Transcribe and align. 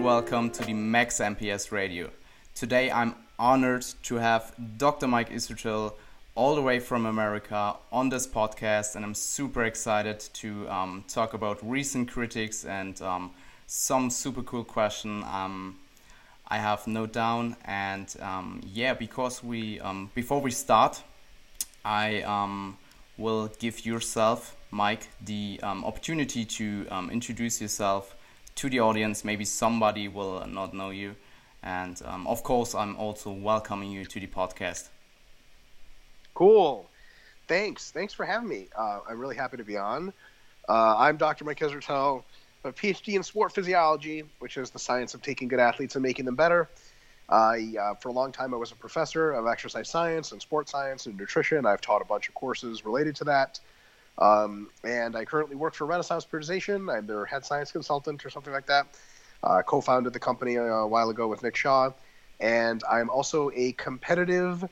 Welcome 0.00 0.48
to 0.52 0.64
the 0.64 0.72
Max 0.72 1.18
MPS 1.20 1.72
Radio. 1.72 2.08
Today 2.54 2.90
I'm 2.90 3.14
honored 3.38 3.84
to 4.04 4.14
have 4.14 4.54
Dr. 4.78 5.06
Mike 5.06 5.28
Israetel 5.28 5.92
all 6.34 6.54
the 6.54 6.62
way 6.62 6.80
from 6.80 7.04
America 7.04 7.76
on 7.92 8.08
this 8.08 8.26
podcast, 8.26 8.96
and 8.96 9.04
I'm 9.04 9.12
super 9.12 9.64
excited 9.64 10.18
to 10.32 10.66
um, 10.70 11.04
talk 11.06 11.34
about 11.34 11.58
recent 11.62 12.10
critics 12.10 12.64
and 12.64 13.00
um, 13.02 13.32
some 13.66 14.08
super 14.08 14.42
cool 14.42 14.64
question 14.64 15.22
um, 15.24 15.78
I 16.48 16.56
have 16.56 16.86
note 16.86 17.12
down. 17.12 17.56
And 17.66 18.08
um, 18.20 18.62
yeah, 18.72 18.94
because 18.94 19.44
we 19.44 19.80
um, 19.80 20.10
before 20.14 20.40
we 20.40 20.50
start, 20.50 21.02
I 21.84 22.22
um, 22.22 22.78
will 23.18 23.48
give 23.58 23.84
yourself, 23.84 24.56
Mike, 24.70 25.08
the 25.22 25.60
opportunity 25.62 26.46
to 26.46 26.86
introduce 27.12 27.60
yourself 27.60 28.16
to 28.56 28.70
the 28.70 28.80
audience. 28.80 29.24
Maybe 29.24 29.44
somebody 29.44 30.08
will 30.08 30.46
not 30.46 30.74
know 30.74 30.90
you. 30.90 31.16
And 31.62 32.00
um, 32.04 32.26
of 32.26 32.42
course, 32.42 32.74
I'm 32.74 32.96
also 32.96 33.30
welcoming 33.30 33.90
you 33.90 34.04
to 34.04 34.20
the 34.20 34.26
podcast. 34.26 34.88
Cool. 36.34 36.88
Thanks. 37.48 37.90
Thanks 37.90 38.14
for 38.14 38.24
having 38.24 38.48
me. 38.48 38.68
Uh, 38.76 39.00
I'm 39.08 39.18
really 39.18 39.36
happy 39.36 39.56
to 39.56 39.64
be 39.64 39.76
on. 39.76 40.12
Uh, 40.68 40.96
I'm 40.96 41.16
Dr. 41.16 41.44
Mike 41.44 41.58
Israetel, 41.58 42.22
a 42.64 42.72
PhD 42.72 43.14
in 43.14 43.22
sport 43.22 43.52
physiology, 43.52 44.24
which 44.38 44.56
is 44.56 44.70
the 44.70 44.78
science 44.78 45.14
of 45.14 45.22
taking 45.22 45.48
good 45.48 45.58
athletes 45.58 45.96
and 45.96 46.02
making 46.02 46.24
them 46.24 46.36
better. 46.36 46.68
I, 47.28 47.74
uh, 47.80 47.94
for 47.94 48.08
a 48.08 48.12
long 48.12 48.32
time, 48.32 48.54
I 48.54 48.56
was 48.56 48.72
a 48.72 48.76
professor 48.76 49.32
of 49.32 49.46
exercise 49.46 49.88
science 49.88 50.32
and 50.32 50.40
sports 50.40 50.72
science 50.72 51.06
and 51.06 51.16
nutrition. 51.16 51.64
I've 51.66 51.80
taught 51.80 52.02
a 52.02 52.04
bunch 52.04 52.28
of 52.28 52.34
courses 52.34 52.84
related 52.84 53.16
to 53.16 53.24
that. 53.24 53.60
Um, 54.20 54.68
and 54.84 55.16
I 55.16 55.24
currently 55.24 55.56
work 55.56 55.74
for 55.74 55.86
Renaissance 55.86 56.26
Periodization. 56.30 56.94
I'm 56.94 57.06
their 57.06 57.24
head 57.24 57.44
science 57.44 57.72
consultant 57.72 58.24
or 58.24 58.30
something 58.30 58.52
like 58.52 58.66
that. 58.66 58.86
Uh, 59.42 59.62
co-founded 59.62 60.12
the 60.12 60.20
company 60.20 60.56
a, 60.56 60.64
a 60.64 60.86
while 60.86 61.08
ago 61.08 61.26
with 61.26 61.42
Nick 61.42 61.56
Shaw, 61.56 61.92
and 62.40 62.82
I'm 62.90 63.08
also 63.08 63.50
a 63.54 63.72
competitive 63.72 64.62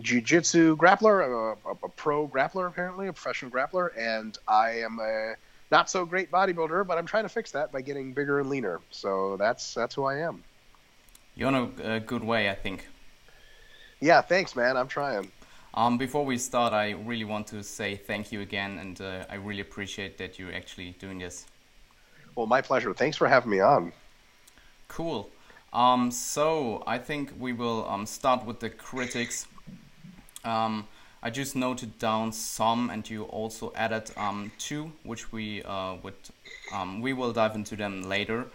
jiu-jitsu 0.00 0.78
grappler. 0.78 1.24
I'm 1.24 1.58
a, 1.66 1.70
a, 1.84 1.88
pro 1.90 2.26
grappler, 2.26 2.66
apparently, 2.66 3.08
a 3.08 3.12
professional 3.12 3.50
grappler, 3.50 3.90
and 3.98 4.36
I 4.48 4.80
am 4.80 4.98
a 4.98 5.34
not 5.70 5.90
so 5.90 6.06
great 6.06 6.30
bodybuilder, 6.30 6.86
but 6.86 6.96
I'm 6.96 7.04
trying 7.04 7.24
to 7.24 7.28
fix 7.28 7.52
that 7.52 7.70
by 7.70 7.82
getting 7.82 8.14
bigger 8.14 8.40
and 8.40 8.48
leaner. 8.48 8.80
So 8.90 9.36
that's 9.36 9.74
that's 9.74 9.94
who 9.94 10.04
I 10.04 10.20
am. 10.20 10.42
You're 11.34 11.48
on 11.48 11.54
a, 11.84 11.94
a 11.96 12.00
good 12.00 12.24
way, 12.24 12.48
I 12.48 12.54
think. 12.54 12.88
Yeah, 14.00 14.22
thanks, 14.22 14.56
man. 14.56 14.76
I'm 14.76 14.88
trying. 14.88 15.30
Um, 15.76 15.98
before 15.98 16.24
we 16.24 16.38
start, 16.38 16.72
I 16.72 16.92
really 16.92 17.24
want 17.24 17.48
to 17.48 17.64
say 17.64 17.96
thank 17.96 18.30
you 18.30 18.42
again, 18.42 18.78
and 18.78 19.00
uh, 19.00 19.24
I 19.28 19.34
really 19.34 19.60
appreciate 19.60 20.18
that 20.18 20.38
you're 20.38 20.54
actually 20.54 20.94
doing 21.00 21.18
this. 21.18 21.46
Well, 22.36 22.46
my 22.46 22.60
pleasure. 22.60 22.94
Thanks 22.94 23.16
for 23.16 23.26
having 23.26 23.50
me 23.50 23.58
on. 23.58 23.92
Cool. 24.86 25.28
Um, 25.72 26.12
so 26.12 26.84
I 26.86 26.98
think 26.98 27.32
we 27.40 27.52
will 27.52 27.88
um, 27.88 28.06
start 28.06 28.46
with 28.46 28.60
the 28.60 28.70
critics. 28.70 29.48
Um, 30.44 30.86
I 31.24 31.30
just 31.30 31.56
noted 31.56 31.98
down 31.98 32.30
some, 32.30 32.90
and 32.90 33.08
you 33.10 33.24
also 33.24 33.72
added 33.74 34.12
um, 34.16 34.52
two, 34.58 34.92
which 35.02 35.32
we 35.32 35.64
uh, 35.64 35.96
would 36.04 36.14
um, 36.72 37.00
we 37.00 37.12
will 37.12 37.32
dive 37.32 37.56
into 37.56 37.74
them 37.74 38.02
later. 38.02 38.46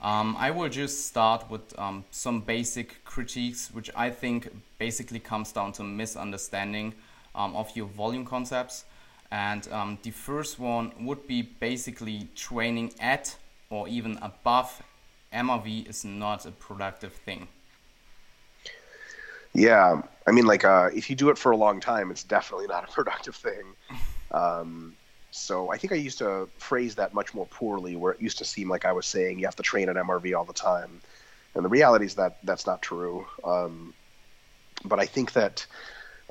Um, 0.00 0.36
I 0.38 0.50
will 0.50 0.68
just 0.68 1.06
start 1.06 1.50
with 1.50 1.76
um, 1.78 2.04
some 2.10 2.40
basic 2.40 3.04
critiques, 3.04 3.70
which 3.72 3.90
I 3.96 4.10
think 4.10 4.48
basically 4.78 5.18
comes 5.18 5.50
down 5.50 5.72
to 5.72 5.82
misunderstanding 5.82 6.94
um, 7.34 7.56
of 7.56 7.74
your 7.76 7.86
volume 7.86 8.24
concepts. 8.24 8.84
And 9.30 9.66
um, 9.72 9.98
the 10.02 10.10
first 10.10 10.58
one 10.58 10.92
would 11.00 11.26
be 11.26 11.42
basically 11.42 12.28
training 12.34 12.94
at 13.00 13.36
or 13.70 13.88
even 13.88 14.18
above 14.22 14.82
MRV 15.32 15.88
is 15.88 16.04
not 16.04 16.46
a 16.46 16.50
productive 16.52 17.12
thing. 17.12 17.48
Yeah, 19.52 20.02
I 20.26 20.30
mean, 20.30 20.46
like, 20.46 20.64
uh, 20.64 20.90
if 20.94 21.10
you 21.10 21.16
do 21.16 21.30
it 21.30 21.38
for 21.38 21.52
a 21.52 21.56
long 21.56 21.80
time, 21.80 22.10
it's 22.10 22.22
definitely 22.22 22.66
not 22.66 22.88
a 22.88 22.92
productive 22.92 23.34
thing. 23.34 23.74
Um, 24.30 24.94
so 25.38 25.70
I 25.70 25.78
think 25.78 25.92
I 25.92 25.96
used 25.96 26.18
to 26.18 26.48
phrase 26.58 26.96
that 26.96 27.14
much 27.14 27.34
more 27.34 27.46
poorly, 27.46 27.96
where 27.96 28.12
it 28.12 28.20
used 28.20 28.38
to 28.38 28.44
seem 28.44 28.68
like 28.68 28.84
I 28.84 28.92
was 28.92 29.06
saying 29.06 29.38
you 29.38 29.46
have 29.46 29.56
to 29.56 29.62
train 29.62 29.88
at 29.88 29.96
MRV 29.96 30.36
all 30.36 30.44
the 30.44 30.52
time, 30.52 31.00
and 31.54 31.64
the 31.64 31.68
reality 31.68 32.06
is 32.06 32.14
that 32.16 32.38
that's 32.44 32.66
not 32.66 32.82
true. 32.82 33.26
Um, 33.44 33.94
but 34.84 35.00
I 35.00 35.06
think 35.06 35.32
that 35.32 35.66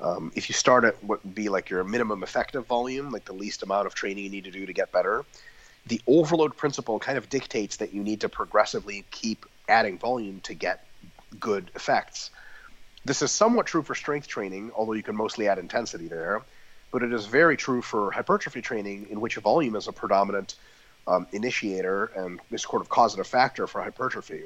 um, 0.00 0.32
if 0.34 0.48
you 0.48 0.54
start 0.54 0.84
at 0.84 1.02
what 1.02 1.24
would 1.24 1.34
be 1.34 1.48
like 1.48 1.70
your 1.70 1.84
minimum 1.84 2.22
effective 2.22 2.66
volume, 2.66 3.10
like 3.10 3.24
the 3.24 3.32
least 3.32 3.62
amount 3.62 3.86
of 3.86 3.94
training 3.94 4.24
you 4.24 4.30
need 4.30 4.44
to 4.44 4.50
do 4.50 4.66
to 4.66 4.72
get 4.72 4.92
better, 4.92 5.24
the 5.86 6.00
overload 6.06 6.56
principle 6.56 6.98
kind 6.98 7.18
of 7.18 7.28
dictates 7.28 7.76
that 7.78 7.92
you 7.92 8.02
need 8.02 8.20
to 8.20 8.28
progressively 8.28 9.04
keep 9.10 9.46
adding 9.68 9.98
volume 9.98 10.40
to 10.40 10.54
get 10.54 10.84
good 11.40 11.70
effects. 11.74 12.30
This 13.04 13.22
is 13.22 13.30
somewhat 13.30 13.66
true 13.66 13.82
for 13.82 13.94
strength 13.94 14.28
training, 14.28 14.70
although 14.74 14.92
you 14.92 15.02
can 15.02 15.16
mostly 15.16 15.48
add 15.48 15.58
intensity 15.58 16.08
there 16.08 16.42
but 16.90 17.02
it 17.02 17.12
is 17.12 17.26
very 17.26 17.56
true 17.56 17.82
for 17.82 18.10
hypertrophy 18.10 18.62
training, 18.62 19.06
in 19.10 19.20
which 19.20 19.36
volume 19.36 19.76
is 19.76 19.88
a 19.88 19.92
predominant 19.92 20.54
um, 21.06 21.26
initiator 21.32 22.06
and 22.16 22.40
is 22.50 22.62
sort 22.62 22.82
of 22.82 22.88
causative 22.88 23.26
factor 23.26 23.66
for 23.66 23.82
hypertrophy. 23.82 24.42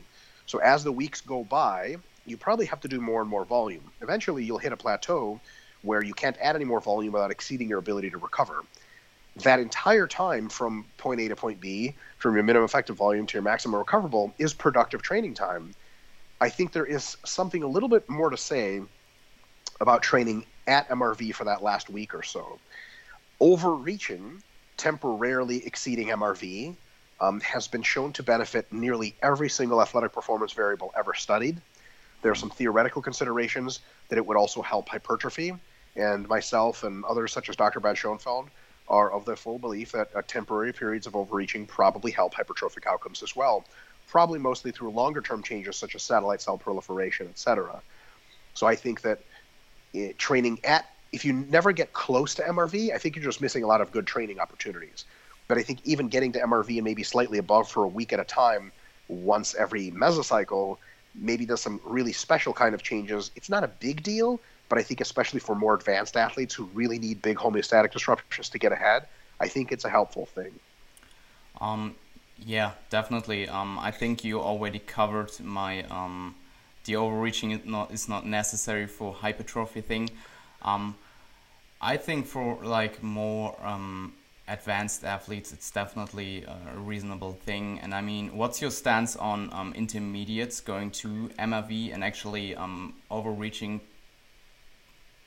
So 0.46 0.58
as 0.58 0.84
the 0.84 0.92
weeks 0.92 1.20
go 1.20 1.44
by, 1.44 1.96
you 2.26 2.36
probably 2.36 2.66
have 2.66 2.80
to 2.80 2.88
do 2.88 3.00
more 3.00 3.20
and 3.20 3.30
more 3.30 3.44
volume. 3.44 3.90
Eventually, 4.00 4.44
you'll 4.44 4.58
hit 4.58 4.72
a 4.72 4.76
plateau 4.76 5.40
where 5.82 6.02
you 6.02 6.14
can't 6.14 6.36
add 6.40 6.54
any 6.54 6.64
more 6.64 6.80
volume 6.80 7.12
without 7.12 7.30
exceeding 7.30 7.68
your 7.68 7.78
ability 7.78 8.10
to 8.10 8.18
recover. 8.18 8.64
That 9.36 9.60
entire 9.60 10.06
time 10.06 10.48
from 10.48 10.84
point 10.98 11.20
A 11.20 11.28
to 11.28 11.36
point 11.36 11.60
B, 11.60 11.94
from 12.18 12.34
your 12.34 12.44
minimum 12.44 12.64
effective 12.64 12.96
volume 12.96 13.26
to 13.26 13.34
your 13.34 13.42
maximum 13.42 13.78
recoverable, 13.78 14.32
is 14.38 14.52
productive 14.52 15.02
training 15.02 15.34
time. 15.34 15.74
I 16.40 16.48
think 16.48 16.72
there 16.72 16.86
is 16.86 17.16
something 17.24 17.62
a 17.62 17.66
little 17.66 17.88
bit 17.88 18.08
more 18.08 18.30
to 18.30 18.36
say 18.36 18.82
about 19.80 20.02
training 20.02 20.44
at 20.66 20.88
MRV 20.88 21.34
for 21.34 21.44
that 21.44 21.62
last 21.62 21.90
week 21.90 22.14
or 22.14 22.22
so. 22.22 22.58
Overreaching, 23.40 24.42
temporarily 24.76 25.66
exceeding 25.66 26.08
MRV, 26.08 26.74
um, 27.20 27.40
has 27.40 27.68
been 27.68 27.82
shown 27.82 28.12
to 28.14 28.22
benefit 28.22 28.72
nearly 28.72 29.14
every 29.22 29.48
single 29.48 29.80
athletic 29.80 30.12
performance 30.12 30.52
variable 30.52 30.92
ever 30.96 31.14
studied. 31.14 31.60
There 32.22 32.32
are 32.32 32.36
some 32.36 32.50
theoretical 32.50 33.02
considerations 33.02 33.80
that 34.08 34.18
it 34.18 34.26
would 34.26 34.36
also 34.36 34.62
help 34.62 34.88
hypertrophy, 34.88 35.54
and 35.96 36.28
myself 36.28 36.84
and 36.84 37.04
others 37.04 37.32
such 37.32 37.48
as 37.48 37.56
Dr. 37.56 37.80
Brad 37.80 37.96
Schoenfeld 37.96 38.48
are 38.88 39.12
of 39.12 39.24
the 39.24 39.36
full 39.36 39.58
belief 39.58 39.92
that 39.92 40.10
uh, 40.14 40.22
temporary 40.26 40.72
periods 40.72 41.06
of 41.06 41.14
overreaching 41.14 41.66
probably 41.66 42.10
help 42.10 42.34
hypertrophic 42.34 42.86
outcomes 42.86 43.22
as 43.22 43.36
well, 43.36 43.64
probably 44.08 44.38
mostly 44.38 44.72
through 44.72 44.90
longer 44.90 45.20
term 45.20 45.42
changes 45.42 45.76
such 45.76 45.94
as 45.94 46.02
satellite 46.02 46.40
cell 46.40 46.58
proliferation, 46.58 47.28
etc. 47.28 47.80
So 48.54 48.66
I 48.66 48.74
think 48.74 49.00
that 49.02 49.20
training 50.18 50.60
at 50.64 50.86
if 51.12 51.24
you 51.24 51.32
never 51.32 51.72
get 51.72 51.92
close 51.92 52.34
to 52.36 52.42
MRV, 52.42 52.94
I 52.94 52.98
think 52.98 53.16
you're 53.16 53.24
just 53.24 53.40
missing 53.40 53.62
a 53.62 53.66
lot 53.66 53.80
of 53.80 53.92
good 53.92 54.06
training 54.06 54.40
opportunities. 54.40 55.04
But 55.46 55.58
I 55.58 55.62
think 55.62 55.80
even 55.84 56.08
getting 56.08 56.32
to 56.32 56.40
MRV 56.40 56.76
and 56.76 56.84
maybe 56.84 57.02
slightly 57.02 57.38
above 57.38 57.70
for 57.70 57.84
a 57.84 57.88
week 57.88 58.12
at 58.12 58.20
a 58.20 58.24
time, 58.24 58.72
once 59.08 59.54
every 59.54 59.90
mesocycle, 59.90 60.78
maybe 61.14 61.44
does 61.44 61.60
some 61.60 61.80
really 61.84 62.12
special 62.12 62.54
kind 62.54 62.74
of 62.74 62.82
changes. 62.82 63.30
It's 63.36 63.50
not 63.50 63.62
a 63.62 63.68
big 63.68 64.02
deal, 64.02 64.40
but 64.70 64.78
I 64.78 64.82
think 64.82 65.02
especially 65.02 65.40
for 65.40 65.54
more 65.54 65.74
advanced 65.74 66.16
athletes 66.16 66.54
who 66.54 66.64
really 66.72 66.98
need 66.98 67.20
big 67.20 67.36
homeostatic 67.36 67.92
disruptions 67.92 68.48
to 68.48 68.58
get 68.58 68.72
ahead, 68.72 69.06
I 69.40 69.48
think 69.48 69.72
it's 69.72 69.84
a 69.84 69.90
helpful 69.90 70.24
thing. 70.24 70.52
Um, 71.60 71.94
yeah, 72.38 72.72
definitely. 72.88 73.48
Um, 73.48 73.78
I 73.78 73.90
think 73.90 74.24
you 74.24 74.40
already 74.40 74.78
covered 74.78 75.38
my 75.40 75.82
um, 75.84 76.34
the 76.84 76.96
overreaching 76.96 77.52
is 77.52 77.64
not 77.64 77.90
is 77.90 78.08
not 78.08 78.26
necessary 78.26 78.86
for 78.86 79.12
hypertrophy 79.12 79.80
thing. 79.80 80.10
Um, 80.62 80.96
I 81.80 81.96
think 81.96 82.26
for 82.26 82.58
like 82.62 83.02
more 83.02 83.56
um, 83.62 84.12
advanced 84.48 85.04
athletes, 85.04 85.52
it's 85.52 85.70
definitely 85.70 86.44
a 86.44 86.78
reasonable 86.78 87.32
thing. 87.32 87.80
And 87.82 87.94
I 87.94 88.00
mean, 88.00 88.36
what's 88.36 88.60
your 88.60 88.70
stance 88.70 89.16
on 89.16 89.52
um, 89.52 89.72
intermediates 89.74 90.60
going 90.60 90.90
to 91.02 91.30
MRV 91.38 91.92
and 91.92 92.04
actually 92.04 92.54
um, 92.54 92.94
overreaching? 93.10 93.80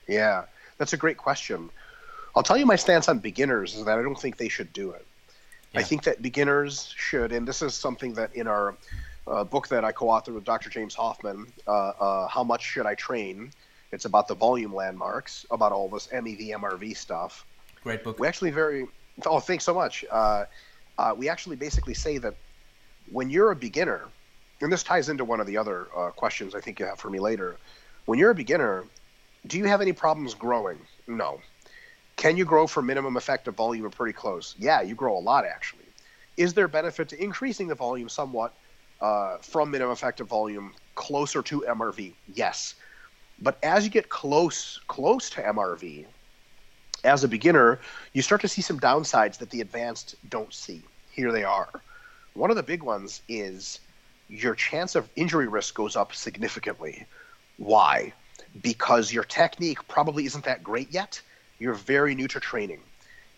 Yeah, 0.08 0.46
that's 0.78 0.94
a 0.94 0.98
great 0.98 1.18
question. 1.18 1.70
I'll 2.36 2.44
tell 2.44 2.58
you 2.58 2.66
my 2.66 2.76
stance 2.76 3.10
on 3.10 3.20
beginners 3.20 3.76
is 3.76 3.86
that 3.86 3.98
I 3.98 4.02
don't 4.02 4.20
think 4.20 4.38
they 4.38 4.50
should 4.50 4.72
do 4.74 4.92
it. 4.92 5.06
Yeah. 5.74 5.80
I 5.80 5.84
think 5.84 6.04
that 6.04 6.22
beginners 6.22 6.94
should, 6.96 7.32
and 7.32 7.48
this 7.48 7.62
is 7.62 7.74
something 7.74 8.14
that 8.14 8.36
in 8.36 8.48
our 8.48 8.76
uh, 9.28 9.44
book 9.44 9.68
that 9.70 9.84
I 9.84 9.92
co-authored 9.92 10.36
with 10.36 10.44
Dr. 10.44 10.70
James 10.70 10.96
Hoffmann, 10.96 11.48
uh, 11.68 11.72
uh, 11.72 12.28
How 12.28 12.44
Much 12.44 12.64
Should 12.64 12.86
I 12.86 12.96
Train? 12.96 13.52
It's 13.92 14.06
about 14.06 14.28
the 14.28 14.36
volume 14.36 14.74
landmarks, 14.74 15.46
about 15.52 15.72
all 15.72 15.88
this 15.90 16.08
MEV, 16.08 16.52
MRV 16.52 16.96
stuff. 16.98 17.46
Great 17.84 18.04
book. 18.04 18.20
We 18.20 18.28
actually 18.28 18.52
very, 18.52 18.88
oh, 19.26 19.40
thanks 19.40 19.64
so 19.64 19.74
much. 19.74 20.04
Uh, 20.12 20.46
uh, 20.98 21.14
we 21.18 21.30
actually 21.30 21.56
basically 21.56 21.94
say 21.94 22.18
that 22.18 22.36
when 23.12 23.30
you're 23.30 23.52
a 23.52 23.56
beginner, 23.56 24.08
and 24.62 24.72
this 24.72 24.84
ties 24.84 25.10
into 25.10 25.26
one 25.26 25.40
of 25.40 25.48
the 25.48 25.58
other 25.58 25.88
uh, 25.96 26.10
questions 26.12 26.56
I 26.56 26.62
think 26.62 26.80
you 26.80 26.86
have 26.86 27.00
for 27.00 27.10
me 27.10 27.20
later. 27.20 27.58
When 28.06 28.18
you're 28.18 28.32
a 28.32 28.36
beginner, 28.36 28.86
do 29.48 29.58
you 29.58 29.66
have 29.66 29.82
any 29.82 29.94
problems 29.94 30.34
growing? 30.34 30.78
No. 31.08 31.42
Can 32.16 32.38
you 32.38 32.46
grow 32.46 32.66
for 32.66 32.82
minimum 32.82 33.18
effective 33.18 33.56
volume 33.56 33.86
or 33.86 33.90
pretty 33.90 34.14
close? 34.14 34.56
Yeah, 34.58 34.82
you 34.82 34.96
grow 34.96 35.18
a 35.18 35.20
lot 35.20 35.46
actually 35.46 35.86
Is 36.38 36.54
there 36.54 36.68
benefit 36.68 37.10
to 37.10 37.22
increasing 37.22 37.68
the 37.68 37.76
volume 37.76 38.08
somewhat 38.08 38.54
uh, 39.06 39.38
from 39.38 39.70
minimum 39.70 39.94
effective 39.94 40.28
volume 40.28 40.74
closer 40.96 41.44
to 41.44 41.64
MRV? 41.68 42.14
Yes. 42.34 42.74
But 43.40 43.60
as 43.62 43.84
you 43.84 43.92
get 43.92 44.10
close 44.10 44.80
close 44.88 45.30
to 45.32 45.42
MRV, 45.42 46.06
as 47.04 47.24
a 47.24 47.28
beginner, 47.28 47.80
you 48.14 48.24
start 48.24 48.42
to 48.42 48.48
see 48.48 48.64
some 48.64 48.80
downsides 48.80 49.38
that 49.38 49.52
the 49.52 49.62
advanced 49.62 50.16
don't 50.30 50.52
see. 50.52 50.82
Here 51.12 51.32
they 51.32 51.44
are. 51.44 51.70
One 52.34 52.50
of 52.50 52.56
the 52.56 52.64
big 52.64 52.82
ones 52.82 53.22
is 53.30 53.80
your 54.28 54.56
chance 54.56 54.96
of 54.96 55.08
injury 55.16 55.48
risk 55.48 55.76
goes 55.76 55.96
up 55.96 56.16
significantly. 56.16 57.06
Why? 57.58 58.12
Because 58.64 59.14
your 59.14 59.24
technique 59.24 59.88
probably 59.88 60.26
isn't 60.26 60.46
that 60.46 60.64
great 60.64 60.92
yet. 60.92 61.22
You're 61.60 61.76
very 61.76 62.16
new 62.16 62.28
to 62.30 62.40
training, 62.40 62.82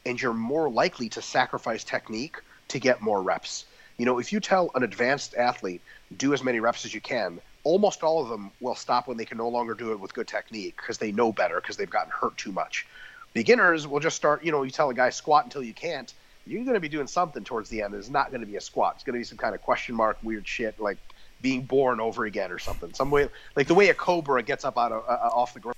and 0.05 0.21
you're 0.21 0.33
more 0.33 0.69
likely 0.69 1.09
to 1.09 1.21
sacrifice 1.21 1.83
technique 1.83 2.37
to 2.69 2.79
get 2.79 3.01
more 3.01 3.21
reps. 3.21 3.65
You 3.97 4.05
know, 4.05 4.19
if 4.19 4.31
you 4.31 4.39
tell 4.39 4.71
an 4.75 4.83
advanced 4.83 5.35
athlete, 5.35 5.81
do 6.15 6.33
as 6.33 6.43
many 6.43 6.59
reps 6.59 6.85
as 6.85 6.93
you 6.93 7.01
can, 7.01 7.39
almost 7.63 8.03
all 8.03 8.21
of 8.21 8.29
them 8.29 8.51
will 8.61 8.75
stop 8.75 9.07
when 9.07 9.17
they 9.17 9.25
can 9.25 9.37
no 9.37 9.49
longer 9.49 9.73
do 9.73 9.91
it 9.91 9.99
with 9.99 10.13
good 10.13 10.27
technique 10.27 10.75
because 10.77 10.97
they 10.97 11.11
know 11.11 11.31
better 11.31 11.59
because 11.59 11.77
they've 11.77 11.89
gotten 11.89 12.11
hurt 12.11 12.37
too 12.37 12.51
much. 12.51 12.85
Beginners 13.33 13.87
will 13.87 13.99
just 13.99 14.15
start, 14.15 14.43
you 14.43 14.51
know, 14.51 14.63
you 14.63 14.71
tell 14.71 14.89
a 14.89 14.93
guy 14.93 15.09
squat 15.09 15.43
until 15.43 15.63
you 15.63 15.73
can't, 15.73 16.13
you're 16.45 16.63
going 16.63 16.75
to 16.75 16.79
be 16.79 16.89
doing 16.89 17.07
something 17.07 17.43
towards 17.43 17.69
the 17.69 17.81
end. 17.81 17.93
It's 17.93 18.09
not 18.09 18.29
going 18.29 18.41
to 18.41 18.47
be 18.47 18.55
a 18.55 18.61
squat. 18.61 18.93
It's 18.95 19.03
going 19.03 19.15
to 19.15 19.19
be 19.19 19.25
some 19.25 19.37
kind 19.37 19.53
of 19.53 19.61
question 19.61 19.95
mark, 19.95 20.17
weird 20.23 20.47
shit 20.47 20.79
like 20.79 20.97
being 21.41 21.63
born 21.63 21.99
over 21.99 22.25
again 22.25 22.51
or 22.51 22.59
something. 22.59 22.93
Some 22.93 23.11
way, 23.11 23.27
like 23.55 23.67
the 23.67 23.75
way 23.75 23.89
a 23.89 23.93
cobra 23.93 24.41
gets 24.43 24.63
up 24.63 24.77
out 24.77 24.91
of 24.91 25.03
uh, 25.07 25.11
uh 25.11 25.29
off 25.33 25.53
the 25.53 25.73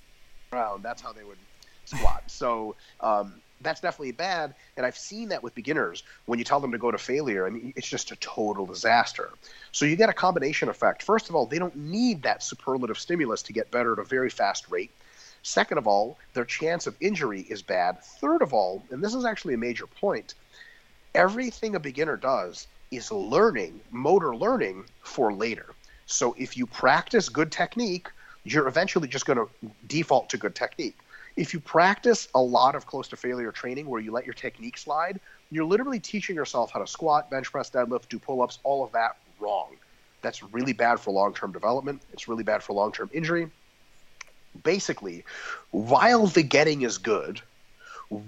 ground. 0.51 0.83
That's 0.83 1.01
how 1.01 1.11
they 1.11 1.23
would 1.23 1.37
squat. 1.85 2.23
So 2.27 2.75
um, 3.01 3.41
that's 3.61 3.81
definitely 3.81 4.11
bad. 4.11 4.53
And 4.77 4.85
I've 4.85 4.97
seen 4.97 5.29
that 5.29 5.43
with 5.43 5.55
beginners 5.55 6.03
when 6.25 6.39
you 6.39 6.45
tell 6.45 6.59
them 6.59 6.71
to 6.71 6.77
go 6.77 6.91
to 6.91 6.97
failure. 6.97 7.45
I 7.45 7.49
mean, 7.49 7.73
it's 7.75 7.87
just 7.87 8.11
a 8.11 8.15
total 8.17 8.65
disaster. 8.65 9.31
So 9.71 9.85
you 9.85 9.95
get 9.95 10.09
a 10.09 10.13
combination 10.13 10.69
effect. 10.69 11.03
First 11.03 11.29
of 11.29 11.35
all, 11.35 11.45
they 11.45 11.59
don't 11.59 11.75
need 11.75 12.23
that 12.23 12.43
superlative 12.43 12.97
stimulus 12.99 13.41
to 13.43 13.53
get 13.53 13.71
better 13.71 13.93
at 13.93 13.99
a 13.99 14.03
very 14.03 14.29
fast 14.29 14.69
rate. 14.69 14.91
Second 15.43 15.77
of 15.77 15.87
all, 15.87 16.17
their 16.33 16.45
chance 16.45 16.87
of 16.87 16.95
injury 16.99 17.41
is 17.41 17.61
bad. 17.61 18.03
Third 18.03 18.41
of 18.41 18.53
all, 18.53 18.83
and 18.91 19.03
this 19.03 19.13
is 19.13 19.25
actually 19.25 19.53
a 19.53 19.57
major 19.57 19.87
point, 19.87 20.33
everything 21.15 21.75
a 21.75 21.79
beginner 21.79 22.17
does 22.17 22.67
is 22.91 23.11
learning, 23.11 23.79
motor 23.91 24.35
learning 24.35 24.85
for 25.01 25.33
later. 25.33 25.67
So 26.05 26.35
if 26.37 26.57
you 26.57 26.65
practice 26.65 27.29
good 27.29 27.51
technique, 27.51 28.09
you're 28.43 28.67
eventually 28.67 29.07
just 29.07 29.25
going 29.25 29.37
to 29.37 29.49
default 29.87 30.29
to 30.29 30.37
good 30.37 30.55
technique. 30.55 30.97
If 31.39 31.53
you 31.53 31.61
practice 31.61 32.27
a 32.35 32.41
lot 32.41 32.75
of 32.75 32.85
close 32.85 33.07
to 33.07 33.15
failure 33.15 33.53
training 33.53 33.87
where 33.87 34.01
you 34.01 34.11
let 34.11 34.25
your 34.25 34.33
technique 34.33 34.77
slide, 34.77 35.21
you're 35.51 35.63
literally 35.63 35.97
teaching 35.97 36.35
yourself 36.35 36.69
how 36.69 36.81
to 36.81 36.85
squat, 36.85 37.31
bench 37.31 37.49
press, 37.49 37.69
deadlift, 37.69 38.09
do 38.09 38.19
pull 38.19 38.41
ups, 38.41 38.59
all 38.65 38.83
of 38.83 38.91
that 38.91 39.15
wrong. 39.39 39.69
That's 40.21 40.43
really 40.43 40.73
bad 40.73 40.99
for 40.99 41.11
long 41.11 41.33
term 41.33 41.53
development. 41.53 42.01
It's 42.11 42.27
really 42.27 42.43
bad 42.43 42.61
for 42.61 42.73
long 42.73 42.91
term 42.91 43.09
injury. 43.13 43.49
Basically, 44.65 45.23
while 45.71 46.27
the 46.27 46.43
getting 46.43 46.81
is 46.81 46.97
good, 46.97 47.41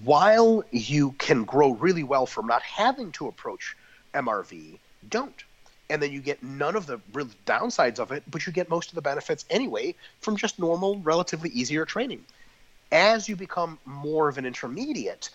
while 0.05 0.63
you 0.71 1.11
can 1.17 1.43
grow 1.43 1.71
really 1.71 2.03
well 2.03 2.25
from 2.25 2.47
not 2.47 2.61
having 2.61 3.11
to 3.11 3.27
approach 3.27 3.75
MRV, 4.13 4.79
don't. 5.09 5.43
And 5.89 6.01
then 6.01 6.13
you 6.13 6.21
get 6.21 6.41
none 6.41 6.77
of 6.77 6.85
the 6.85 7.01
real 7.11 7.27
downsides 7.45 7.99
of 7.99 8.13
it, 8.13 8.23
but 8.31 8.47
you 8.47 8.53
get 8.53 8.69
most 8.69 8.87
of 8.87 8.95
the 8.95 9.01
benefits 9.01 9.43
anyway 9.49 9.95
from 10.21 10.37
just 10.37 10.59
normal, 10.59 10.99
relatively 10.99 11.49
easier 11.49 11.83
training. 11.83 12.23
As 12.91 13.29
you 13.29 13.35
become 13.35 13.79
more 13.85 14.27
of 14.27 14.37
an 14.37 14.45
intermediate, 14.45 15.29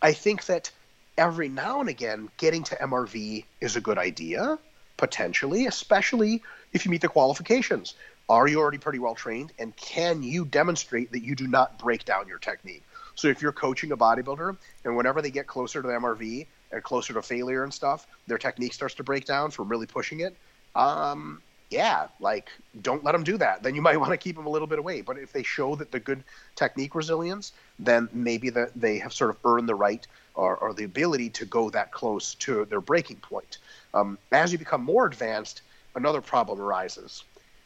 I 0.00 0.12
think 0.12 0.46
that 0.46 0.70
every 1.18 1.48
now 1.48 1.80
and 1.80 1.88
again, 1.88 2.28
getting 2.36 2.62
to 2.64 2.76
MRV 2.76 3.44
is 3.60 3.76
a 3.76 3.80
good 3.80 3.98
idea, 3.98 4.58
potentially, 4.96 5.66
especially 5.66 6.42
if 6.72 6.84
you 6.84 6.90
meet 6.90 7.00
the 7.00 7.08
qualifications. 7.08 7.94
Are 8.28 8.46
you 8.46 8.60
already 8.60 8.78
pretty 8.78 9.00
well 9.00 9.16
trained? 9.16 9.52
And 9.58 9.74
can 9.74 10.22
you 10.22 10.44
demonstrate 10.44 11.10
that 11.10 11.24
you 11.24 11.34
do 11.34 11.48
not 11.48 11.78
break 11.80 12.04
down 12.04 12.28
your 12.28 12.38
technique? 12.38 12.84
So 13.16 13.26
if 13.26 13.42
you're 13.42 13.52
coaching 13.52 13.90
a 13.90 13.96
bodybuilder 13.96 14.56
and 14.84 14.96
whenever 14.96 15.20
they 15.20 15.30
get 15.30 15.48
closer 15.48 15.82
to 15.82 15.88
the 15.88 15.94
MRV 15.94 16.46
and 16.70 16.82
closer 16.82 17.12
to 17.14 17.22
failure 17.22 17.64
and 17.64 17.74
stuff, 17.74 18.06
their 18.28 18.38
technique 18.38 18.72
starts 18.72 18.94
to 18.94 19.02
break 19.02 19.24
down 19.24 19.50
from 19.50 19.68
really 19.68 19.86
pushing 19.86 20.20
it. 20.20 20.36
Um, 20.76 21.42
yeah, 21.70 22.08
like 22.18 22.50
don't 22.82 23.04
let 23.04 23.12
them 23.12 23.22
do 23.22 23.38
that. 23.38 23.62
Then 23.62 23.74
you 23.74 23.82
might 23.88 23.96
want 23.96 24.10
to 24.10 24.16
keep 24.16 24.36
them 24.36 24.46
a 24.46 24.50
little 24.50 24.68
bit 24.68 24.78
away. 24.78 25.00
But 25.00 25.18
if 25.18 25.32
they 25.32 25.42
show 25.42 25.76
that 25.76 25.90
they're 25.90 26.00
good 26.00 26.22
technique 26.56 26.94
resilience, 26.94 27.52
then 27.78 28.08
maybe 28.12 28.50
that 28.50 28.72
they 28.74 28.98
have 28.98 29.12
sort 29.12 29.30
of 29.30 29.36
earned 29.44 29.68
the 29.68 29.74
right 29.74 30.06
or, 30.34 30.56
or, 30.56 30.72
the 30.72 30.84
ability 30.84 31.28
to 31.28 31.44
go 31.44 31.70
that 31.70 31.90
close 31.90 32.34
to 32.34 32.64
their 32.66 32.80
breaking 32.80 33.16
point. 33.16 33.58
Um, 33.92 34.16
as 34.30 34.52
you 34.52 34.58
become 34.58 34.82
more 34.82 35.04
advanced, 35.04 35.62
another 35.96 36.20
problem 36.20 36.60
arises. 36.60 37.24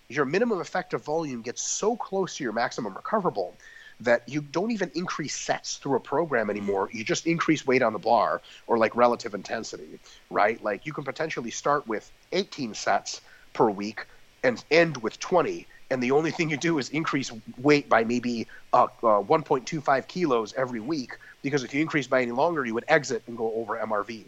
Your 0.08 0.24
minimum 0.24 0.60
effective 0.60 1.04
volume 1.04 1.42
gets 1.42 1.62
so 1.62 1.94
close 1.94 2.36
to 2.36 2.44
your 2.44 2.54
maximum 2.54 2.94
recoverable 2.94 3.54
that 4.00 4.28
you 4.28 4.40
don't 4.40 4.70
even 4.70 4.90
increase 4.94 5.36
sets 5.36 5.76
through 5.76 5.96
a 5.96 6.00
program 6.00 6.50
anymore. 6.50 6.88
You 6.92 7.04
just 7.04 7.26
increase 7.26 7.66
weight 7.66 7.82
on 7.82 7.92
the 7.92 7.98
bar 7.98 8.40
or 8.66 8.78
like 8.78 8.96
relative 8.96 9.34
intensity, 9.34 9.98
right? 10.30 10.62
Like 10.64 10.86
you 10.86 10.92
can 10.92 11.04
potentially 11.04 11.50
start 11.50 11.86
with 11.86 12.10
18 12.32 12.74
sets 12.74 13.20
per 13.54 13.70
week 13.70 14.06
and 14.42 14.62
end 14.70 14.98
with 14.98 15.18
20. 15.18 15.66
And 15.90 16.02
the 16.02 16.10
only 16.10 16.30
thing 16.30 16.50
you 16.50 16.56
do 16.56 16.78
is 16.78 16.90
increase 16.90 17.32
weight 17.58 17.88
by 17.88 18.04
maybe 18.04 18.46
uh, 18.72 18.84
uh, 19.02 19.22
1.25 19.22 20.06
kilos 20.08 20.52
every 20.56 20.80
week, 20.80 21.18
because 21.42 21.64
if 21.64 21.72
you 21.72 21.80
increase 21.80 22.06
by 22.06 22.20
any 22.22 22.32
longer, 22.32 22.66
you 22.66 22.74
would 22.74 22.84
exit 22.88 23.22
and 23.26 23.36
go 23.36 23.52
over 23.54 23.76
MRV. 23.76 24.24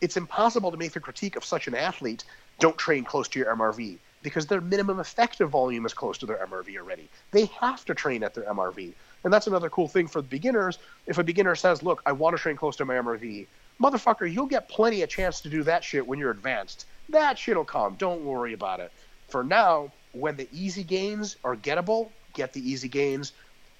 It's 0.00 0.16
impossible 0.16 0.70
to 0.70 0.76
make 0.76 0.92
the 0.92 1.00
critique 1.00 1.36
of 1.36 1.44
such 1.44 1.66
an 1.66 1.74
athlete 1.74 2.24
don't 2.58 2.76
train 2.76 3.04
close 3.04 3.28
to 3.28 3.38
your 3.38 3.54
MRV 3.54 3.98
because 4.22 4.46
their 4.46 4.60
minimum 4.60 4.98
effective 5.00 5.50
volume 5.50 5.86
is 5.86 5.94
close 5.94 6.18
to 6.18 6.26
their 6.26 6.44
MRV 6.46 6.76
already. 6.76 7.08
They 7.30 7.46
have 7.60 7.84
to 7.84 7.94
train 7.94 8.22
at 8.22 8.34
their 8.34 8.44
MRV. 8.44 8.92
And 9.24 9.32
that's 9.32 9.46
another 9.46 9.70
cool 9.70 9.88
thing 9.88 10.06
for 10.06 10.22
beginners. 10.22 10.78
If 11.06 11.18
a 11.18 11.24
beginner 11.24 11.54
says, 11.54 11.82
Look, 11.82 12.02
I 12.06 12.12
want 12.12 12.36
to 12.36 12.42
train 12.42 12.56
close 12.56 12.76
to 12.76 12.84
my 12.84 12.94
MRV, 12.94 13.46
motherfucker, 13.80 14.32
you'll 14.32 14.46
get 14.46 14.68
plenty 14.68 15.02
of 15.02 15.08
chance 15.08 15.40
to 15.42 15.48
do 15.48 15.62
that 15.64 15.84
shit 15.84 16.06
when 16.06 16.18
you're 16.18 16.30
advanced. 16.30 16.86
That 17.10 17.38
shit'll 17.38 17.64
come. 17.64 17.94
Don't 17.94 18.24
worry 18.24 18.52
about 18.52 18.80
it. 18.80 18.92
For 19.28 19.42
now, 19.42 19.90
when 20.12 20.36
the 20.36 20.48
easy 20.52 20.82
gains 20.82 21.36
are 21.44 21.56
gettable, 21.56 22.10
get 22.34 22.52
the 22.52 22.60
easy 22.60 22.88
gains. 22.88 23.32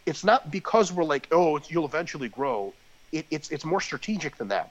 It's 0.06 0.24
not 0.24 0.50
because 0.50 0.92
we're 0.92 1.04
like, 1.04 1.28
oh, 1.30 1.60
you'll 1.68 1.84
eventually 1.84 2.28
grow. 2.28 2.72
It, 3.12 3.26
it's 3.30 3.50
it's 3.50 3.64
more 3.64 3.80
strategic 3.80 4.36
than 4.36 4.48
that. 4.48 4.70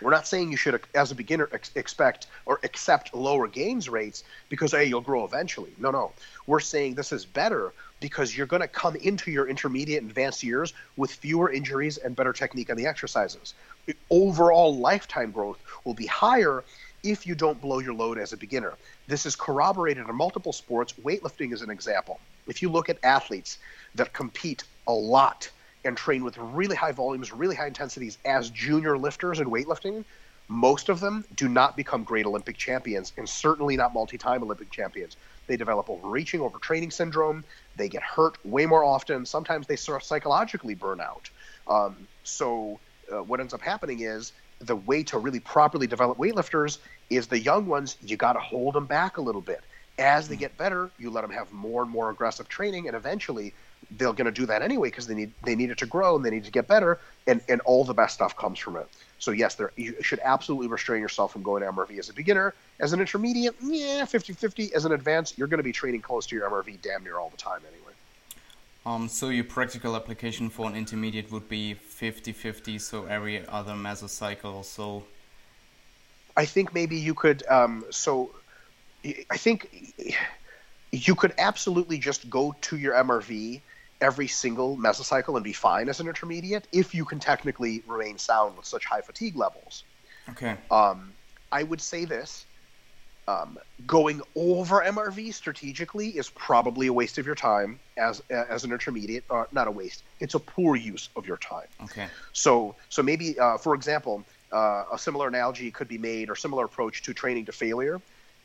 We're 0.00 0.10
not 0.10 0.26
saying 0.26 0.50
you 0.50 0.56
should, 0.56 0.80
as 0.94 1.10
a 1.10 1.14
beginner, 1.14 1.48
ex- 1.52 1.72
expect 1.74 2.26
or 2.46 2.58
accept 2.62 3.14
lower 3.14 3.46
gains 3.46 3.88
rates 3.88 4.24
because 4.48 4.72
hey, 4.72 4.86
you'll 4.86 5.02
grow 5.02 5.24
eventually. 5.24 5.72
No, 5.78 5.90
no. 5.90 6.12
We're 6.46 6.60
saying 6.60 6.94
this 6.94 7.12
is 7.12 7.26
better 7.26 7.72
because 8.00 8.34
you're 8.34 8.46
going 8.46 8.62
to 8.62 8.68
come 8.68 8.96
into 8.96 9.30
your 9.30 9.46
intermediate 9.46 10.00
and 10.00 10.10
advanced 10.10 10.42
years 10.42 10.72
with 10.96 11.12
fewer 11.12 11.52
injuries 11.52 11.98
and 11.98 12.16
better 12.16 12.32
technique 12.32 12.70
on 12.70 12.76
the 12.76 12.86
exercises. 12.86 13.54
The 13.86 13.96
overall 14.08 14.76
lifetime 14.76 15.32
growth 15.32 15.58
will 15.84 15.94
be 15.94 16.06
higher 16.06 16.64
if 17.02 17.26
you 17.26 17.34
don't 17.34 17.60
blow 17.60 17.78
your 17.78 17.94
load 17.94 18.18
as 18.18 18.32
a 18.32 18.36
beginner. 18.36 18.74
This 19.06 19.26
is 19.26 19.36
corroborated 19.36 20.06
in 20.08 20.14
multiple 20.14 20.52
sports. 20.52 20.94
Weightlifting 21.02 21.52
is 21.52 21.62
an 21.62 21.70
example. 21.70 22.20
If 22.46 22.62
you 22.62 22.68
look 22.68 22.88
at 22.88 22.98
athletes 23.02 23.58
that 23.94 24.12
compete 24.12 24.64
a 24.86 24.92
lot 24.92 25.48
and 25.84 25.96
train 25.96 26.24
with 26.24 26.36
really 26.38 26.76
high 26.76 26.92
volumes, 26.92 27.32
really 27.32 27.56
high 27.56 27.66
intensities 27.66 28.18
as 28.24 28.50
junior 28.50 28.98
lifters 28.98 29.40
in 29.40 29.48
weightlifting, 29.48 30.04
most 30.48 30.88
of 30.88 30.98
them 30.98 31.24
do 31.36 31.48
not 31.48 31.76
become 31.76 32.02
great 32.02 32.26
Olympic 32.26 32.56
champions 32.56 33.12
and 33.16 33.28
certainly 33.28 33.76
not 33.76 33.94
multi 33.94 34.18
time 34.18 34.42
Olympic 34.42 34.70
champions. 34.70 35.16
They 35.46 35.56
develop 35.56 35.88
overreaching, 35.88 36.40
overtraining 36.40 36.92
syndrome. 36.92 37.44
They 37.76 37.88
get 37.88 38.02
hurt 38.02 38.44
way 38.44 38.66
more 38.66 38.84
often. 38.84 39.24
Sometimes 39.24 39.66
they 39.66 39.76
sort 39.76 40.02
of 40.02 40.06
psychologically 40.06 40.74
burn 40.74 41.00
out. 41.00 41.30
Um, 41.68 42.08
so, 42.24 42.80
uh, 43.12 43.22
what 43.22 43.40
ends 43.40 43.54
up 43.54 43.60
happening 43.60 44.00
is 44.00 44.32
the 44.60 44.76
way 44.76 45.02
to 45.04 45.18
really 45.18 45.40
properly 45.40 45.86
develop 45.86 46.18
weightlifters 46.18 46.78
is 47.08 47.26
the 47.26 47.38
young 47.38 47.66
ones, 47.66 47.96
you 48.02 48.16
got 48.16 48.34
to 48.34 48.40
hold 48.40 48.74
them 48.74 48.86
back 48.86 49.16
a 49.16 49.20
little 49.20 49.40
bit. 49.40 49.62
As 49.98 50.28
they 50.28 50.36
mm. 50.36 50.40
get 50.40 50.56
better, 50.56 50.90
you 50.98 51.10
let 51.10 51.22
them 51.22 51.30
have 51.30 51.52
more 51.52 51.82
and 51.82 51.90
more 51.90 52.10
aggressive 52.10 52.48
training, 52.48 52.86
and 52.86 52.96
eventually 52.96 53.52
they're 53.92 54.12
going 54.12 54.26
to 54.26 54.30
do 54.30 54.46
that 54.46 54.62
anyway 54.62 54.88
because 54.88 55.06
they 55.06 55.14
need 55.14 55.32
they 55.44 55.56
need 55.56 55.70
it 55.70 55.78
to 55.78 55.86
grow 55.86 56.14
and 56.14 56.24
they 56.24 56.30
need 56.30 56.44
to 56.44 56.50
get 56.50 56.68
better, 56.68 56.98
and 57.26 57.40
and 57.48 57.60
all 57.62 57.84
the 57.84 57.94
best 57.94 58.14
stuff 58.14 58.36
comes 58.36 58.58
from 58.58 58.76
it. 58.76 58.86
So 59.18 59.30
yes, 59.32 59.56
there 59.56 59.72
you 59.76 59.94
should 60.02 60.20
absolutely 60.22 60.68
restrain 60.68 61.00
yourself 61.02 61.32
from 61.32 61.42
going 61.42 61.62
to 61.62 61.70
MRV 61.70 61.98
as 61.98 62.08
a 62.08 62.14
beginner. 62.14 62.54
As 62.78 62.94
an 62.94 63.00
intermediate, 63.00 63.54
yeah, 63.62 64.04
50-50. 64.04 64.72
As 64.72 64.86
an 64.86 64.92
advanced, 64.92 65.36
you're 65.36 65.48
going 65.48 65.58
to 65.58 65.64
be 65.64 65.72
training 65.72 66.00
close 66.00 66.26
to 66.26 66.36
your 66.36 66.48
MRV 66.48 66.80
damn 66.80 67.04
near 67.04 67.18
all 67.18 67.28
the 67.28 67.36
time 67.36 67.60
anyway. 67.66 67.79
Um, 68.86 69.08
so 69.08 69.28
your 69.28 69.44
practical 69.44 69.94
application 69.94 70.48
for 70.48 70.68
an 70.68 70.74
intermediate 70.74 71.30
would 71.30 71.48
be 71.48 71.74
50-50, 71.74 72.80
so 72.80 73.04
every 73.04 73.46
other 73.46 73.72
mesocycle. 73.72 74.64
So 74.64 75.04
I 76.36 76.46
think 76.46 76.72
maybe 76.72 76.96
you 76.96 77.14
could. 77.14 77.46
Um, 77.48 77.84
so 77.90 78.30
I 79.30 79.36
think 79.36 79.94
you 80.92 81.14
could 81.14 81.34
absolutely 81.38 81.98
just 81.98 82.30
go 82.30 82.54
to 82.62 82.78
your 82.78 82.94
MRV 82.94 83.60
every 84.00 84.28
single 84.28 84.78
mesocycle 84.78 85.34
and 85.34 85.44
be 85.44 85.52
fine 85.52 85.90
as 85.90 86.00
an 86.00 86.08
intermediate 86.08 86.66
if 86.72 86.94
you 86.94 87.04
can 87.04 87.20
technically 87.20 87.82
remain 87.86 88.16
sound 88.16 88.56
with 88.56 88.64
such 88.64 88.86
high 88.86 89.02
fatigue 89.02 89.36
levels. 89.36 89.84
Okay. 90.30 90.56
Um, 90.70 91.12
I 91.52 91.62
would 91.62 91.82
say 91.82 92.06
this: 92.06 92.46
um, 93.30 93.58
going 93.86 94.20
over 94.34 94.82
MRV 94.82 95.32
strategically 95.34 96.08
is 96.08 96.30
probably 96.30 96.86
a 96.88 96.92
waste 96.92 97.18
of 97.18 97.26
your 97.26 97.34
time 97.34 97.78
as 97.96 98.22
as 98.30 98.64
an 98.64 98.72
intermediate, 98.72 99.24
or 99.28 99.48
not 99.52 99.66
a 99.66 99.70
waste. 99.70 100.02
It's 100.20 100.34
a 100.34 100.38
poor 100.38 100.76
use 100.76 101.08
of 101.16 101.26
your 101.26 101.36
time. 101.36 101.68
Okay. 101.84 102.06
So 102.32 102.74
so 102.88 103.02
maybe 103.02 103.38
uh, 103.38 103.58
for 103.58 103.74
example, 103.74 104.24
uh, 104.52 104.84
a 104.92 104.98
similar 104.98 105.28
analogy 105.28 105.70
could 105.70 105.88
be 105.88 105.98
made 105.98 106.30
or 106.30 106.36
similar 106.36 106.64
approach 106.64 107.02
to 107.02 107.14
training 107.14 107.46
to 107.46 107.52
failure. 107.52 108.00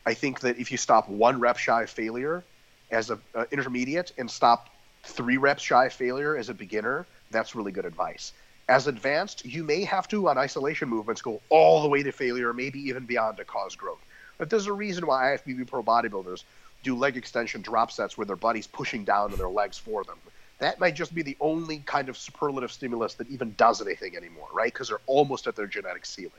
I 0.05 0.13
think 0.13 0.41
that 0.41 0.59
if 0.59 0.71
you 0.71 0.77
stop 0.77 1.09
one 1.09 1.39
rep 1.39 1.57
shy 1.57 1.83
of 1.83 1.89
failure 1.89 2.43
as 2.91 3.09
an 3.09 3.19
uh, 3.33 3.45
intermediate 3.51 4.11
and 4.17 4.29
stop 4.29 4.69
three 5.03 5.37
reps 5.37 5.63
shy 5.63 5.85
of 5.85 5.93
failure 5.93 6.37
as 6.37 6.49
a 6.49 6.53
beginner, 6.53 7.05
that's 7.31 7.55
really 7.55 7.71
good 7.71 7.85
advice. 7.85 8.33
As 8.67 8.87
advanced, 8.87 9.45
you 9.45 9.63
may 9.63 9.83
have 9.83 10.07
to 10.07 10.27
on 10.29 10.37
isolation 10.37 10.89
movements 10.89 11.21
go 11.21 11.39
all 11.49 11.83
the 11.83 11.87
way 11.87 12.01
to 12.01 12.11
failure, 12.11 12.51
maybe 12.53 12.79
even 12.79 13.05
beyond 13.05 13.37
to 13.37 13.45
cause 13.45 13.75
growth. 13.75 14.01
But 14.37 14.49
there's 14.49 14.67
a 14.67 14.73
reason 14.73 15.07
why 15.07 15.37
IFBB 15.37 15.67
pro 15.67 15.83
bodybuilders 15.83 16.43
do 16.83 16.95
leg 16.95 17.17
extension 17.17 17.61
drop 17.61 17.91
sets 17.91 18.17
where 18.17 18.25
their 18.25 18.35
buddy's 18.35 18.67
pushing 18.67 19.03
down 19.03 19.31
on 19.31 19.37
their 19.37 19.49
legs 19.49 19.77
for 19.77 20.03
them. 20.03 20.17
That 20.59 20.79
might 20.79 20.95
just 20.95 21.13
be 21.13 21.21
the 21.21 21.35
only 21.41 21.79
kind 21.85 22.07
of 22.07 22.17
superlative 22.17 22.71
stimulus 22.71 23.15
that 23.15 23.29
even 23.29 23.53
does 23.57 23.81
anything 23.81 24.15
anymore, 24.15 24.47
right? 24.53 24.71
Because 24.71 24.89
they're 24.89 24.99
almost 25.05 25.47
at 25.47 25.55
their 25.55 25.67
genetic 25.67 26.05
ceiling. 26.05 26.31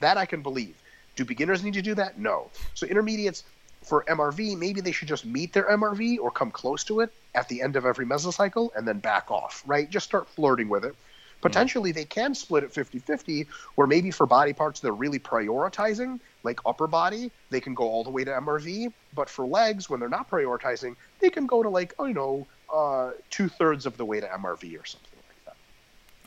That 0.00 0.18
I 0.18 0.26
can 0.26 0.42
believe. 0.42 0.76
Do 1.16 1.24
beginners 1.24 1.64
need 1.64 1.74
to 1.74 1.82
do 1.82 1.94
that? 1.94 2.18
No. 2.18 2.50
So 2.74 2.86
intermediates 2.86 3.44
for 3.82 4.04
MRV, 4.08 4.58
maybe 4.58 4.80
they 4.80 4.92
should 4.92 5.08
just 5.08 5.24
meet 5.24 5.52
their 5.52 5.64
MRV 5.64 6.18
or 6.20 6.30
come 6.30 6.50
close 6.50 6.84
to 6.84 7.00
it 7.00 7.12
at 7.34 7.48
the 7.48 7.62
end 7.62 7.76
of 7.76 7.86
every 7.86 8.04
mesocycle 8.04 8.70
and 8.76 8.86
then 8.86 8.98
back 8.98 9.30
off, 9.30 9.62
right? 9.66 9.88
Just 9.88 10.06
start 10.06 10.28
flirting 10.28 10.68
with 10.68 10.84
it. 10.84 10.92
Mm-hmm. 10.92 11.40
Potentially, 11.40 11.92
they 11.92 12.04
can 12.04 12.34
split 12.34 12.64
it 12.64 12.72
50 12.72 12.98
50, 12.98 13.46
where 13.76 13.86
maybe 13.86 14.10
for 14.10 14.26
body 14.26 14.52
parts 14.52 14.80
they're 14.80 14.92
really 14.92 15.18
prioritizing, 15.18 16.18
like 16.46 16.60
upper 16.64 16.86
body, 16.86 17.30
they 17.50 17.60
can 17.60 17.74
go 17.74 17.84
all 17.84 18.04
the 18.04 18.10
way 18.10 18.24
to 18.24 18.30
MRV. 18.30 18.92
But 19.14 19.28
for 19.28 19.44
legs, 19.44 19.90
when 19.90 20.00
they're 20.00 20.08
not 20.08 20.30
prioritizing, 20.30 20.96
they 21.20 21.28
can 21.28 21.46
go 21.46 21.62
to 21.62 21.68
like, 21.68 21.92
oh, 21.98 22.06
you 22.06 22.14
know, 22.14 22.46
uh, 22.72 23.10
two 23.28 23.48
thirds 23.48 23.84
of 23.84 23.98
the 23.98 24.04
way 24.04 24.20
to 24.20 24.26
MRV 24.26 24.80
or 24.80 24.86
something 24.86 25.20
like 25.28 25.44
that. 25.44 25.56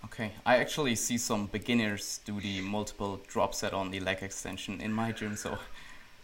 Okay, 0.05 0.31
I 0.45 0.57
actually 0.57 0.95
see 0.95 1.17
some 1.17 1.47
beginners 1.47 2.19
do 2.25 2.39
the 2.39 2.61
multiple 2.61 3.21
drop 3.27 3.55
set 3.55 3.73
on 3.73 3.89
the 3.89 3.99
leg 4.01 4.19
extension 4.21 4.79
in 4.81 4.91
my 4.93 5.11
gym, 5.11 5.35
so. 5.35 5.57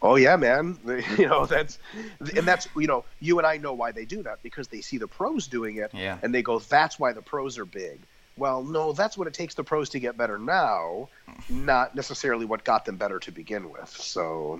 Oh 0.02 0.18
yeah, 0.18 0.36
man. 0.36 0.78
You 1.18 1.28
know 1.28 1.46
that's, 1.46 1.80
and 2.20 2.46
that's 2.46 2.68
you 2.76 2.88
know 2.92 3.06
you 3.22 3.38
and 3.40 3.48
I 3.48 3.56
know 3.58 3.74
why 3.74 3.92
they 3.92 4.06
do 4.06 4.22
that 4.24 4.44
because 4.44 4.68
they 4.68 4.82
see 4.82 4.98
the 4.98 5.08
pros 5.08 5.48
doing 5.48 5.78
it, 5.78 5.92
yeah. 5.94 6.18
and 6.22 6.30
they 6.36 6.44
go, 6.44 6.60
"That's 6.60 7.00
why 7.00 7.14
the 7.14 7.22
pros 7.22 7.58
are 7.58 7.66
big." 7.66 7.98
Well, 8.38 8.64
no, 8.64 8.92
that's 8.92 9.18
what 9.18 9.28
it 9.28 9.34
takes 9.34 9.54
the 9.56 9.64
pros 9.64 9.90
to 9.90 10.00
get 10.00 10.18
better 10.18 10.38
now, 10.38 11.08
not 11.50 11.96
necessarily 11.96 12.46
what 12.46 12.64
got 12.66 12.84
them 12.86 12.98
better 12.98 13.18
to 13.20 13.32
begin 13.32 13.70
with. 13.70 13.90
So, 13.90 14.60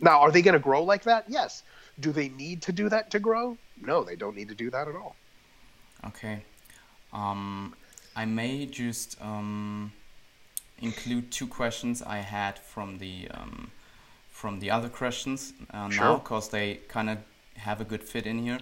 now 0.00 0.20
are 0.20 0.32
they 0.32 0.42
going 0.42 0.54
to 0.54 0.58
grow 0.60 0.82
like 0.82 1.04
that? 1.04 1.24
Yes. 1.28 1.62
Do 2.00 2.10
they 2.10 2.30
need 2.30 2.62
to 2.62 2.72
do 2.72 2.88
that 2.88 3.10
to 3.12 3.20
grow? 3.20 3.56
No, 3.80 4.02
they 4.02 4.16
don't 4.16 4.34
need 4.34 4.48
to 4.48 4.54
do 4.54 4.70
that 4.70 4.88
at 4.88 4.96
all. 4.96 5.14
Okay. 6.06 6.42
Um, 7.12 7.74
I 8.16 8.24
may 8.24 8.66
just 8.66 9.20
um, 9.22 9.92
include 10.80 11.30
two 11.30 11.46
questions 11.46 12.02
I 12.02 12.18
had 12.18 12.58
from 12.58 12.98
the 12.98 13.28
um, 13.30 13.70
from 14.30 14.58
the 14.58 14.70
other 14.70 14.88
questions 14.88 15.52
uh, 15.72 15.88
Sure. 15.90 16.04
now 16.04 16.16
because 16.16 16.48
they 16.48 16.80
kind 16.88 17.08
of 17.08 17.18
have 17.56 17.80
a 17.80 17.84
good 17.84 18.02
fit 18.02 18.26
in 18.26 18.38
here. 18.42 18.58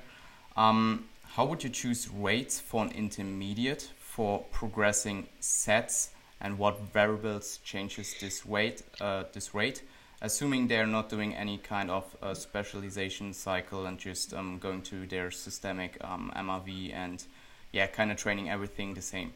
Um, 0.56 1.08
how 1.34 1.44
would 1.46 1.62
you 1.62 1.70
choose 1.70 2.10
weights 2.10 2.58
for 2.58 2.84
an 2.84 2.90
intermediate 2.90 3.88
for 3.98 4.40
progressing 4.50 5.28
sets, 5.38 6.10
and 6.40 6.58
what 6.58 6.80
variables 6.92 7.58
changes 7.58 8.14
this 8.20 8.44
weight 8.44 8.82
uh, 9.00 9.24
this 9.32 9.54
rate? 9.54 9.82
Assuming 10.22 10.66
they're 10.66 10.86
not 10.86 11.08
doing 11.08 11.34
any 11.34 11.56
kind 11.56 11.90
of 11.90 12.04
uh, 12.20 12.34
specialization 12.34 13.32
cycle 13.32 13.86
and 13.86 13.98
just 13.98 14.34
um, 14.34 14.58
going 14.58 14.82
to 14.82 15.06
their 15.06 15.30
systemic 15.30 15.96
um, 16.02 16.30
MRV 16.36 16.92
and 16.92 17.24
yeah, 17.72 17.86
kind 17.86 18.10
of 18.10 18.16
training 18.16 18.50
everything 18.50 18.94
the 18.94 19.00
same. 19.00 19.32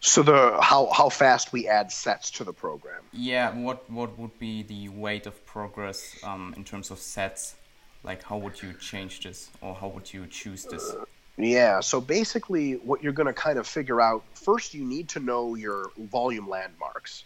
So 0.00 0.22
the 0.22 0.58
how 0.62 0.90
how 0.92 1.08
fast 1.08 1.52
we 1.52 1.68
add 1.68 1.90
sets 1.90 2.30
to 2.32 2.44
the 2.44 2.52
program. 2.52 3.02
Yeah, 3.12 3.54
what 3.56 3.90
what 3.90 4.18
would 4.18 4.38
be 4.38 4.62
the 4.62 4.88
weight 4.90 5.26
of 5.26 5.44
progress 5.46 6.16
um, 6.22 6.54
in 6.56 6.64
terms 6.64 6.90
of 6.90 6.98
sets? 6.98 7.54
Like, 8.02 8.22
how 8.22 8.38
would 8.38 8.62
you 8.62 8.72
change 8.74 9.20
this, 9.20 9.50
or 9.60 9.74
how 9.74 9.88
would 9.88 10.12
you 10.12 10.26
choose 10.26 10.64
this? 10.64 10.94
Yeah, 11.36 11.80
so 11.80 12.00
basically, 12.00 12.74
what 12.74 13.02
you're 13.02 13.12
going 13.12 13.26
to 13.26 13.32
kind 13.32 13.58
of 13.58 13.66
figure 13.66 14.00
out 14.00 14.24
first, 14.34 14.74
you 14.74 14.84
need 14.84 15.08
to 15.10 15.20
know 15.20 15.54
your 15.54 15.90
volume 15.98 16.48
landmarks. 16.48 17.24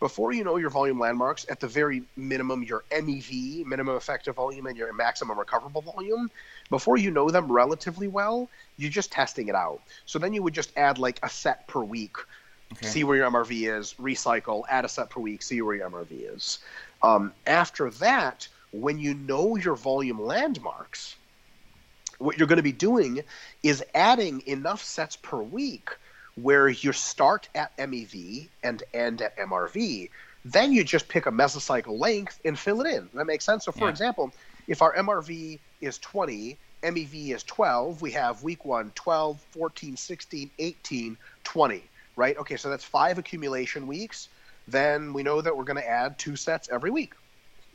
Before 0.00 0.32
you 0.32 0.44
know 0.44 0.56
your 0.56 0.70
volume 0.70 0.98
landmarks, 0.98 1.46
at 1.48 1.60
the 1.60 1.68
very 1.68 2.02
minimum, 2.16 2.62
your 2.62 2.84
MEV, 2.90 3.64
minimum 3.64 3.96
effective 3.96 4.34
volume, 4.34 4.66
and 4.66 4.76
your 4.76 4.92
maximum 4.92 5.38
recoverable 5.38 5.82
volume, 5.82 6.30
before 6.68 6.98
you 6.98 7.10
know 7.10 7.30
them 7.30 7.50
relatively 7.50 8.08
well, 8.08 8.50
you're 8.76 8.90
just 8.90 9.12
testing 9.12 9.48
it 9.48 9.54
out. 9.54 9.80
So 10.04 10.18
then 10.18 10.32
you 10.34 10.42
would 10.42 10.52
just 10.54 10.72
add 10.76 10.98
like 10.98 11.20
a 11.22 11.28
set 11.28 11.66
per 11.68 11.82
week, 11.82 12.16
Okay. 12.72 12.86
see 12.86 13.04
where 13.04 13.16
your 13.16 13.30
MRV 13.30 13.78
is, 13.78 13.94
recycle, 14.00 14.64
add 14.68 14.84
a 14.84 14.88
set 14.88 15.10
per 15.10 15.20
week, 15.20 15.42
see 15.42 15.62
where 15.62 15.76
your 15.76 15.88
MRV 15.88 16.34
is. 16.34 16.58
Um, 17.02 17.32
after 17.46 17.90
that, 17.90 18.48
when 18.80 18.98
you 18.98 19.14
know 19.14 19.56
your 19.56 19.76
volume 19.76 20.20
landmarks, 20.20 21.16
what 22.18 22.38
you're 22.38 22.48
going 22.48 22.56
to 22.56 22.62
be 22.62 22.72
doing 22.72 23.22
is 23.62 23.84
adding 23.94 24.42
enough 24.46 24.82
sets 24.82 25.16
per 25.16 25.42
week 25.42 25.90
where 26.34 26.68
you 26.68 26.92
start 26.92 27.48
at 27.54 27.76
MEV 27.78 28.50
and 28.64 28.82
end 28.92 29.22
at 29.22 29.36
MRV. 29.38 30.10
Then 30.44 30.72
you 30.72 30.82
just 30.84 31.08
pick 31.08 31.26
a 31.26 31.30
mesocycle 31.30 31.98
length 31.98 32.40
and 32.44 32.58
fill 32.58 32.80
it 32.80 32.92
in. 32.92 33.08
That 33.14 33.26
makes 33.26 33.44
sense. 33.44 33.64
So, 33.64 33.72
for 33.72 33.84
Yeah. 33.84 33.90
example, 33.90 34.34
if 34.66 34.82
our 34.82 34.92
MRV 34.96 35.62
is 35.80 35.98
20, 35.98 36.58
MEV 36.82 37.32
is 37.32 37.44
12, 37.44 38.02
we 38.02 38.10
have 38.12 38.42
week 38.42 38.64
one 38.64 38.90
12, 38.92 39.40
14, 39.52 39.96
16, 39.96 40.50
18, 40.58 41.16
20, 41.44 41.90
right? 42.16 42.36
Okay, 42.38 42.56
so 42.56 42.68
that's 42.68 42.84
five 42.84 43.18
accumulation 43.18 43.86
weeks. 43.86 44.28
Then 44.66 45.12
we 45.12 45.22
know 45.22 45.40
that 45.40 45.56
we're 45.56 45.64
going 45.64 45.80
to 45.80 45.88
add 45.88 46.18
two 46.18 46.36
sets 46.36 46.68
every 46.70 46.90
week. 46.90 47.14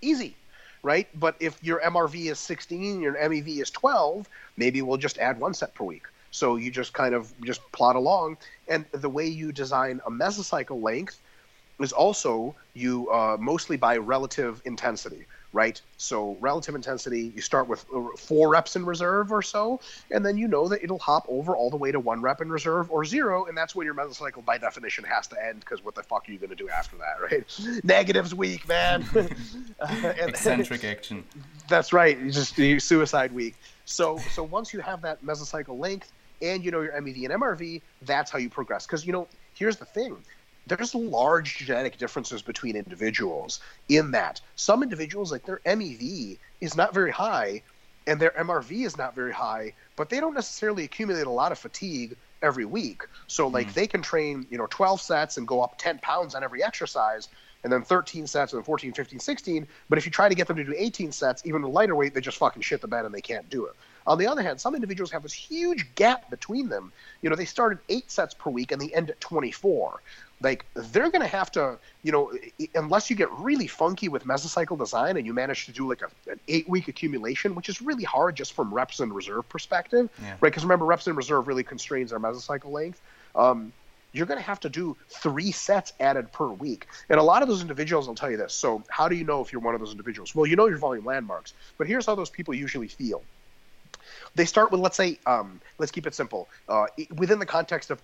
Easy, 0.01 0.37
right? 0.83 1.07
But 1.19 1.35
if 1.39 1.61
your 1.63 1.79
MRV 1.81 2.31
is 2.31 2.39
16, 2.39 3.01
your 3.01 3.15
MEV 3.15 3.61
is 3.61 3.69
12, 3.71 4.27
maybe 4.57 4.81
we'll 4.81 4.97
just 4.97 5.17
add 5.17 5.39
one 5.39 5.53
set 5.53 5.73
per 5.73 5.83
week. 5.83 6.03
So 6.31 6.55
you 6.55 6.71
just 6.71 6.93
kind 6.93 7.15
of 7.15 7.33
just 7.41 7.61
plot 7.71 7.95
along. 7.95 8.37
And 8.67 8.85
the 8.91 9.09
way 9.09 9.27
you 9.27 9.51
design 9.51 9.99
a 10.05 10.11
mesocycle 10.11 10.81
length 10.81 11.19
is 11.79 11.91
also 11.91 12.55
you 12.73 13.09
uh, 13.09 13.37
mostly 13.39 13.77
by 13.77 13.97
relative 13.97 14.61
intensity, 14.65 15.25
right? 15.51 15.81
So 15.97 16.37
relative 16.39 16.75
intensity, 16.75 17.31
you 17.35 17.41
start 17.41 17.67
with 17.67 17.85
uh, 17.93 18.01
four 18.17 18.49
reps 18.49 18.75
in 18.75 18.85
reserve 18.85 19.31
or 19.31 19.41
so, 19.41 19.79
and 20.11 20.25
then 20.25 20.37
you 20.37 20.47
know 20.47 20.67
that 20.67 20.83
it'll 20.83 20.99
hop 20.99 21.25
over 21.27 21.55
all 21.55 21.69
the 21.69 21.77
way 21.77 21.91
to 21.91 21.99
one 21.99 22.21
rep 22.21 22.41
in 22.41 22.51
reserve 22.51 22.91
or 22.91 23.03
zero, 23.05 23.45
and 23.45 23.57
that's 23.57 23.73
when 23.75 23.85
your 23.85 23.95
mesocycle 23.95 24.45
by 24.45 24.57
definition 24.57 25.03
has 25.05 25.27
to 25.27 25.43
end 25.43 25.59
because 25.61 25.83
what 25.83 25.95
the 25.95 26.03
fuck 26.03 26.27
are 26.29 26.31
you 26.31 26.37
going 26.37 26.49
to 26.51 26.55
do 26.55 26.69
after 26.69 26.97
that, 26.97 27.19
right? 27.31 27.83
Negatives 27.83 28.33
week, 28.35 28.67
man. 28.67 29.05
Uh, 29.79 30.13
and- 30.19 30.29
Eccentric 30.29 30.83
action. 30.93 31.23
that's 31.69 31.93
right. 31.93 32.19
You 32.19 32.31
just 32.31 32.57
you 32.57 32.79
suicide 32.79 33.31
week. 33.31 33.55
So 33.85 34.17
so 34.33 34.43
once 34.43 34.73
you 34.73 34.81
have 34.81 35.01
that 35.03 35.23
mesocycle 35.23 35.79
length 35.79 36.11
and 36.41 36.63
you 36.63 36.69
know 36.71 36.81
your 36.81 36.91
MEV 36.93 37.23
and 37.31 37.41
MRV, 37.41 37.81
that's 38.01 38.29
how 38.29 38.39
you 38.39 38.49
progress. 38.49 38.85
Because 38.85 39.05
you 39.05 39.13
know, 39.13 39.27
here's 39.53 39.77
the 39.77 39.85
thing. 39.85 40.17
There's 40.69 40.95
large 40.95 41.57
genetic 41.57 41.97
differences 41.97 42.41
between 42.41 42.75
individuals 42.75 43.59
in 43.87 44.11
that 44.11 44.41
some 44.55 44.83
individuals 44.83 45.31
like 45.31 45.45
their 45.45 45.61
MEV 45.65 46.37
is 46.61 46.75
not 46.75 46.93
very 46.93 47.11
high 47.11 47.63
and 48.07 48.19
their 48.19 48.31
MRV 48.31 48.85
is 48.85 48.97
not 48.97 49.13
very 49.13 49.33
high, 49.33 49.73
but 49.95 50.09
they 50.09 50.19
don't 50.19 50.33
necessarily 50.33 50.83
accumulate 50.83 51.27
a 51.27 51.31
lot 51.31 51.51
of 51.51 51.59
fatigue 51.59 52.15
every 52.41 52.65
week. 52.65 53.03
So 53.27 53.47
like 53.47 53.67
hmm. 53.67 53.73
they 53.73 53.87
can 53.87 54.01
train, 54.01 54.47
you 54.49 54.57
know, 54.57 54.67
12 54.69 55.01
sets 55.01 55.37
and 55.37 55.47
go 55.47 55.61
up 55.61 55.75
10 55.77 55.99
pounds 55.99 56.35
on 56.35 56.43
every 56.43 56.63
exercise 56.63 57.27
and 57.63 57.71
then 57.73 57.83
13 57.83 58.25
sets 58.27 58.53
and 58.53 58.59
then 58.59 58.65
14, 58.65 58.93
15, 58.93 59.19
16. 59.19 59.67
But 59.89 59.97
if 59.97 60.05
you 60.05 60.11
try 60.11 60.29
to 60.29 60.35
get 60.35 60.47
them 60.47 60.57
to 60.57 60.63
do 60.63 60.73
18 60.75 61.11
sets, 61.11 61.45
even 61.45 61.61
with 61.61 61.73
lighter 61.73 61.95
weight, 61.95 62.13
they 62.13 62.21
just 62.21 62.37
fucking 62.37 62.61
shit 62.61 62.81
the 62.81 62.87
bed 62.87 63.05
and 63.05 63.13
they 63.13 63.21
can't 63.21 63.49
do 63.49 63.65
it. 63.65 63.75
On 64.07 64.17
the 64.17 64.27
other 64.27 64.41
hand, 64.41 64.59
some 64.59 64.75
individuals 64.75 65.11
have 65.11 65.23
this 65.23 65.33
huge 65.33 65.93
gap 65.95 66.29
between 66.29 66.69
them. 66.69 66.91
You 67.21 67.29
know, 67.29 67.35
they 67.35 67.45
start 67.45 67.73
at 67.73 67.79
eight 67.89 68.09
sets 68.09 68.33
per 68.33 68.49
week 68.49 68.71
and 68.71 68.81
they 68.81 68.89
end 68.89 69.09
at 69.09 69.19
24. 69.21 70.01
Like, 70.41 70.65
they're 70.73 71.09
going 71.11 71.21
to 71.21 71.27
have 71.27 71.51
to, 71.51 71.77
you 72.01 72.11
know, 72.13 72.31
unless 72.73 73.09
you 73.09 73.15
get 73.15 73.29
really 73.33 73.67
funky 73.67 74.07
with 74.07 74.23
mesocycle 74.23 74.77
design 74.77 75.17
and 75.17 75.25
you 75.25 75.33
manage 75.33 75.65
to 75.65 75.71
do 75.73 75.87
like 75.89 76.01
a, 76.01 76.31
an 76.31 76.39
eight 76.47 76.67
week 76.69 76.87
accumulation, 76.87 77.55
which 77.55 77.67
is 77.67 77.81
really 77.81 78.05
hard 78.05 78.35
just 78.35 78.53
from 78.53 78.73
reps 78.73 78.99
and 79.01 79.13
reserve 79.13 79.47
perspective, 79.49 80.09
Yeah. 80.21 80.31
right? 80.31 80.41
Because 80.43 80.63
remember, 80.63 80.85
reps 80.85 81.07
and 81.07 81.17
reserve 81.17 81.47
really 81.47 81.63
constrains 81.63 82.13
our 82.13 82.19
mesocycle 82.19 82.71
length. 82.71 83.01
Um, 83.35 83.73
you're 84.11 84.25
going 84.25 84.39
to 84.39 84.45
have 84.45 84.59
to 84.61 84.69
do 84.69 84.97
three 85.09 85.51
sets 85.51 85.93
added 85.99 86.31
per 86.31 86.47
week. 86.47 86.87
And 87.09 87.19
a 87.19 87.23
lot 87.23 87.43
of 87.43 87.47
those 87.47 87.61
individuals 87.61 88.07
will 88.07 88.15
tell 88.15 88.31
you 88.31 88.37
this. 88.37 88.53
So, 88.53 88.81
how 88.89 89.07
do 89.07 89.15
you 89.15 89.23
know 89.23 89.41
if 89.41 89.51
you're 89.53 89.61
one 89.61 89.75
of 89.75 89.79
those 89.81 89.91
individuals? 89.91 90.33
Well, 90.33 90.47
you 90.47 90.55
know 90.55 90.65
your 90.67 90.77
volume 90.79 91.05
landmarks, 91.05 91.53
but 91.77 91.85
here's 91.85 92.05
how 92.07 92.15
those 92.15 92.29
people 92.29 92.53
usually 92.55 92.87
feel. 92.87 93.21
They 94.39 94.45
start 94.45 94.71
with, 94.71 94.79
let's 94.79 94.95
say, 94.95 95.19
um, 95.25 95.59
let's 95.79 95.91
keep 95.91 96.07
it 96.07 96.15
simple. 96.15 96.47
Uh, 96.69 96.85
within 97.17 97.39
the 97.39 97.45
context 97.45 97.91
of 97.91 98.01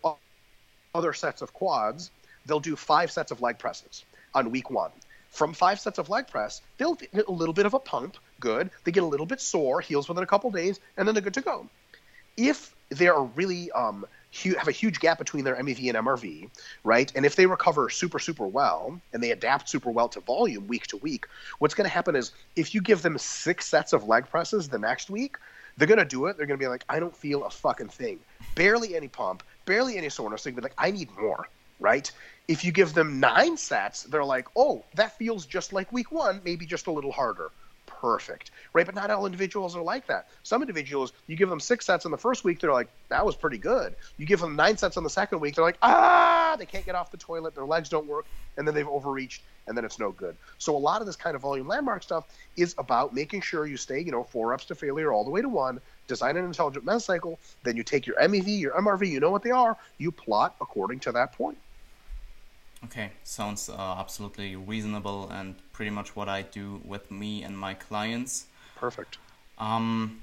other 0.93 1.13
sets 1.13 1.41
of 1.41 1.53
quads, 1.53 2.11
they'll 2.45 2.59
do 2.59 2.75
five 2.75 3.09
sets 3.09 3.31
of 3.31 3.41
leg 3.41 3.57
presses 3.57 4.03
on 4.33 4.51
week 4.51 4.69
one. 4.69 4.91
From 5.29 5.53
five 5.53 5.79
sets 5.79 5.97
of 5.97 6.09
leg 6.09 6.27
press, 6.27 6.61
they'll 6.77 6.95
get 6.95 7.29
a 7.29 7.31
little 7.31 7.53
bit 7.53 7.65
of 7.65 7.73
a 7.73 7.79
pump, 7.79 8.17
good. 8.41 8.69
They 8.83 8.91
get 8.91 9.03
a 9.03 9.05
little 9.05 9.25
bit 9.25 9.39
sore, 9.39 9.79
heals 9.79 10.09
within 10.09 10.25
a 10.25 10.27
couple 10.27 10.51
days, 10.51 10.81
and 10.97 11.07
then 11.07 11.15
they're 11.15 11.21
good 11.21 11.35
to 11.35 11.41
go. 11.41 11.69
If 12.35 12.75
they're 12.89 13.17
really 13.17 13.71
um, 13.71 14.05
have 14.57 14.67
a 14.67 14.73
huge 14.73 14.99
gap 14.99 15.17
between 15.17 15.45
their 15.45 15.55
MEV 15.55 15.87
and 15.87 16.05
MRV, 16.05 16.49
right? 16.83 17.09
And 17.15 17.25
if 17.25 17.37
they 17.37 17.45
recover 17.45 17.89
super, 17.89 18.19
super 18.19 18.45
well 18.45 18.99
and 19.13 19.23
they 19.23 19.31
adapt 19.31 19.69
super 19.69 19.89
well 19.89 20.09
to 20.09 20.19
volume 20.19 20.67
week 20.67 20.87
to 20.87 20.97
week, 20.97 21.27
what's 21.59 21.75
going 21.75 21.87
to 21.87 21.93
happen 21.93 22.13
is 22.13 22.33
if 22.57 22.75
you 22.75 22.81
give 22.81 23.03
them 23.03 23.17
six 23.17 23.67
sets 23.67 23.93
of 23.93 24.03
leg 24.03 24.29
presses 24.29 24.67
the 24.67 24.79
next 24.79 25.09
week, 25.09 25.37
they're 25.77 25.87
to 25.99 26.05
do 26.05 26.25
it. 26.27 26.37
They're 26.37 26.45
to 26.59 26.63
be 26.63 26.67
like, 26.67 26.85
I 26.89 26.99
don't 26.99 27.15
feel 27.15 27.45
a 27.45 27.49
fucking 27.49 27.89
thing. 27.89 28.19
Barely 28.55 28.95
any 28.95 29.07
pump, 29.07 29.43
barely 29.65 29.97
any 29.97 30.09
soreness. 30.09 30.43
They're 30.43 30.51
going 30.51 30.63
to 30.63 30.69
be 30.69 30.73
like, 30.73 30.77
I 30.77 30.91
need 30.91 31.09
more, 31.17 31.49
right? 31.79 32.09
If 32.47 32.63
you 32.63 32.71
give 32.71 32.93
them 32.93 33.19
nine 33.19 33.57
sets, 33.57 34.03
they're 34.03 34.23
like, 34.23 34.47
oh, 34.55 34.85
that 34.95 35.17
feels 35.17 35.45
just 35.45 35.73
like 35.73 35.91
week 35.91 36.11
one, 36.11 36.41
maybe 36.43 36.65
just 36.65 36.87
a 36.87 36.91
little 36.91 37.11
harder 37.11 37.51
perfect, 37.99 38.51
right? 38.73 38.85
But 38.85 38.95
not 38.95 39.09
all 39.09 39.25
individuals 39.25 39.75
are 39.75 39.81
like 39.81 40.07
that. 40.07 40.27
Some 40.43 40.61
individuals, 40.61 41.13
you 41.27 41.35
give 41.35 41.49
them 41.49 41.59
six 41.59 41.85
sets 41.85 42.05
in 42.05 42.11
the 42.11 42.17
first 42.17 42.43
week, 42.43 42.59
they're 42.59 42.73
like, 42.73 42.89
that 43.09 43.25
was 43.25 43.35
pretty 43.35 43.57
good. 43.57 43.95
You 44.17 44.25
give 44.25 44.39
them 44.39 44.55
nine 44.55 44.77
sets 44.77 44.97
on 44.97 45.03
the 45.03 45.09
second 45.09 45.39
week, 45.39 45.55
they're 45.55 45.63
like, 45.63 45.77
ah, 45.81 46.55
they 46.57 46.65
can't 46.65 46.85
get 46.85 46.95
off 46.95 47.11
the 47.11 47.17
toilet, 47.17 47.55
their 47.55 47.65
legs 47.65 47.89
don't 47.89 48.07
work, 48.07 48.25
and 48.57 48.67
then 48.67 48.75
they've 48.75 48.87
overreached, 48.87 49.43
and 49.67 49.77
then 49.77 49.85
it's 49.85 49.99
no 49.99 50.11
good. 50.11 50.35
So 50.57 50.75
a 50.75 50.77
lot 50.77 51.01
of 51.01 51.07
this 51.07 51.15
kind 51.15 51.35
of 51.35 51.41
volume 51.41 51.67
landmark 51.67 52.03
stuff 52.03 52.25
is 52.57 52.75
about 52.77 53.13
making 53.13 53.41
sure 53.41 53.65
you 53.65 53.77
stay, 53.77 53.99
you 53.99 54.11
know, 54.11 54.23
four 54.23 54.49
reps 54.49 54.65
to 54.65 54.75
failure 54.75 55.11
all 55.11 55.23
the 55.23 55.31
way 55.31 55.41
to 55.41 55.49
one, 55.49 55.79
design 56.07 56.37
an 56.37 56.45
intelligent 56.45 56.85
mesocycle, 56.85 57.37
then 57.63 57.75
you 57.75 57.83
take 57.83 58.05
your 58.05 58.15
MEV, 58.17 58.59
your 58.59 58.73
MRV, 58.73 59.09
you 59.09 59.19
know 59.19 59.31
what 59.31 59.43
they 59.43 59.51
are, 59.51 59.77
you 59.97 60.11
plot 60.11 60.55
according 60.61 60.99
to 60.99 61.11
that 61.11 61.33
point. 61.33 61.57
Okay, 62.83 63.11
sounds 63.23 63.69
uh, 63.69 63.95
absolutely 63.97 64.55
reasonable 64.55 65.29
and 65.29 65.55
pretty 65.73 65.91
much 65.91 66.15
what 66.15 66.29
I 66.29 66.43
do 66.43 66.81
with 66.85 67.09
me 67.09 67.43
and 67.43 67.57
my 67.57 67.73
clients. 67.73 68.45
Perfect. 68.75 69.17
Um, 69.57 70.21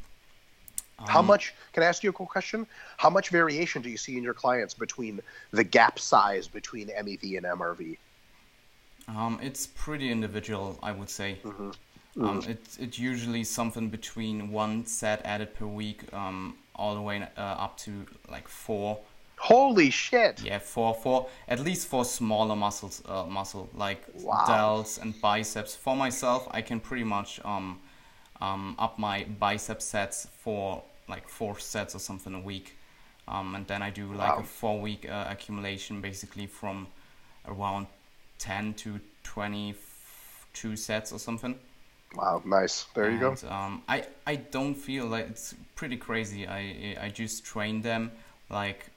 um, 0.98 1.06
How 1.08 1.22
much? 1.22 1.54
Can 1.72 1.82
I 1.82 1.86
ask 1.86 2.04
you 2.04 2.10
a 2.10 2.12
quick 2.12 2.28
question? 2.28 2.66
How 2.98 3.10
much 3.10 3.30
variation 3.30 3.82
do 3.82 3.90
you 3.90 3.96
see 3.96 4.16
in 4.16 4.22
your 4.22 4.34
clients 4.34 4.74
between 4.74 5.20
the 5.50 5.64
gap 5.64 5.98
size 5.98 6.46
between 6.46 6.88
MEV 6.88 7.38
and 7.38 7.46
MRV? 7.46 7.96
Um, 9.08 9.38
it's 9.42 9.66
pretty 9.66 10.10
individual, 10.12 10.78
I 10.82 10.92
would 10.92 11.10
say. 11.10 11.38
Mm-hmm. 11.42 11.70
Mm-hmm. 11.70 12.24
Um, 12.24 12.42
it's 12.46 12.76
it's 12.76 12.98
usually 12.98 13.42
something 13.42 13.88
between 13.88 14.52
one 14.52 14.84
set 14.84 15.22
added 15.24 15.54
per 15.54 15.66
week, 15.66 16.12
um, 16.12 16.56
all 16.76 16.94
the 16.94 17.00
way 17.00 17.26
uh, 17.36 17.40
up 17.40 17.78
to 17.78 18.04
like 18.30 18.46
four 18.48 18.98
Holy 19.42 19.90
shit! 19.90 20.40
Yeah, 20.40 20.60
for 20.60 20.94
for 20.94 21.26
at 21.48 21.58
least 21.58 21.88
for 21.88 22.04
smaller 22.04 22.54
muscles, 22.54 23.02
uh, 23.08 23.24
muscle 23.24 23.68
like 23.74 24.00
wow. 24.14 24.44
delts 24.46 25.02
and 25.02 25.20
biceps. 25.20 25.74
For 25.74 25.96
myself, 25.96 26.46
I 26.52 26.62
can 26.62 26.78
pretty 26.78 27.02
much 27.02 27.40
um, 27.44 27.80
um, 28.40 28.76
up 28.78 29.00
my 29.00 29.24
bicep 29.40 29.82
sets 29.82 30.28
for 30.44 30.80
like 31.08 31.28
four 31.28 31.58
sets 31.58 31.96
or 31.96 31.98
something 31.98 32.34
a 32.34 32.40
week, 32.40 32.76
um, 33.26 33.56
and 33.56 33.66
then 33.66 33.82
I 33.82 33.90
do 33.90 34.06
like 34.14 34.36
wow. 34.36 34.42
a 34.42 34.44
four 34.44 34.80
week 34.80 35.10
uh, 35.10 35.26
accumulation, 35.28 36.00
basically 36.00 36.46
from 36.46 36.86
around 37.48 37.88
ten 38.38 38.74
to 38.74 39.00
twenty 39.24 39.74
two 40.54 40.76
sets 40.76 41.10
or 41.10 41.18
something. 41.18 41.58
Wow, 42.14 42.42
nice. 42.46 42.86
There 42.94 43.06
and, 43.06 43.14
you 43.14 43.20
go. 43.20 43.48
Um, 43.48 43.82
I 43.88 44.04
I 44.24 44.36
don't 44.36 44.76
feel 44.76 45.06
like 45.06 45.30
it's 45.30 45.52
pretty 45.74 45.96
crazy. 45.96 46.46
I 46.46 46.96
I 47.00 47.08
just 47.08 47.44
train 47.44 47.82
them 47.82 48.12
like 48.48 48.91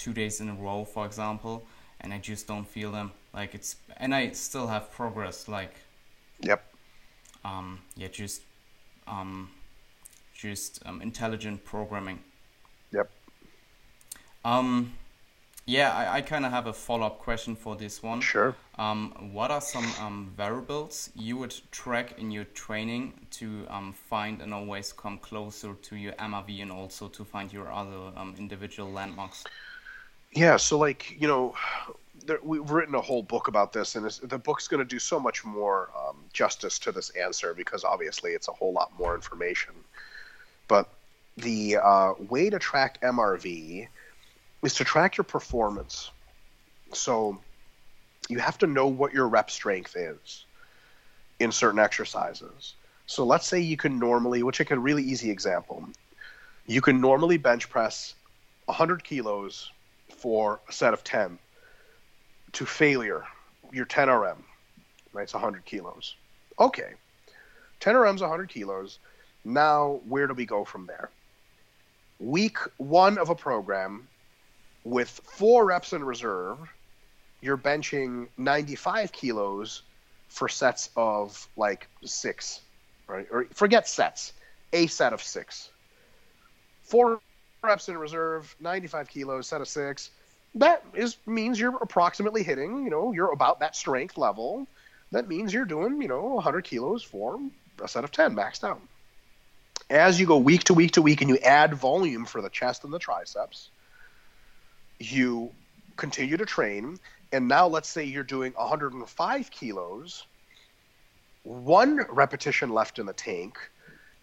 two 0.00 0.12
days 0.14 0.40
in 0.40 0.48
a 0.48 0.54
row, 0.54 0.84
for 0.84 1.04
example, 1.04 1.62
and 2.00 2.12
I 2.12 2.18
just 2.18 2.46
don't 2.46 2.66
feel 2.66 2.90
them. 2.90 3.12
Like 3.34 3.54
it's, 3.54 3.76
and 3.98 4.14
I 4.14 4.30
still 4.32 4.66
have 4.66 4.90
progress. 4.90 5.46
Like, 5.46 5.74
yep. 6.40 6.64
Um, 7.44 7.80
yeah, 7.96 8.08
just, 8.08 8.42
um, 9.06 9.50
just 10.34 10.82
um, 10.86 11.02
intelligent 11.02 11.64
programming. 11.64 12.18
Yep. 12.92 13.10
Um, 14.44 14.94
yeah, 15.66 15.92
I, 15.92 16.16
I 16.16 16.20
kind 16.22 16.46
of 16.46 16.50
have 16.50 16.66
a 16.66 16.72
follow 16.72 17.06
up 17.06 17.18
question 17.18 17.54
for 17.54 17.76
this 17.76 18.02
one. 18.02 18.22
Sure. 18.22 18.56
Um, 18.78 19.30
what 19.32 19.50
are 19.50 19.60
some 19.60 19.86
um, 20.00 20.32
variables 20.34 21.10
you 21.14 21.36
would 21.36 21.54
track 21.70 22.18
in 22.18 22.30
your 22.30 22.44
training 22.44 23.12
to 23.32 23.66
um, 23.68 23.92
find 23.92 24.40
and 24.40 24.54
always 24.54 24.92
come 24.94 25.18
closer 25.18 25.74
to 25.74 25.96
your 25.96 26.12
MRV 26.14 26.62
and 26.62 26.72
also 26.72 27.08
to 27.08 27.24
find 27.24 27.52
your 27.52 27.70
other 27.70 28.12
um, 28.16 28.34
individual 28.38 28.90
landmarks? 28.90 29.44
Yeah, 30.32 30.56
so 30.56 30.78
like 30.78 31.20
you 31.20 31.26
know, 31.26 31.54
there, 32.26 32.38
we've 32.42 32.70
written 32.70 32.94
a 32.94 33.00
whole 33.00 33.22
book 33.22 33.48
about 33.48 33.72
this, 33.72 33.96
and 33.96 34.08
the 34.22 34.38
book's 34.38 34.68
going 34.68 34.78
to 34.78 34.88
do 34.88 34.98
so 34.98 35.18
much 35.18 35.44
more 35.44 35.90
um, 35.96 36.16
justice 36.32 36.78
to 36.80 36.92
this 36.92 37.10
answer 37.10 37.54
because 37.54 37.84
obviously 37.84 38.32
it's 38.32 38.48
a 38.48 38.52
whole 38.52 38.72
lot 38.72 38.92
more 38.98 39.14
information. 39.14 39.74
But 40.68 40.88
the 41.36 41.78
uh, 41.82 42.12
way 42.28 42.50
to 42.50 42.58
track 42.58 43.00
MRV 43.00 43.88
is 44.62 44.74
to 44.74 44.84
track 44.84 45.16
your 45.16 45.24
performance. 45.24 46.10
So 46.92 47.38
you 48.28 48.38
have 48.38 48.58
to 48.58 48.66
know 48.66 48.86
what 48.86 49.12
your 49.12 49.26
rep 49.26 49.50
strength 49.50 49.96
is 49.96 50.44
in 51.40 51.50
certain 51.50 51.80
exercises. 51.80 52.74
So 53.06 53.24
let's 53.24 53.48
say 53.48 53.60
you 53.60 53.76
can 53.76 53.98
normally, 53.98 54.42
which 54.44 54.60
is 54.60 54.66
a 54.70 54.78
really 54.78 55.02
easy 55.02 55.30
example, 55.30 55.88
you 56.66 56.80
can 56.80 57.00
normally 57.00 57.38
bench 57.38 57.68
press 57.68 58.14
100 58.66 59.02
kilos 59.02 59.72
for 60.20 60.60
a 60.68 60.72
set 60.72 60.92
of 60.92 61.02
10 61.02 61.38
to 62.52 62.66
failure, 62.66 63.24
your 63.72 63.86
10 63.86 64.08
RM, 64.08 64.44
right? 65.12 65.22
It's 65.22 65.32
100 65.32 65.64
kilos. 65.64 66.16
Okay. 66.58 66.92
10 67.80 67.96
RM's 67.96 68.20
100 68.20 68.48
kilos. 68.48 68.98
Now, 69.44 70.00
where 70.06 70.26
do 70.26 70.34
we 70.34 70.44
go 70.44 70.64
from 70.64 70.86
there? 70.86 71.10
Week 72.18 72.58
one 72.76 73.16
of 73.16 73.30
a 73.30 73.34
program 73.34 74.06
with 74.84 75.08
four 75.24 75.64
reps 75.64 75.92
in 75.92 76.04
reserve, 76.04 76.58
you're 77.40 77.56
benching 77.56 78.28
95 78.36 79.12
kilos 79.12 79.82
for 80.28 80.48
sets 80.48 80.90
of 80.96 81.48
like 81.56 81.88
six, 82.04 82.60
right? 83.06 83.26
Or 83.30 83.46
forget 83.54 83.88
sets, 83.88 84.34
a 84.72 84.86
set 84.86 85.12
of 85.12 85.22
six. 85.22 85.70
Four 86.82 87.20
reps 87.62 87.88
in 87.88 87.98
reserve, 87.98 88.54
95 88.60 89.08
kilos, 89.08 89.46
set 89.46 89.60
of 89.60 89.68
six. 89.68 90.10
That 90.56 90.84
is 90.94 91.16
means 91.26 91.60
you're 91.60 91.76
approximately 91.76 92.42
hitting, 92.42 92.84
you 92.84 92.90
know, 92.90 93.12
you're 93.12 93.32
about 93.32 93.60
that 93.60 93.76
strength 93.76 94.18
level. 94.18 94.66
That 95.12 95.28
means 95.28 95.52
you're 95.52 95.64
doing, 95.64 96.00
you 96.02 96.08
know, 96.08 96.22
100 96.34 96.64
kilos 96.64 97.02
for 97.02 97.38
a 97.82 97.88
set 97.88 98.04
of 98.04 98.10
10 98.10 98.34
maxed 98.34 98.64
out. 98.64 98.80
As 99.88 100.20
you 100.20 100.26
go 100.26 100.38
week 100.38 100.64
to 100.64 100.74
week 100.74 100.92
to 100.92 101.02
week 101.02 101.20
and 101.20 101.30
you 101.30 101.38
add 101.38 101.74
volume 101.74 102.24
for 102.24 102.40
the 102.40 102.50
chest 102.50 102.84
and 102.84 102.92
the 102.92 102.98
triceps, 102.98 103.70
you 104.98 105.50
continue 105.96 106.36
to 106.36 106.46
train. 106.46 106.98
And 107.32 107.48
now 107.48 107.66
let's 107.66 107.88
say 107.88 108.04
you're 108.04 108.22
doing 108.22 108.52
105 108.52 109.50
kilos, 109.50 110.24
one 111.42 112.04
repetition 112.08 112.70
left 112.70 112.98
in 112.98 113.06
the 113.06 113.12
tank, 113.12 113.58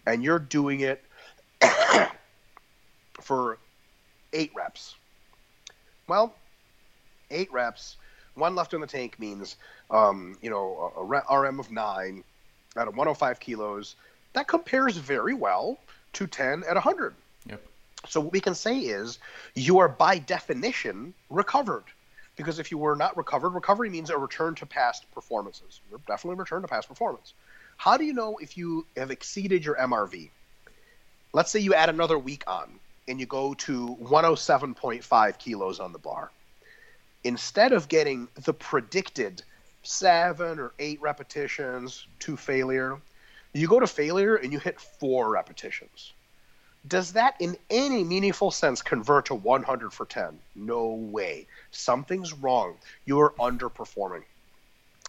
and 0.06 0.22
you're 0.22 0.38
doing 0.38 0.80
it 0.80 1.02
for 3.20 3.58
eight 4.32 4.52
reps. 4.54 4.94
Well, 6.06 6.34
eight 7.30 7.52
reps, 7.52 7.96
one 8.34 8.54
left 8.54 8.74
in 8.74 8.80
the 8.80 8.86
tank 8.86 9.18
means, 9.18 9.56
um, 9.90 10.36
you 10.40 10.50
know, 10.50 10.92
a, 10.96 11.34
a 11.34 11.40
RM 11.40 11.60
of 11.60 11.70
nine 11.70 12.24
at 12.76 12.86
105 12.86 13.40
kilos. 13.40 13.96
That 14.32 14.48
compares 14.48 14.96
very 14.96 15.34
well 15.34 15.78
to 16.14 16.26
10 16.26 16.64
at 16.64 16.74
100. 16.74 17.14
Yep. 17.46 17.66
So 18.08 18.20
what 18.20 18.32
we 18.32 18.40
can 18.40 18.54
say 18.54 18.78
is 18.78 19.18
you 19.54 19.78
are 19.78 19.88
by 19.88 20.18
definition 20.18 21.14
recovered. 21.30 21.84
Because 22.36 22.60
if 22.60 22.70
you 22.70 22.78
were 22.78 22.94
not 22.94 23.16
recovered, 23.16 23.50
recovery 23.50 23.90
means 23.90 24.10
a 24.10 24.16
return 24.16 24.54
to 24.56 24.66
past 24.66 25.10
performances. 25.12 25.80
You're 25.90 26.00
definitely 26.06 26.38
return 26.38 26.62
to 26.62 26.68
past 26.68 26.88
performance. 26.88 27.34
How 27.76 27.96
do 27.96 28.04
you 28.04 28.12
know 28.12 28.38
if 28.38 28.56
you 28.56 28.86
have 28.96 29.10
exceeded 29.10 29.64
your 29.64 29.74
MRV? 29.74 30.30
Let's 31.32 31.50
say 31.50 31.58
you 31.58 31.74
add 31.74 31.88
another 31.88 32.18
week 32.18 32.44
on 32.46 32.78
and 33.08 33.18
you 33.18 33.26
go 33.26 33.54
to 33.54 33.96
107.5 34.02 35.38
kilos 35.38 35.80
on 35.80 35.92
the 35.92 35.98
bar, 35.98 36.30
instead 37.24 37.72
of 37.72 37.88
getting 37.88 38.28
the 38.44 38.52
predicted 38.52 39.42
seven 39.82 40.58
or 40.58 40.72
eight 40.78 41.00
repetitions 41.00 42.06
to 42.20 42.36
failure, 42.36 43.00
you 43.54 43.66
go 43.66 43.80
to 43.80 43.86
failure 43.86 44.36
and 44.36 44.52
you 44.52 44.58
hit 44.58 44.80
four 44.80 45.30
repetitions. 45.30 46.12
Does 46.86 47.12
that 47.14 47.34
in 47.40 47.56
any 47.70 48.04
meaningful 48.04 48.50
sense 48.50 48.82
convert 48.82 49.26
to 49.26 49.34
100 49.34 49.92
for 49.92 50.06
10? 50.06 50.38
No 50.54 50.86
way. 50.86 51.46
Something's 51.70 52.32
wrong. 52.32 52.76
You're 53.04 53.34
underperforming. 53.38 54.22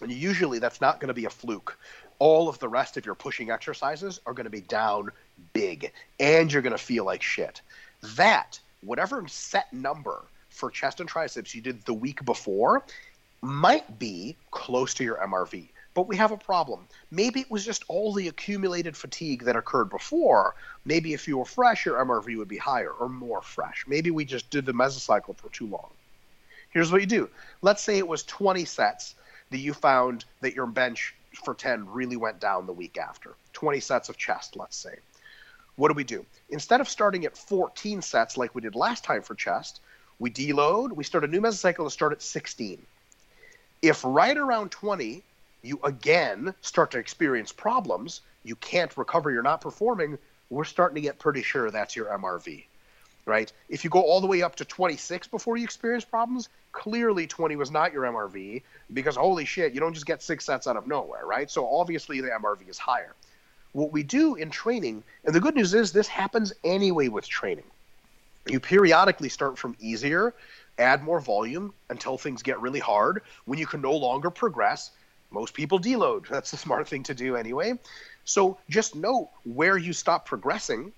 And 0.01 0.11
usually 0.11 0.59
that's 0.59 0.81
not 0.81 0.99
going 0.99 1.09
to 1.09 1.13
be 1.13 1.25
a 1.25 1.29
fluke. 1.29 1.77
All 2.17 2.49
of 2.49 2.59
the 2.59 2.67
rest 2.67 2.97
of 2.97 3.05
your 3.05 3.15
pushing 3.15 3.51
exercises 3.51 4.19
are 4.25 4.33
going 4.33 4.45
to 4.45 4.49
be 4.49 4.61
down 4.61 5.11
big, 5.53 5.93
and 6.19 6.51
you're 6.51 6.61
going 6.61 6.71
to 6.71 6.77
feel 6.77 7.05
like 7.05 7.21
shit 7.21 7.61
that 8.01 8.59
whatever 8.81 9.27
set 9.27 9.71
number 9.73 10.23
for 10.49 10.69
chest 10.69 10.99
and 10.99 11.09
triceps 11.09 11.53
you 11.53 11.61
did 11.61 11.83
the 11.85 11.93
week 11.93 12.23
before 12.25 12.83
might 13.41 13.99
be 13.99 14.35
close 14.51 14.93
to 14.95 15.03
your 15.03 15.17
MRV. 15.17 15.69
But 15.93 16.07
we 16.07 16.17
have 16.17 16.31
a 16.31 16.37
problem. 16.37 16.87
Maybe 17.11 17.41
it 17.41 17.51
was 17.51 17.65
just 17.65 17.83
all 17.87 18.13
the 18.13 18.27
accumulated 18.27 18.95
fatigue 18.95 19.43
that 19.43 19.55
occurred 19.55 19.89
before. 19.89 20.55
Maybe 20.85 21.13
if 21.13 21.27
you 21.27 21.37
were 21.37 21.45
fresh, 21.45 21.85
your 21.85 22.03
MRV 22.05 22.37
would 22.37 22.47
be 22.47 22.57
higher 22.57 22.91
or 22.91 23.09
more 23.09 23.41
fresh. 23.41 23.85
Maybe 23.87 24.11
we 24.11 24.25
just 24.25 24.49
did 24.49 24.65
the 24.65 24.73
mesocycle 24.73 25.35
for 25.35 25.49
too 25.49 25.67
long. 25.67 25.89
Here's 26.69 26.91
what 26.91 27.01
you 27.01 27.07
do. 27.07 27.29
Let's 27.61 27.81
say 27.81 27.97
it 27.97 28.07
was 28.07 28.23
20 28.23 28.65
sets 28.65 29.15
that 29.49 29.57
you 29.57 29.73
found 29.73 30.25
that 30.41 30.53
your 30.53 30.67
bench 30.67 31.15
for 31.43 31.55
10 31.55 31.89
really 31.89 32.17
went 32.17 32.39
down 32.39 32.67
the 32.67 32.73
week 32.73 32.97
after. 32.97 33.35
20 33.53 33.79
sets 33.79 34.09
of 34.09 34.17
chest, 34.17 34.55
let's 34.55 34.77
say. 34.77 34.95
What 35.79 35.87
do 35.87 35.93
we 35.93 36.03
do? 36.03 36.25
Instead 36.49 36.81
of 36.81 36.89
starting 36.89 37.23
at 37.23 37.37
14 37.37 38.01
sets 38.01 38.35
like 38.35 38.53
we 38.53 38.61
did 38.61 38.75
last 38.75 39.05
time 39.05 39.21
for 39.21 39.33
chest, 39.33 39.79
we 40.19 40.29
deload, 40.29 40.91
we 40.91 41.05
start 41.05 41.23
a 41.23 41.27
new 41.27 41.39
mesocycle 41.39 41.85
to 41.85 41.89
start 41.89 42.11
at 42.11 42.21
16. 42.21 42.85
If 43.81 44.03
right 44.03 44.35
around 44.35 44.71
20 44.71 45.23
you 45.61 45.79
again 45.85 46.53
start 46.59 46.91
to 46.91 46.97
experience 46.97 47.53
problems, 47.53 48.19
you 48.43 48.57
can't 48.57 48.95
recover, 48.97 49.31
you're 49.31 49.41
not 49.41 49.61
performing, 49.61 50.17
we're 50.49 50.65
starting 50.65 50.95
to 50.95 51.01
get 51.01 51.17
pretty 51.17 51.43
sure 51.43 51.71
that's 51.71 51.95
your 51.95 52.07
MRV. 52.07 52.65
Right? 53.25 53.51
If 53.69 53.85
you 53.85 53.89
go 53.89 54.01
all 54.01 54.19
the 54.19 54.27
way 54.27 54.41
up 54.41 54.57
to 54.57 54.65
26 54.65 55.27
before 55.27 55.55
you 55.55 55.63
experience 55.63 56.03
problems, 56.03 56.49
clearly 56.73 57.25
20 57.25 57.55
was 57.55 57.71
not 57.71 57.93
your 57.93 58.03
MRV 58.03 58.63
because 58.91 59.15
holy 59.15 59.45
shit, 59.45 59.71
you 59.71 59.79
don't 59.79 59.93
just 59.93 60.05
get 60.05 60.21
six 60.21 60.43
sets 60.43 60.67
out 60.67 60.75
of 60.75 60.87
nowhere, 60.87 61.25
right? 61.25 61.49
So 61.49 61.65
obviously 61.65 62.19
the 62.19 62.27
MRV 62.27 62.67
is 62.67 62.77
higher. 62.77 63.15
What 63.73 63.91
we 63.91 64.03
do 64.03 64.35
in 64.35 64.49
training, 64.49 65.03
and 65.23 65.33
the 65.33 65.39
good 65.39 65.55
news 65.55 65.73
is 65.73 65.91
this 65.91 66.07
happens 66.07 66.53
anyway 66.63 67.07
with 67.07 67.27
training. 67.27 67.65
You 68.47 68.59
periodically 68.59 69.29
start 69.29 69.57
from 69.57 69.75
easier, 69.79 70.33
add 70.79 71.03
more 71.03 71.19
volume 71.19 71.73
until 71.89 72.17
things 72.17 72.41
get 72.41 72.59
really 72.59 72.79
hard. 72.79 73.21
When 73.45 73.59
you 73.59 73.67
can 73.67 73.81
no 73.81 73.93
longer 73.93 74.31
progress, 74.31 74.91
most 75.31 75.53
people 75.53 75.79
deload. 75.79 76.27
That's 76.29 76.51
the 76.51 76.57
smart 76.57 76.87
thing 76.87 77.03
to 77.03 77.13
do 77.13 77.35
anyway. 77.35 77.73
So 78.25 78.57
just 78.69 78.95
note 78.95 79.29
where 79.43 79.77
you 79.77 79.93
stop 79.93 80.25
progressing, 80.25 80.91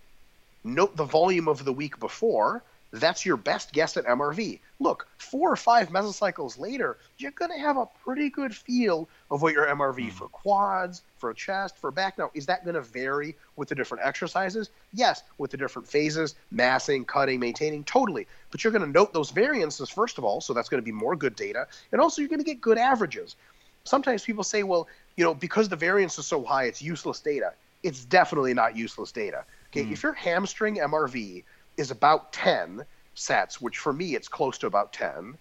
note 0.63 0.95
the 0.95 1.05
volume 1.05 1.47
of 1.47 1.65
the 1.65 1.73
week 1.73 1.99
before. 1.99 2.63
That's 2.91 3.25
your 3.25 3.38
best 3.38 3.71
guess 3.71 3.95
at 3.95 4.06
MRV. 4.06 4.60
Look, 4.80 5.08
four 5.17 5.51
or 5.51 5.56
five 5.56 5.89
mesocycles 5.89 6.60
later, 6.60 6.97
you're 7.17 7.32
going 7.32 7.51
to 7.51 7.58
have 7.58 7.77
a 7.77 7.88
pretty 8.04 8.30
good 8.30 8.54
feel 8.56 9.08
of 9.30 9.41
what 9.41 9.54
your 9.54 9.65
MRV 9.67 10.08
mm. 10.08 10.12
for 10.12 10.27
quads, 10.27 11.01
for 11.17 11.34
chest, 11.34 11.77
for 11.77 11.89
back. 11.89 12.17
Now, 12.17 12.32
is 12.34 12.45
that 12.47 12.65
going 12.65 12.75
to 12.75 12.82
vary 12.82 13.36
with 13.56 13.69
the 13.69 13.75
different 13.75 14.06
exercises? 14.06 14.69
Yes, 14.93 15.23
with 15.38 15.51
the 15.51 15.58
different 15.58 15.88
phases, 15.88 16.36
massing, 16.51 17.06
cutting, 17.06 17.39
maintaining, 17.39 17.86
totally. 17.86 18.27
But 18.51 18.63
you're 18.63 18.73
going 18.73 18.86
to 18.86 18.91
note 18.91 19.13
those 19.13 19.32
variances, 19.32 19.89
first 19.89 20.17
of 20.17 20.25
all, 20.25 20.41
so 20.41 20.54
that's 20.54 20.67
going 20.67 20.82
to 20.82 20.86
be 20.86 20.91
more 20.91 21.15
good 21.15 21.36
data. 21.36 21.67
And 21.91 22.01
also, 22.01 22.21
you're 22.21 22.30
going 22.30 22.39
to 22.39 22.45
get 22.45 22.60
good 22.60 22.77
averages 22.77 23.36
sometimes 23.84 24.23
people 24.23 24.43
say, 24.43 24.63
well, 24.63 24.88
you 25.17 25.23
know, 25.23 25.34
because 25.34 25.69
the 25.69 25.75
variance 25.75 26.17
is 26.19 26.27
so 26.27 26.43
high, 26.43 26.65
it's 26.65 26.82
useless 26.82 27.19
data. 27.19 27.54
It's 27.84 28.06
definitely 28.06 28.54
not 28.54 28.75
useless 28.75 29.12
data. 29.12 29.43
Okay, 29.71 29.86
mm. 29.86 29.91
if 29.91 30.04
your 30.04 30.13
hamstring 30.13 30.77
MRV 30.77 31.43
is 31.77 31.91
about 31.91 32.34
10 32.34 32.86
sets, 33.15 33.62
which 33.62 33.77
for 33.77 33.93
me 33.93 34.15
it's 34.15 34.27
close 34.27 34.57
to 34.60 34.67
about 34.67 34.93
10, 34.93 35.38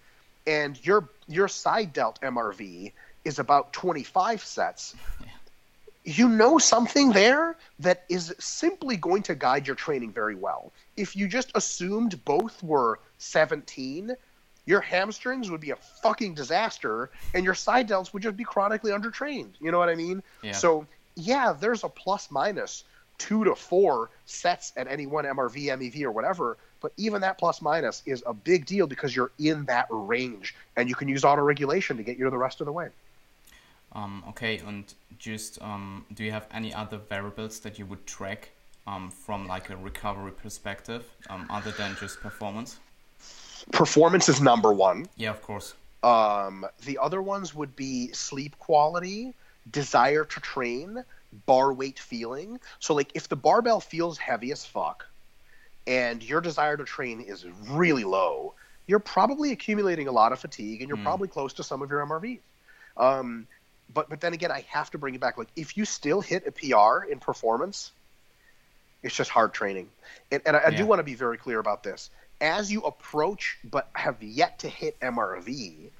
and 0.47 0.85
your 0.85 1.09
your 1.27 1.47
side 1.47 1.93
delt 1.93 2.19
MRV 2.21 2.91
is 3.23 3.39
about 3.39 3.73
25 3.73 4.43
sets, 4.43 4.95
you 6.03 6.27
know 6.27 6.57
something 6.57 7.11
there 7.11 7.55
that 7.79 8.03
is 8.09 8.33
simply 8.39 8.97
going 8.97 9.23
to 9.23 9.35
guide 9.35 9.67
your 9.67 9.75
training 9.75 10.11
very 10.11 10.35
well. 10.35 10.71
If 10.97 11.15
you 11.15 11.27
just 11.27 11.51
assumed 11.53 12.23
both 12.25 12.61
were 12.63 12.99
17, 13.19 14.15
your 14.65 14.81
hamstrings 14.81 15.51
would 15.51 15.61
be 15.61 15.71
a 15.71 15.75
fucking 15.75 16.33
disaster 16.33 17.09
and 17.33 17.43
your 17.45 17.53
side 17.53 17.87
delts 17.87 18.13
would 18.13 18.23
just 18.23 18.37
be 18.37 18.43
chronically 18.43 18.91
undertrained. 18.91 19.51
You 19.59 19.71
know 19.71 19.79
what 19.79 19.89
I 19.89 19.95
mean? 19.95 20.23
Yeah. 20.41 20.53
So, 20.53 20.87
yeah, 21.15 21.53
there's 21.53 21.83
a 21.83 21.89
plus 21.89 22.31
minus 22.31 22.83
two 23.21 23.43
to 23.43 23.53
four 23.53 24.09
sets 24.25 24.73
at 24.75 24.87
any 24.87 25.05
one 25.05 25.25
MRV, 25.25 25.65
MEV, 25.77 26.01
or 26.01 26.11
whatever. 26.11 26.57
But 26.81 26.91
even 26.97 27.21
that 27.21 27.37
plus 27.37 27.61
minus 27.61 28.01
is 28.07 28.23
a 28.25 28.33
big 28.33 28.65
deal 28.65 28.87
because 28.87 29.15
you're 29.15 29.31
in 29.37 29.65
that 29.65 29.85
range 29.91 30.55
and 30.75 30.89
you 30.89 30.95
can 30.95 31.07
use 31.07 31.23
auto 31.23 31.43
regulation 31.43 31.97
to 31.97 32.03
get 32.03 32.17
you 32.17 32.27
the 32.31 32.37
rest 32.37 32.61
of 32.61 32.65
the 32.65 32.71
way. 32.71 32.89
Um, 33.93 34.23
okay, 34.29 34.57
and 34.65 34.85
just 35.19 35.61
um, 35.61 36.05
do 36.15 36.23
you 36.23 36.31
have 36.31 36.47
any 36.51 36.73
other 36.73 36.97
variables 36.97 37.59
that 37.59 37.77
you 37.77 37.85
would 37.85 38.07
track 38.07 38.49
um, 38.87 39.11
from 39.11 39.47
like 39.47 39.69
a 39.69 39.75
recovery 39.75 40.31
perspective 40.31 41.03
um, 41.29 41.45
other 41.51 41.71
than 41.71 41.95
just 41.99 42.19
performance? 42.21 42.79
performance 43.71 44.27
is 44.29 44.41
number 44.41 44.73
one. 44.73 45.05
Yeah, 45.15 45.29
of 45.29 45.43
course. 45.43 45.75
Um, 46.01 46.65
the 46.85 46.97
other 46.97 47.21
ones 47.21 47.53
would 47.53 47.75
be 47.75 48.11
sleep 48.13 48.57
quality, 48.57 49.35
desire 49.69 50.25
to 50.25 50.39
train, 50.39 51.03
bar 51.45 51.73
weight 51.73 51.99
feeling. 51.99 52.59
So, 52.79 52.93
like, 52.93 53.11
if 53.13 53.27
the 53.29 53.35
barbell 53.35 53.79
feels 53.79 54.17
heavy 54.17 54.51
as 54.51 54.65
fuck 54.65 55.05
and 55.87 56.23
your 56.23 56.41
desire 56.41 56.77
to 56.77 56.83
train 56.83 57.21
is 57.21 57.45
really 57.69 58.03
low, 58.03 58.53
you're 58.87 58.99
probably 58.99 59.51
accumulating 59.51 60.07
a 60.07 60.11
lot 60.11 60.31
of 60.31 60.39
fatigue 60.39 60.81
and 60.81 60.89
you're 60.89 60.97
mm. 60.97 61.03
probably 61.03 61.27
close 61.27 61.53
to 61.53 61.63
some 61.63 61.81
of 61.81 61.89
your 61.89 62.05
MRVs. 62.05 62.39
Um, 62.97 63.47
but 63.93 64.09
but 64.09 64.21
then 64.21 64.33
again, 64.33 64.51
I 64.51 64.65
have 64.69 64.91
to 64.91 64.97
bring 64.97 65.15
it 65.15 65.21
back. 65.21 65.37
Like, 65.37 65.49
if 65.55 65.77
you 65.77 65.85
still 65.85 66.21
hit 66.21 66.45
a 66.47 66.51
PR 66.51 67.05
in 67.09 67.19
performance, 67.19 67.91
it's 69.03 69.15
just 69.15 69.29
hard 69.29 69.53
training. 69.53 69.89
And, 70.31 70.41
and 70.45 70.55
I, 70.55 70.67
I 70.67 70.69
do 70.71 70.85
want 70.85 70.99
to 70.99 71.03
be 71.03 71.15
very 71.15 71.37
clear 71.37 71.59
about 71.59 71.83
this 71.83 72.09
as 72.41 72.71
you 72.71 72.81
approach 72.81 73.59
but 73.63 73.87
have 73.93 74.21
yet 74.21 74.59
to 74.59 74.67
hit 74.67 74.99
MRV, 74.99 75.91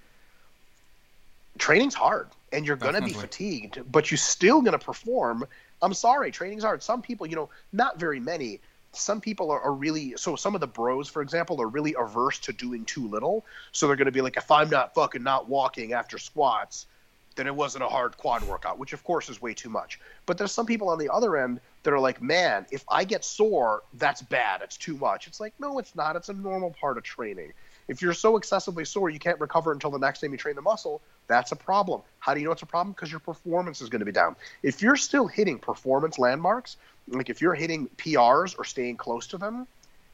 training's 1.62 1.94
hard 1.94 2.28
and 2.52 2.66
you're 2.66 2.76
going 2.76 2.96
to 2.96 3.02
be 3.02 3.14
fatigued, 3.14 3.80
but 3.90 4.10
you're 4.12 4.18
still 4.18 4.62
going 4.62 4.78
to 4.78 4.84
perform. 4.84 5.46
I'm 5.82 5.94
sorry, 5.94 6.32
training's 6.32 6.64
hard. 6.64 6.84
Some 6.84 7.02
people, 7.02 7.28
you 7.28 7.36
know, 7.36 7.50
not 7.72 8.00
very 8.00 8.20
many. 8.20 8.60
Some 8.94 9.22
people 9.22 9.52
are, 9.52 9.62
are, 9.62 9.72
really 9.72 10.16
so. 10.18 10.36
Some 10.36 10.54
of 10.54 10.60
the 10.60 10.68
bros, 10.68 11.08
for 11.08 11.22
example, 11.22 11.62
are 11.62 11.68
really 11.68 11.96
averse 11.98 12.40
to 12.40 12.52
doing 12.52 12.84
too 12.84 13.08
little. 13.08 13.46
So 13.72 13.88
they're 13.88 13.96
going 13.96 14.08
to 14.08 14.12
be 14.12 14.22
like, 14.22 14.36
if 14.36 14.52
I'm 14.52 14.70
not 14.70 14.94
fucking 14.96 15.24
not 15.24 15.48
walking 15.48 15.94
after 15.94 16.18
squats, 16.18 16.88
then 17.36 17.48
it 17.48 17.56
wasn't 17.56 17.86
a 17.86 17.88
hard 17.88 18.18
quad 18.18 18.44
workout, 18.44 18.78
which 18.78 18.92
of 18.92 19.04
course 19.06 19.30
is 19.30 19.42
way 19.42 19.54
too 19.54 19.70
much. 19.70 20.00
But 20.26 20.38
there's 20.38 20.52
some 20.52 20.66
people 20.66 20.90
on 20.90 20.98
the 20.98 21.10
other 21.10 21.38
end 21.38 21.62
that 21.84 21.94
are 21.94 22.00
like, 22.00 22.22
man, 22.22 22.66
if 22.72 22.84
I 22.90 23.06
get 23.06 23.24
sore, 23.24 23.84
that's 23.94 24.22
bad. 24.22 24.62
It's 24.62 24.78
too 24.78 24.98
much. 24.98 25.28
It's 25.28 25.40
like, 25.40 25.54
no, 25.58 25.80
it's 25.80 25.96
not. 25.96 26.18
It's 26.18 26.28
a 26.28 26.34
normal 26.34 26.72
part 26.72 26.98
of 26.98 27.04
training. 27.04 27.54
If 27.92 28.02
you're 28.02 28.14
so 28.14 28.38
excessively 28.38 28.86
sore 28.86 29.10
you 29.10 29.20
can't 29.20 29.38
recover 29.38 29.74
until 29.74 29.92
the 29.92 30.00
next 30.00 30.22
time 30.22 30.32
you 30.32 30.38
train 30.38 30.56
the 30.56 30.62
muscle, 30.62 31.02
that's 31.28 31.52
a 31.52 31.58
problem. 31.58 32.02
How 32.20 32.34
do 32.34 32.40
you 32.40 32.46
know 32.46 32.54
it's 32.54 32.62
a 32.62 32.66
problem? 32.66 32.94
Because 32.94 33.12
your 33.12 33.20
performance 33.20 33.82
is 33.82 33.90
going 33.90 34.00
to 34.00 34.06
be 34.06 34.14
down. 34.14 34.38
If 34.64 34.82
you're 34.82 34.96
still 34.96 35.28
hitting 35.28 35.60
performance 35.60 36.18
landmarks, 36.18 36.78
like 37.10 37.30
if 37.30 37.42
you're 37.42 37.54
hitting 37.54 37.90
PRs 37.98 38.58
or 38.58 38.64
staying 38.64 38.96
close 38.96 39.28
to 39.28 39.38
them, 39.38 39.68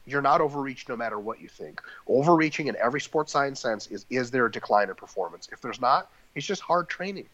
you're 0.06 0.20
not 0.20 0.40
overreached 0.40 0.88
no 0.88 0.96
matter 0.96 1.20
what 1.20 1.40
you 1.40 1.48
think. 1.48 1.80
Overreaching 2.08 2.66
in 2.66 2.74
every 2.82 3.00
sports 3.00 3.30
science 3.30 3.60
sense 3.60 3.86
is 3.86 4.04
is 4.10 4.32
there 4.32 4.46
a 4.46 4.50
decline 4.50 4.88
in 4.88 4.96
performance? 4.96 5.48
If 5.52 5.60
there's 5.60 5.80
not, 5.80 6.10
it's 6.34 6.46
just 6.46 6.62
hard 6.62 6.88
training. 6.88 7.28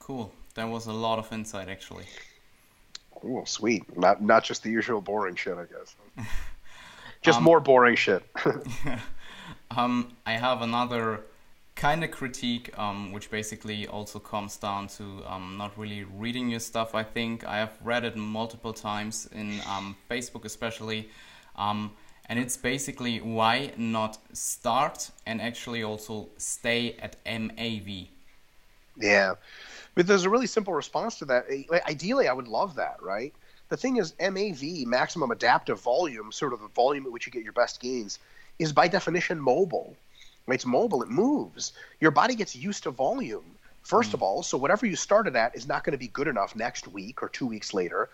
Cool. 0.00 0.32
That 0.54 0.70
was 0.70 0.86
a 0.86 0.92
lot 0.92 1.20
of 1.20 1.32
insight, 1.32 1.68
actually. 1.68 2.06
Cool, 3.14 3.46
sweet. 3.46 3.96
Not 3.96 4.20
not 4.20 4.42
just 4.42 4.64
the 4.64 4.70
usual 4.70 5.00
boring 5.00 5.36
shit, 5.36 5.56
I 5.56 5.66
guess. 5.66 5.94
just 7.22 7.38
um, 7.38 7.44
more 7.44 7.60
boring 7.60 7.96
shit. 7.96 8.22
um, 9.76 10.16
I 10.26 10.32
have 10.32 10.62
another 10.62 11.24
kind 11.74 12.02
of 12.02 12.10
critique, 12.10 12.76
um, 12.76 13.12
which 13.12 13.30
basically 13.30 13.86
also 13.86 14.18
comes 14.18 14.56
down 14.56 14.88
to 14.88 15.22
um, 15.26 15.56
not 15.56 15.78
really 15.78 16.04
reading 16.04 16.48
your 16.48 16.60
stuff. 16.60 16.94
I 16.94 17.04
think 17.04 17.44
I 17.46 17.58
have 17.58 17.72
read 17.82 18.04
it 18.04 18.16
multiple 18.16 18.72
times 18.72 19.28
in 19.32 19.60
um, 19.68 19.96
Facebook, 20.10 20.44
especially. 20.44 21.08
Um, 21.56 21.92
and 22.28 22.38
it's 22.38 22.56
basically 22.56 23.20
why 23.20 23.72
not 23.76 24.18
start 24.32 25.10
and 25.24 25.40
actually 25.40 25.82
also 25.82 26.28
stay 26.36 26.96
at 27.00 27.16
MAV. 27.24 28.08
Yeah, 28.96 29.34
but 29.94 30.06
there's 30.06 30.24
a 30.24 30.30
really 30.30 30.46
simple 30.46 30.74
response 30.74 31.18
to 31.20 31.24
that. 31.26 31.46
Ideally, 31.88 32.28
I 32.28 32.32
would 32.32 32.48
love 32.48 32.74
that, 32.74 32.96
right? 33.00 33.32
The 33.68 33.76
thing 33.76 33.98
is, 33.98 34.14
MAV, 34.18 34.86
maximum 34.86 35.30
adaptive 35.30 35.80
volume, 35.80 36.32
sort 36.32 36.52
of 36.52 36.60
the 36.60 36.68
volume 36.68 37.06
at 37.06 37.12
which 37.12 37.26
you 37.26 37.32
get 37.32 37.44
your 37.44 37.52
best 37.52 37.80
gains, 37.80 38.18
is 38.58 38.72
by 38.72 38.88
definition 38.88 39.38
mobile. 39.40 39.94
It's 40.48 40.64
mobile, 40.64 41.02
it 41.02 41.10
moves. 41.10 41.72
Your 42.00 42.10
body 42.10 42.34
gets 42.34 42.56
used 42.56 42.84
to 42.84 42.90
volume, 42.90 43.44
first 43.82 44.10
mm. 44.10 44.14
of 44.14 44.22
all. 44.22 44.42
So 44.42 44.56
whatever 44.56 44.86
you 44.86 44.96
started 44.96 45.36
at 45.36 45.54
is 45.54 45.68
not 45.68 45.84
going 45.84 45.92
to 45.92 45.98
be 45.98 46.08
good 46.08 46.28
enough 46.28 46.56
next 46.56 46.88
week 46.88 47.22
or 47.22 47.28
two 47.28 47.46
weeks 47.46 47.74
later. 47.74 48.08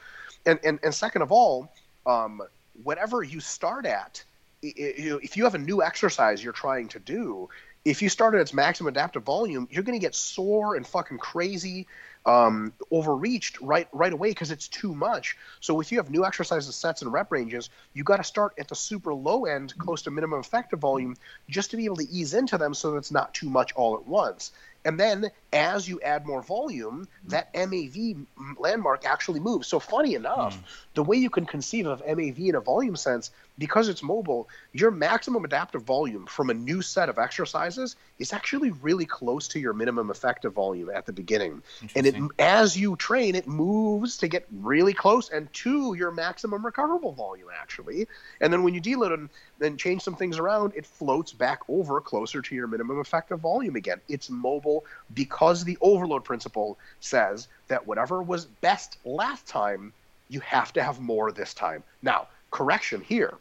And, 0.44 0.58
and, 0.64 0.80
and 0.82 0.92
second 0.92 1.22
of 1.22 1.30
all, 1.30 1.72
um, 2.06 2.42
whatever 2.82 3.22
you 3.22 3.40
start 3.40 3.86
at, 3.86 4.24
if 4.62 5.36
you 5.36 5.44
have 5.44 5.54
a 5.54 5.58
new 5.58 5.82
exercise 5.82 6.42
you're 6.42 6.52
trying 6.52 6.88
to 6.88 6.98
do, 6.98 7.48
if 7.84 8.00
you 8.00 8.08
start 8.08 8.34
at 8.34 8.40
its 8.40 8.54
maximum 8.54 8.88
adaptive 8.88 9.22
volume, 9.22 9.68
you're 9.70 9.82
going 9.82 9.98
to 9.98 10.04
get 10.04 10.14
sore 10.14 10.74
and 10.74 10.86
fucking 10.86 11.18
crazy. 11.18 11.86
Um, 12.26 12.72
overreached 12.90 13.60
right 13.60 13.88
right 13.92 14.12
away 14.12 14.30
because 14.30 14.50
it's 14.50 14.68
too 14.68 14.94
much. 14.94 15.36
So 15.60 15.80
if 15.80 15.92
you 15.92 15.98
have 15.98 16.10
new 16.10 16.24
exercises, 16.24 16.74
sets, 16.74 17.02
and 17.02 17.12
rep 17.12 17.30
ranges, 17.30 17.70
you 17.92 18.04
got 18.04 18.16
to 18.16 18.24
start 18.24 18.54
at 18.58 18.68
the 18.68 18.74
super 18.74 19.12
low 19.12 19.44
end, 19.44 19.76
close 19.78 20.02
to 20.02 20.10
minimum 20.10 20.40
effective 20.40 20.78
volume, 20.78 21.16
just 21.48 21.70
to 21.70 21.76
be 21.76 21.84
able 21.84 21.96
to 21.96 22.08
ease 22.10 22.34
into 22.34 22.58
them 22.58 22.74
so 22.74 22.92
that 22.92 22.98
it's 22.98 23.12
not 23.12 23.34
too 23.34 23.50
much 23.50 23.72
all 23.74 23.94
at 23.94 24.06
once. 24.06 24.52
And 24.84 25.00
then 25.00 25.30
as 25.52 25.88
you 25.88 26.00
add 26.00 26.26
more 26.26 26.42
volume, 26.42 27.08
that 27.28 27.54
MAV 27.54 28.26
landmark 28.58 29.06
actually 29.06 29.40
moves. 29.40 29.66
So 29.66 29.80
funny 29.80 30.14
enough, 30.14 30.56
mm. 30.56 30.62
the 30.94 31.02
way 31.02 31.16
you 31.16 31.30
can 31.30 31.46
conceive 31.46 31.86
of 31.86 32.02
MAV 32.06 32.38
in 32.38 32.54
a 32.54 32.60
volume 32.60 32.96
sense, 32.96 33.30
because 33.56 33.88
it's 33.88 34.02
mobile, 34.02 34.48
your 34.72 34.90
maximum 34.90 35.44
adaptive 35.44 35.82
volume 35.82 36.26
from 36.26 36.50
a 36.50 36.54
new 36.54 36.82
set 36.82 37.08
of 37.08 37.18
exercises 37.18 37.96
is 38.18 38.32
actually 38.32 38.72
really 38.72 39.06
close 39.06 39.48
to 39.48 39.60
your 39.60 39.72
minimum 39.72 40.10
effective 40.10 40.52
volume 40.52 40.90
at 40.90 41.06
the 41.06 41.12
beginning. 41.12 41.62
And 41.94 42.06
it 42.06 42.16
as 42.38 42.76
you 42.76 42.96
train, 42.96 43.34
it 43.36 43.46
moves 43.46 44.18
to 44.18 44.28
get 44.28 44.46
really 44.50 44.92
close 44.92 45.30
and 45.30 45.52
to 45.54 45.94
your 45.94 46.10
maximum 46.10 46.64
recoverable 46.64 47.12
volume 47.12 47.48
actually. 47.56 48.06
And 48.40 48.52
then 48.52 48.64
when 48.64 48.74
you 48.74 48.80
deload 48.80 49.14
and 49.14 49.30
then 49.58 49.76
change 49.76 50.02
some 50.02 50.16
things 50.16 50.38
around, 50.38 50.72
it 50.74 50.86
floats 50.86 51.32
back 51.32 51.60
over 51.68 52.00
closer 52.00 52.42
to 52.42 52.54
your 52.54 52.66
minimum 52.66 53.00
effective 53.00 53.40
volume 53.40 53.76
again. 53.76 54.00
It's 54.08 54.30
mobile 54.30 54.84
because 55.14 55.64
the 55.64 55.78
overload 55.80 56.24
principle 56.24 56.78
says 57.00 57.48
that 57.68 57.86
whatever 57.86 58.22
was 58.22 58.46
best 58.46 58.98
last 59.04 59.46
time, 59.46 59.92
you 60.28 60.40
have 60.40 60.72
to 60.72 60.82
have 60.82 61.00
more 61.00 61.30
this 61.32 61.54
time. 61.54 61.82
Now, 62.02 62.28
correction 62.50 63.00
here. 63.00 63.34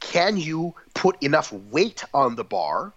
Can 0.00 0.36
you 0.36 0.74
put 0.94 1.20
enough 1.22 1.52
weight 1.52 2.04
on 2.14 2.36
the 2.36 2.44
bar 2.44 2.92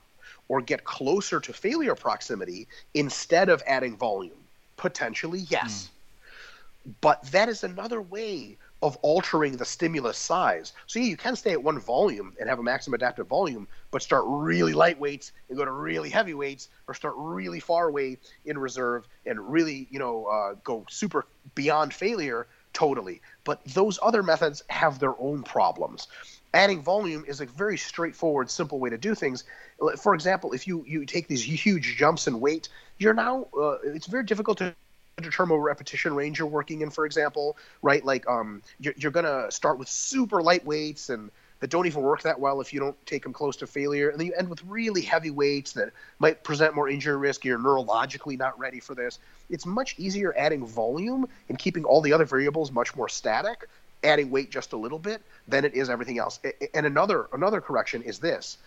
or 0.48 0.62
get 0.62 0.84
closer 0.84 1.40
to 1.40 1.54
failure 1.54 1.96
proximity 1.96 2.68
instead 2.94 3.50
of 3.50 3.64
adding 3.66 3.96
volume? 3.96 4.38
Potentially, 4.78 5.40
yes. 5.40 5.90
Mm. 6.88 6.94
But 7.02 7.24
that 7.32 7.50
is 7.50 7.64
another 7.64 8.02
way 8.02 8.58
of 8.82 8.98
altering 9.04 9.58
the 9.58 9.66
stimulus 9.66 10.18
size. 10.18 10.74
So 10.88 11.00
yeah, 11.00 11.06
you 11.06 11.18
can 11.18 11.36
stay 11.36 11.52
at 11.52 11.64
one 11.64 11.80
volume 11.80 12.34
and 12.40 12.50
have 12.50 12.60
a 12.60 12.64
maximum 12.64 12.96
adaptive 12.96 13.28
volume, 13.28 13.68
but 13.92 14.02
start 14.02 14.24
really 14.28 14.74
light 14.74 15.00
weights 15.00 15.32
and 15.50 15.58
go 15.58 15.66
to 15.66 15.72
really 15.72 16.10
heavy 16.10 16.34
weights, 16.34 16.70
or 16.88 16.94
start 16.94 17.14
really 17.18 17.60
far 17.60 17.88
away 17.88 18.18
in 18.46 18.58
reserve 18.58 19.08
and 19.26 19.40
really, 19.52 19.88
you 19.92 20.00
know, 20.00 20.26
uh, 20.26 20.56
go 20.64 20.86
super 20.90 21.28
beyond 21.54 21.94
failure 21.94 22.48
totally. 22.74 23.22
But 23.44 23.64
those 23.66 24.00
other 24.02 24.24
methods 24.24 24.64
have 24.70 25.00
their 25.00 25.20
own 25.20 25.44
problems. 25.44 26.08
Adding 26.54 26.82
volume 26.82 27.24
is 27.28 27.40
a 27.42 27.46
very 27.46 27.78
straightforward, 27.78 28.50
simple 28.50 28.80
way 28.80 28.90
to 28.90 28.98
do 28.98 29.16
things. 29.16 29.44
For 30.02 30.14
example, 30.14 30.54
if 30.54 30.68
you 30.68 30.84
you 30.88 31.06
take 31.06 31.28
these 31.28 31.44
huge 31.44 31.96
jumps 31.98 32.28
in 32.28 32.40
weight, 32.40 32.68
you're 32.98 33.14
now 33.14 33.48
uh, 33.58 33.78
it's 33.84 34.08
very 34.08 34.24
difficult 34.24 34.58
to 34.58 34.76
determine 35.18 35.58
what 35.58 35.64
repetition 35.64 36.16
range 36.16 36.40
you're 36.40 36.48
working 36.48 36.82
in, 36.82 36.90
for 36.90 37.06
example, 37.06 37.58
right? 37.82 38.04
Like 38.04 38.28
um, 38.30 38.62
you're, 38.80 38.94
you're 38.98 39.12
going 39.12 39.26
to 39.26 39.52
start 39.52 39.78
with 39.78 39.88
super 39.88 40.42
light 40.42 40.66
weights 40.66 41.10
and 41.10 41.30
that 41.62 41.70
don't 41.70 41.86
even 41.86 42.02
work 42.02 42.24
that 42.24 42.40
well 42.40 42.60
if 42.60 42.74
you 42.74 42.80
don't 42.80 43.06
take 43.06 43.22
them 43.22 43.34
close 43.34 43.56
to 43.58 43.68
failure. 43.68 44.10
And 44.10 44.20
then 44.20 44.28
you 44.28 44.34
end 44.34 44.50
with 44.50 44.64
really 44.66 45.02
heavy 45.02 45.30
weights 45.30 45.74
that 45.74 45.92
might 46.18 46.44
present 46.44 46.76
more 46.76 46.90
injury 46.90 47.16
risk. 47.18 47.46
You're 47.46 47.60
neurologically 47.60 48.38
not 48.38 48.58
ready 48.60 48.80
for 48.80 48.96
this. 48.96 49.20
It's 49.50 49.66
much 49.66 49.96
easier 50.00 50.34
adding 50.36 50.66
volume 50.66 51.28
and 51.50 51.60
keeping 51.60 51.86
all 51.86 52.02
the 52.02 52.14
other 52.14 52.26
variables 52.26 52.72
much 52.72 52.96
more 52.96 53.08
static, 53.08 53.68
adding 54.04 54.32
weight 54.32 54.50
just 54.50 54.74
a 54.74 54.78
little 54.78 54.98
bit, 54.98 55.22
than 55.48 55.64
it 55.64 55.76
is 55.76 55.90
everything 55.90 56.18
else. 56.18 56.40
And 56.74 56.88
another 56.88 57.28
another 57.32 57.62
correction 57.62 58.02
is 58.02 58.18
this. 58.18 58.58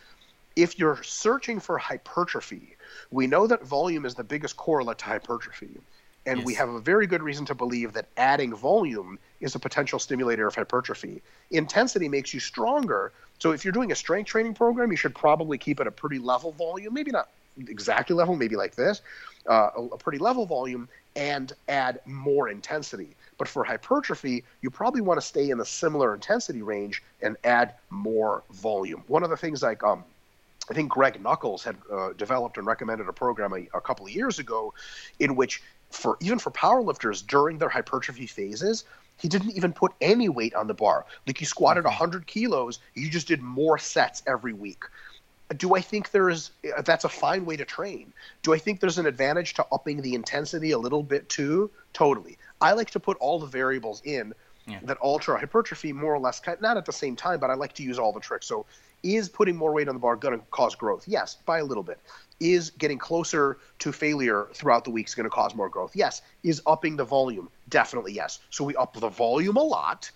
If 0.54 0.78
you're 0.78 1.02
searching 1.02 1.59
for 1.59 1.76
hypertrophy, 1.78 2.76
we 3.11 3.26
know 3.26 3.48
that 3.48 3.64
volume 3.64 4.07
is 4.07 4.14
the 4.14 4.22
biggest 4.22 4.57
correlate 4.57 4.98
to 4.98 5.07
hypertrophy. 5.07 5.80
And 6.26 6.38
yes. 6.38 6.46
we 6.46 6.54
have 6.54 6.70
a 6.70 6.80
very 6.80 7.06
good 7.06 7.22
reason 7.22 7.44
to 7.46 7.54
believe 7.54 7.92
that 7.92 8.06
adding 8.16 8.54
volume 8.54 9.18
is 9.40 9.54
a 9.54 9.58
potential 9.58 9.98
stimulator 9.98 10.46
of 10.46 10.54
hypertrophy. 10.54 11.22
Intensity 11.50 12.08
makes 12.08 12.32
you 12.32 12.40
stronger. 12.40 13.12
So 13.38 13.52
if 13.52 13.64
you're 13.64 13.72
doing 13.72 13.92
a 13.92 13.94
strength 13.94 14.28
training 14.28 14.54
program, 14.54 14.90
you 14.90 14.96
should 14.96 15.14
probably 15.14 15.58
keep 15.58 15.80
it 15.80 15.87
a 15.87 15.90
pretty 15.90 16.18
level 16.18 16.52
volume, 16.52 16.94
maybe 16.94 17.10
not 17.10 17.28
exactly 17.68 18.16
level, 18.16 18.37
maybe 18.37 18.56
like 18.56 18.74
this, 18.74 19.02
uh, 19.48 19.70
a, 19.76 19.82
a 19.82 19.98
pretty 19.98 20.18
level 20.18 20.46
volume, 20.46 20.88
and 21.14 21.52
add 21.68 22.00
more 22.06 22.48
intensity. 22.48 23.14
But 23.37 23.48
for 23.48 23.64
hypertrophy, 23.64 24.44
you 24.62 24.70
probably 24.70 25.00
want 25.00 25.20
to 25.20 25.26
stay 25.26 25.50
in 25.50 25.58
the 25.58 25.66
similar 25.66 26.14
intensity 26.14 26.62
range 26.62 27.02
and 27.20 27.37
add 27.44 27.74
more 27.90 28.42
volume. 28.50 29.02
One 29.08 29.22
of 29.22 29.30
the 29.30 29.37
things 29.37 29.62
like 29.62 29.82
um, 29.82 30.04
I 30.70 30.74
think 30.74 30.90
Greg 30.90 31.20
Nuckols 31.20 31.62
had 31.62 31.76
uh, 31.92 32.12
developed 32.14 32.56
and 32.56 32.66
recommended 32.66 33.08
a 33.08 33.12
program 33.12 33.52
a, 33.52 33.66
a, 33.76 33.80
couple 33.80 34.06
of 34.06 34.12
years 34.12 34.38
ago 34.38 34.72
in 35.18 35.37
which 35.37 35.62
for 35.94 36.16
even 36.20 36.38
for 36.38 36.50
powerlifters 36.50 37.26
during 37.26 37.59
their 37.59 37.68
hypertrophy 37.68 38.26
phases, 38.26 38.85
he 39.16 39.28
didn't 39.28 39.52
even 39.52 39.72
put 39.72 39.92
any 40.00 40.28
weight 40.28 40.54
on 40.54 40.66
the 40.66 40.74
bar. 40.74 41.07
Like 41.26 41.40
you 41.40 41.46
squatted 41.46 41.85
mm-hmm. 41.85 42.00
100 42.00 42.26
kilos, 42.26 42.80
you 42.94 43.09
just 43.11 43.28
did 43.28 43.42
more 43.42 43.78
sets 43.78 44.22
every 44.26 44.52
week. 44.52 44.85
Do 45.57 45.74
I 45.74 45.80
think 45.80 46.11
there's 46.11 46.50
that's 46.85 47.04
a 47.04 47.09
fine 47.09 47.44
way 47.44 47.57
to 47.57 47.64
train? 47.64 48.12
Do 48.42 48.54
I 48.54 48.59
think 48.59 48.80
there's 48.80 48.98
an 48.98 49.07
advantage 49.07 49.54
to 49.54 49.66
upping 49.70 50.00
the 50.00 50.14
intensity 50.14 50.72
a 50.72 50.78
little 50.78 51.02
bit 51.02 51.28
too? 51.28 51.70
Totally. 51.92 52.38
I 52.61 52.72
like 52.72 52.90
to 52.90 53.00
put 53.00 53.18
all 53.18 53.38
the 53.38 53.46
variables 53.46 54.00
in 54.04 54.35
yeah. 54.66 54.80
that 54.85 54.96
alter 54.98 55.37
hypertrophy 55.37 55.92
more 55.92 56.14
or 56.14 56.18
less, 56.18 56.40
not 56.61 56.76
at 56.76 56.87
the 56.87 56.92
same 56.92 57.14
time, 57.14 57.40
but 57.40 57.50
I 57.50 57.54
like 57.54 57.74
to 57.74 57.83
use 57.83 57.98
all 57.98 58.12
the 58.12 58.20
tricks. 58.20 58.46
So, 58.46 58.66
is 59.04 59.28
putting 59.28 59.54
more 59.54 59.72
weight 59.72 59.86
on 59.86 59.94
the 59.94 60.00
bar 60.00 60.16
going 60.16 60.36
to 60.36 60.44
cause 60.50 60.74
growth? 60.74 61.04
Yes, 61.06 61.36
by 61.46 61.58
a 61.58 61.64
little 61.64 61.82
bit. 61.82 62.00
Is 62.40 62.70
getting 62.70 62.98
closer 62.98 63.58
to 63.78 63.92
failure 63.92 64.48
throughout 64.54 64.84
the 64.84 64.90
weeks 64.90 65.14
going 65.14 65.24
to 65.24 65.30
cause 65.30 65.54
more 65.54 65.68
growth? 65.68 65.94
Yes. 65.94 66.22
Is 66.42 66.60
upping 66.66 66.96
the 66.96 67.04
volume? 67.04 67.48
Definitely 67.68 68.14
yes. 68.14 68.40
So 68.50 68.64
we 68.64 68.74
up 68.74 68.98
the 68.98 69.08
volume 69.08 69.56
a 69.56 69.62
lot. 69.62 70.10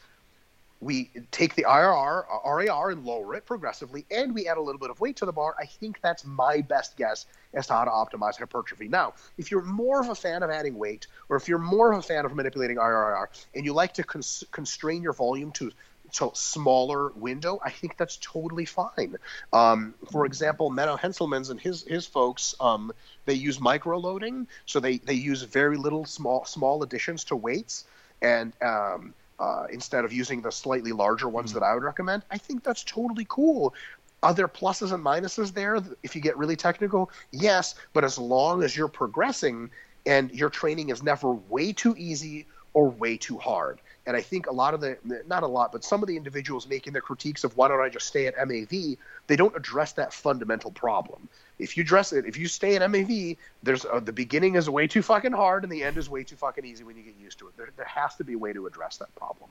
We 0.80 1.10
take 1.32 1.56
the 1.56 1.64
IRR, 1.64 2.24
RAR 2.44 2.90
and 2.90 3.04
lower 3.04 3.34
it 3.34 3.44
progressively, 3.44 4.06
and 4.12 4.32
we 4.32 4.46
add 4.46 4.58
a 4.58 4.60
little 4.60 4.78
bit 4.78 4.90
of 4.90 5.00
weight 5.00 5.16
to 5.16 5.26
the 5.26 5.32
bar. 5.32 5.56
I 5.58 5.66
think 5.66 6.00
that's 6.00 6.24
my 6.24 6.60
best 6.60 6.96
guess 6.96 7.26
as 7.52 7.66
to 7.66 7.72
how 7.72 7.84
to 7.84 7.90
optimize 7.90 8.38
hypertrophy. 8.38 8.86
Now, 8.86 9.14
if 9.38 9.50
you're 9.50 9.62
more 9.62 10.00
of 10.00 10.08
a 10.08 10.14
fan 10.14 10.44
of 10.44 10.50
adding 10.50 10.78
weight, 10.78 11.08
or 11.28 11.36
if 11.36 11.48
you're 11.48 11.58
more 11.58 11.92
of 11.92 11.98
a 11.98 12.02
fan 12.02 12.24
of 12.24 12.34
manipulating 12.34 12.76
IRR, 12.76 13.26
and 13.56 13.64
you 13.64 13.72
like 13.72 13.92
to 13.94 14.04
cons- 14.04 14.44
constrain 14.52 15.02
your 15.02 15.14
volume 15.14 15.50
to 15.52 15.72
so 16.10 16.32
smaller 16.34 17.10
window, 17.10 17.60
I 17.64 17.70
think 17.70 17.96
that's 17.96 18.18
totally 18.20 18.64
fine. 18.64 19.16
Um, 19.52 19.94
for 20.10 20.26
example, 20.26 20.70
Menno 20.70 20.98
Henselmans 20.98 21.50
and 21.50 21.60
his 21.60 21.82
his 21.82 22.06
folks, 22.06 22.54
um, 22.60 22.92
they 23.26 23.34
use 23.34 23.60
micro 23.60 23.98
loading, 23.98 24.46
so 24.66 24.80
they 24.80 24.98
they 24.98 25.14
use 25.14 25.42
very 25.42 25.76
little 25.76 26.04
small 26.04 26.44
small 26.44 26.82
additions 26.82 27.24
to 27.24 27.36
weights, 27.36 27.84
and 28.22 28.52
um, 28.62 29.14
uh, 29.38 29.66
instead 29.70 30.04
of 30.04 30.12
using 30.12 30.42
the 30.42 30.50
slightly 30.50 30.92
larger 30.92 31.28
ones 31.28 31.50
mm-hmm. 31.50 31.60
that 31.60 31.66
I 31.66 31.74
would 31.74 31.84
recommend, 31.84 32.22
I 32.30 32.38
think 32.38 32.64
that's 32.64 32.84
totally 32.84 33.26
cool. 33.28 33.74
Are 34.22 34.34
there 34.34 34.48
pluses 34.48 34.92
and 34.92 35.04
minuses 35.04 35.54
there 35.54 35.78
if 36.02 36.16
you 36.16 36.20
get 36.20 36.36
really 36.36 36.56
technical? 36.56 37.10
Yes, 37.30 37.76
but 37.92 38.02
as 38.02 38.18
long 38.18 38.64
as 38.64 38.76
you're 38.76 38.88
progressing 38.88 39.70
and 40.06 40.30
your 40.32 40.50
training 40.50 40.88
is 40.88 41.02
never 41.02 41.32
way 41.32 41.72
too 41.72 41.94
easy 41.96 42.46
or 42.72 42.88
way 42.88 43.16
too 43.16 43.38
hard. 43.38 43.78
And 44.08 44.16
I 44.16 44.22
think 44.22 44.46
a 44.46 44.52
lot 44.52 44.72
of 44.72 44.80
the, 44.80 44.96
not 45.26 45.42
a 45.42 45.46
lot, 45.46 45.70
but 45.70 45.84
some 45.84 46.02
of 46.02 46.08
the 46.08 46.16
individuals 46.16 46.66
making 46.66 46.94
their 46.94 47.02
critiques 47.02 47.44
of 47.44 47.54
why 47.58 47.68
don't 47.68 47.78
I 47.78 47.90
just 47.90 48.06
stay 48.06 48.26
at 48.26 48.34
MAV, 48.48 48.96
they 49.26 49.36
don't 49.36 49.54
address 49.54 49.92
that 49.92 50.14
fundamental 50.14 50.70
problem. 50.70 51.28
If 51.58 51.76
you 51.76 51.82
address 51.82 52.14
it, 52.14 52.24
if 52.24 52.38
you 52.38 52.48
stay 52.48 52.76
at 52.76 52.90
MAV, 52.90 53.36
there's 53.62 53.84
uh, 53.84 54.00
the 54.00 54.14
beginning 54.14 54.54
is 54.54 54.70
way 54.70 54.86
too 54.86 55.02
fucking 55.02 55.32
hard 55.32 55.62
and 55.62 55.70
the 55.70 55.84
end 55.84 55.98
is 55.98 56.08
way 56.08 56.24
too 56.24 56.36
fucking 56.36 56.64
easy 56.64 56.84
when 56.84 56.96
you 56.96 57.02
get 57.02 57.16
used 57.20 57.38
to 57.40 57.48
it. 57.48 57.56
There, 57.58 57.68
there 57.76 57.84
has 57.84 58.14
to 58.16 58.24
be 58.24 58.32
a 58.32 58.38
way 58.38 58.54
to 58.54 58.66
address 58.66 58.96
that 58.96 59.14
problem. 59.14 59.50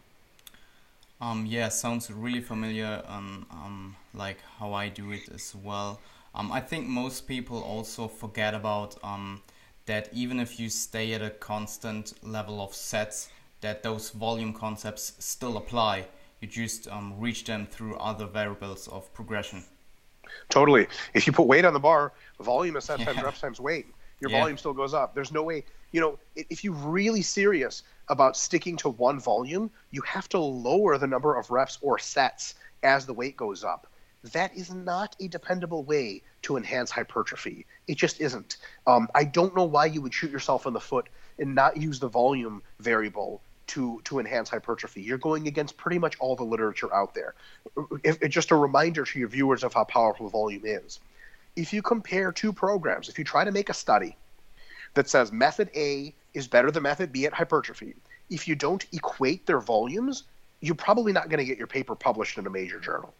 Um, 1.21 1.45
yeah, 1.45 1.69
sounds 1.69 2.09
really 2.09 2.41
familiar. 2.41 3.03
Um, 3.07 3.45
um, 3.51 3.95
like 4.15 4.39
how 4.57 4.73
I 4.73 4.89
do 4.89 5.11
it 5.11 5.29
as 5.31 5.53
well. 5.53 5.99
Um, 6.33 6.51
I 6.51 6.61
think 6.61 6.87
most 6.87 7.27
people 7.27 7.61
also 7.61 8.07
forget 8.07 8.55
about 8.55 8.97
um, 9.03 9.43
that 9.85 10.09
even 10.11 10.39
if 10.39 10.59
you 10.59 10.69
stay 10.69 11.13
at 11.13 11.21
a 11.21 11.29
constant 11.29 12.13
level 12.23 12.59
of 12.59 12.73
sets, 12.73 13.29
that 13.61 13.83
those 13.83 14.09
volume 14.11 14.53
concepts 14.53 15.13
still 15.19 15.57
apply. 15.57 16.07
You 16.41 16.47
just 16.47 16.87
um, 16.87 17.15
reach 17.19 17.45
them 17.45 17.65
through 17.65 17.95
other 17.97 18.25
variables 18.27 18.87
of 18.87 19.11
progression. 19.13 19.63
Totally. 20.49 20.87
If 21.13 21.25
you 21.25 21.33
put 21.33 21.47
weight 21.47 21.65
on 21.65 21.73
the 21.73 21.79
bar, 21.79 22.13
volume 22.39 22.77
is 22.77 22.85
set 22.85 22.99
yeah. 22.99 23.05
times 23.13 23.23
reps 23.23 23.41
times 23.41 23.59
weight. 23.59 23.87
Your 24.19 24.31
yeah. 24.31 24.39
volume 24.39 24.57
still 24.57 24.73
goes 24.73 24.93
up. 24.93 25.13
There's 25.13 25.31
no 25.31 25.43
way, 25.43 25.63
you 25.91 26.01
know, 26.01 26.17
if 26.35 26.63
you're 26.63 26.73
really 26.73 27.21
serious 27.21 27.83
about 28.09 28.35
sticking 28.35 28.75
to 28.77 28.89
one 28.89 29.19
volume, 29.19 29.69
you 29.91 30.01
have 30.01 30.27
to 30.29 30.39
lower 30.39 30.97
the 30.97 31.07
number 31.07 31.35
of 31.35 31.51
reps 31.51 31.77
or 31.81 31.99
sets 31.99 32.55
as 32.83 33.05
the 33.05 33.13
weight 33.13 33.37
goes 33.37 33.63
up. 33.63 33.87
That 34.31 34.55
is 34.55 34.73
not 34.73 35.15
a 35.19 35.27
dependable 35.27 35.83
way 35.83 36.23
to 36.43 36.57
enhance 36.57 36.89
hypertrophy. 36.89 37.65
It 37.87 37.97
just 37.97 38.19
isn't. 38.19 38.57
Um, 38.87 39.07
I 39.13 39.23
don't 39.23 39.55
know 39.55 39.63
why 39.63 39.85
you 39.85 40.01
would 40.01 40.13
shoot 40.13 40.31
yourself 40.31 40.65
in 40.65 40.73
the 40.73 40.79
foot 40.79 41.07
and 41.37 41.53
not 41.53 41.77
use 41.77 41.99
the 41.99 42.07
volume 42.07 42.63
variable 42.79 43.41
to 43.67 44.01
to 44.05 44.19
enhance 44.19 44.49
hypertrophy. 44.49 45.01
You're 45.01 45.17
going 45.17 45.47
against 45.47 45.77
pretty 45.77 45.99
much 45.99 46.15
all 46.19 46.35
the 46.35 46.43
literature 46.43 46.93
out 46.93 47.13
there. 47.13 47.35
If, 48.03 48.21
if, 48.21 48.29
just 48.29 48.51
a 48.51 48.55
reminder 48.55 49.03
to 49.03 49.19
your 49.19 49.27
viewers 49.27 49.63
of 49.63 49.73
how 49.73 49.83
powerful 49.83 50.29
volume 50.29 50.63
is. 50.65 50.99
If 51.55 51.73
you 51.73 51.81
compare 51.81 52.31
two 52.31 52.53
programs, 52.53 53.09
if 53.09 53.17
you 53.17 53.25
try 53.25 53.43
to 53.43 53.51
make 53.51 53.69
a 53.69 53.73
study 53.73 54.15
that 54.93 55.09
says 55.09 55.31
method 55.31 55.69
A 55.75 56.13
is 56.33 56.47
better 56.47 56.71
than 56.71 56.83
method 56.83 57.11
B 57.11 57.25
at 57.25 57.33
hypertrophy. 57.33 57.95
If 58.29 58.47
you 58.47 58.55
don't 58.55 58.85
equate 58.91 59.45
their 59.45 59.59
volumes, 59.59 60.23
you're 60.59 60.75
probably 60.75 61.13
not 61.13 61.29
going 61.29 61.39
to 61.39 61.45
get 61.45 61.57
your 61.57 61.67
paper 61.67 61.95
published 61.95 62.37
in 62.37 62.47
a 62.47 62.49
major 62.49 62.79
journal 62.79 63.13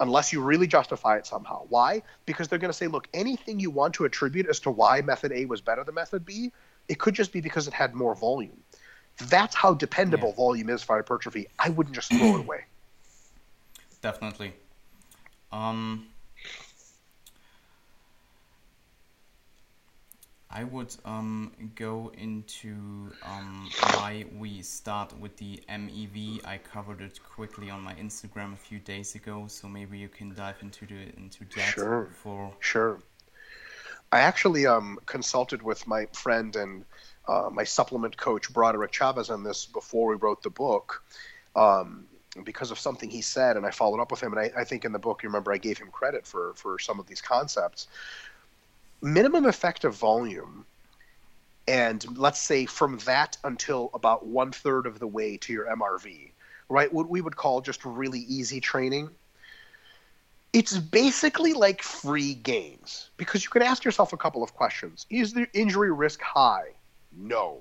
unless 0.00 0.32
you 0.32 0.40
really 0.40 0.66
justify 0.66 1.16
it 1.16 1.26
somehow. 1.26 1.64
Why? 1.68 2.02
Because 2.26 2.48
they're 2.48 2.58
going 2.58 2.72
to 2.72 2.76
say, 2.76 2.86
look, 2.88 3.08
anything 3.14 3.60
you 3.60 3.70
want 3.70 3.94
to 3.94 4.04
attribute 4.04 4.46
as 4.46 4.60
to 4.60 4.70
why 4.70 5.00
method 5.00 5.32
A 5.32 5.44
was 5.46 5.60
better 5.60 5.84
than 5.84 5.94
method 5.94 6.24
B, 6.24 6.52
it 6.88 6.98
could 6.98 7.14
just 7.14 7.32
be 7.32 7.40
because 7.40 7.68
it 7.68 7.74
had 7.74 7.94
more 7.94 8.14
volume. 8.14 8.58
That's 9.18 9.54
how 9.54 9.74
dependable 9.74 10.30
yeah. 10.30 10.34
volume 10.36 10.70
is 10.70 10.82
for 10.82 10.96
hypertrophy. 10.96 11.46
I 11.58 11.70
wouldn't 11.70 11.94
just 11.94 12.10
throw 12.12 12.36
it 12.36 12.40
away. 12.46 12.64
Definitely. 14.02 14.52
Um, 15.52 16.08
I 20.50 20.62
would 20.62 20.94
um, 21.04 21.52
go 21.74 22.12
into 22.16 23.10
um, 23.24 23.68
why 23.94 24.24
we 24.36 24.62
start 24.62 25.18
with 25.18 25.36
the 25.36 25.60
MEV. 25.68 26.46
I 26.46 26.58
covered 26.58 27.00
it 27.00 27.18
quickly 27.24 27.70
on 27.70 27.80
my 27.80 27.94
Instagram 27.94 28.52
a 28.52 28.56
few 28.56 28.78
days 28.78 29.16
ago, 29.16 29.46
so 29.48 29.68
maybe 29.68 29.98
you 29.98 30.08
can 30.08 30.32
dive 30.32 30.56
into 30.62 30.86
the 30.86 31.12
into 31.16 31.44
that. 31.56 31.74
Sure. 31.74 32.08
For 32.22 32.52
sure. 32.60 33.00
I 34.12 34.20
actually 34.20 34.64
um, 34.64 35.00
consulted 35.06 35.60
with 35.60 35.88
my 35.88 36.06
friend 36.12 36.54
and 36.54 36.84
uh, 37.28 37.50
my 37.52 37.64
supplement 37.64 38.16
coach 38.16 38.52
Broderick 38.52 38.92
Chavez 38.92 39.30
on 39.30 39.42
this 39.42 39.66
before 39.66 40.08
we 40.08 40.16
wrote 40.16 40.42
the 40.42 40.50
book. 40.50 41.02
Um, 41.56 42.06
because 42.42 42.72
of 42.72 42.80
something 42.80 43.08
he 43.08 43.20
said, 43.20 43.56
and 43.56 43.64
I 43.64 43.70
followed 43.70 44.00
up 44.00 44.10
with 44.10 44.20
him, 44.20 44.32
and 44.32 44.40
I, 44.40 44.62
I 44.62 44.64
think 44.64 44.84
in 44.84 44.90
the 44.90 44.98
book, 44.98 45.22
you 45.22 45.28
remember, 45.28 45.52
I 45.52 45.56
gave 45.56 45.78
him 45.78 45.88
credit 45.92 46.26
for 46.26 46.52
for 46.54 46.80
some 46.80 46.98
of 46.98 47.06
these 47.06 47.20
concepts 47.20 47.86
minimum 49.04 49.44
effective 49.44 49.94
volume 49.94 50.64
and 51.68 52.18
let's 52.18 52.40
say 52.40 52.66
from 52.66 52.98
that 52.98 53.36
until 53.44 53.90
about 53.94 54.26
one 54.26 54.50
third 54.50 54.86
of 54.86 54.98
the 54.98 55.06
way 55.06 55.36
to 55.38 55.52
your 55.52 55.66
MRV, 55.66 56.30
right? 56.68 56.92
What 56.92 57.08
we 57.08 57.20
would 57.20 57.36
call 57.36 57.60
just 57.60 57.84
really 57.84 58.20
easy 58.20 58.60
training. 58.60 59.10
It's 60.52 60.76
basically 60.76 61.52
like 61.52 61.82
free 61.82 62.34
games 62.34 63.10
because 63.16 63.44
you 63.44 63.50
can 63.50 63.62
ask 63.62 63.84
yourself 63.84 64.12
a 64.12 64.16
couple 64.16 64.42
of 64.42 64.54
questions. 64.54 65.06
Is 65.10 65.32
the 65.32 65.48
injury 65.52 65.90
risk 65.90 66.20
high? 66.20 66.68
No. 67.16 67.58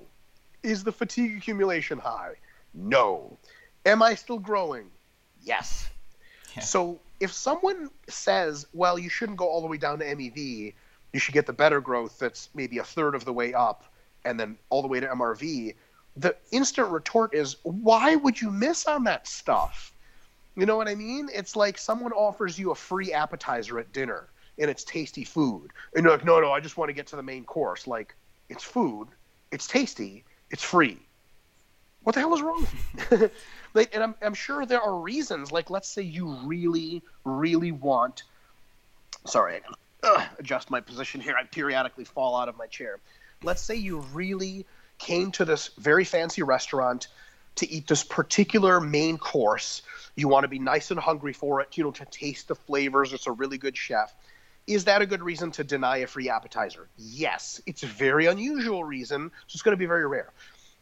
Is 0.61 0.83
the 0.83 0.91
fatigue 0.91 1.37
accumulation 1.37 1.97
high? 1.99 2.35
No. 2.73 3.37
Am 3.85 4.01
I 4.01 4.15
still 4.15 4.39
growing? 4.39 4.89
Yes. 5.41 5.89
Yeah. 6.55 6.61
So 6.61 6.99
if 7.19 7.31
someone 7.31 7.89
says, 8.07 8.65
well, 8.73 8.97
you 8.97 9.09
shouldn't 9.09 9.37
go 9.37 9.47
all 9.47 9.61
the 9.61 9.67
way 9.67 9.77
down 9.77 9.99
to 9.99 10.05
MEV, 10.05 10.73
you 11.11 11.19
should 11.19 11.33
get 11.33 11.45
the 11.45 11.53
better 11.53 11.81
growth 11.81 12.17
that's 12.19 12.49
maybe 12.53 12.79
a 12.79 12.83
third 12.83 13.15
of 13.15 13.25
the 13.25 13.33
way 13.33 13.53
up 13.53 13.83
and 14.25 14.39
then 14.39 14.57
all 14.69 14.81
the 14.81 14.87
way 14.87 14.99
to 14.99 15.07
MRV, 15.07 15.75
the 16.15 16.35
instant 16.51 16.89
retort 16.89 17.33
is, 17.33 17.57
why 17.63 18.15
would 18.15 18.39
you 18.39 18.51
miss 18.51 18.85
on 18.85 19.03
that 19.05 19.27
stuff? 19.27 19.93
You 20.55 20.65
know 20.65 20.77
what 20.77 20.87
I 20.87 20.95
mean? 20.95 21.29
It's 21.33 21.55
like 21.55 21.77
someone 21.77 22.11
offers 22.11 22.57
you 22.59 22.71
a 22.71 22.75
free 22.75 23.11
appetizer 23.11 23.79
at 23.79 23.91
dinner 23.91 24.29
and 24.59 24.69
it's 24.69 24.83
tasty 24.83 25.23
food. 25.23 25.71
And 25.95 26.03
you're 26.03 26.13
like, 26.13 26.25
no, 26.25 26.39
no, 26.39 26.51
I 26.51 26.59
just 26.59 26.77
want 26.77 26.89
to 26.89 26.93
get 26.93 27.07
to 27.07 27.15
the 27.15 27.23
main 27.23 27.43
course. 27.43 27.87
Like, 27.87 28.15
it's 28.49 28.63
food, 28.63 29.07
it's 29.53 29.67
tasty, 29.67 30.23
it's 30.49 30.63
free. 30.63 30.97
What 32.03 32.15
the 32.15 32.21
hell 32.21 32.33
is 32.35 32.41
wrong 32.41 32.67
with 33.09 33.31
like, 33.73 33.93
and 33.93 34.03
I'm, 34.03 34.15
I'm 34.21 34.33
sure 34.33 34.65
there 34.65 34.81
are 34.81 34.99
reasons. 34.99 35.51
Like, 35.51 35.69
let's 35.69 35.87
say 35.87 36.01
you 36.01 36.27
really, 36.43 37.01
really 37.23 37.71
want. 37.71 38.23
Sorry, 39.25 39.55
I 39.55 39.59
can 39.59 39.73
uh, 40.03 40.25
adjust 40.37 40.69
my 40.69 40.81
position 40.81 41.21
here. 41.21 41.35
I 41.39 41.45
periodically 41.45 42.03
fall 42.03 42.35
out 42.35 42.49
of 42.49 42.57
my 42.57 42.67
chair 42.67 42.99
let's 43.43 43.61
say 43.61 43.75
you 43.75 43.99
really 44.13 44.65
came 44.97 45.31
to 45.31 45.45
this 45.45 45.69
very 45.77 46.05
fancy 46.05 46.43
restaurant 46.43 47.07
to 47.55 47.69
eat 47.69 47.87
this 47.87 48.03
particular 48.03 48.79
main 48.79 49.17
course. 49.17 49.83
You 50.15 50.27
want 50.27 50.43
to 50.43 50.47
be 50.47 50.59
nice 50.59 50.91
and 50.91 50.99
hungry 50.99 51.33
for 51.33 51.61
it, 51.61 51.77
you 51.77 51.83
know, 51.83 51.91
to 51.91 52.05
taste 52.05 52.47
the 52.47 52.55
flavors. 52.55 53.13
It's 53.13 53.27
a 53.27 53.31
really 53.31 53.57
good 53.57 53.77
chef. 53.77 54.13
Is 54.67 54.85
that 54.85 55.01
a 55.01 55.05
good 55.05 55.21
reason 55.21 55.51
to 55.51 55.63
deny 55.63 55.97
a 55.97 56.07
free 56.07 56.29
appetizer? 56.29 56.87
Yes. 56.97 57.61
It's 57.65 57.83
a 57.83 57.87
very 57.87 58.27
unusual 58.27 58.83
reason, 58.83 59.29
so 59.47 59.55
it's 59.55 59.61
going 59.61 59.73
to 59.73 59.79
be 59.79 59.85
very 59.85 60.07
rare. 60.07 60.31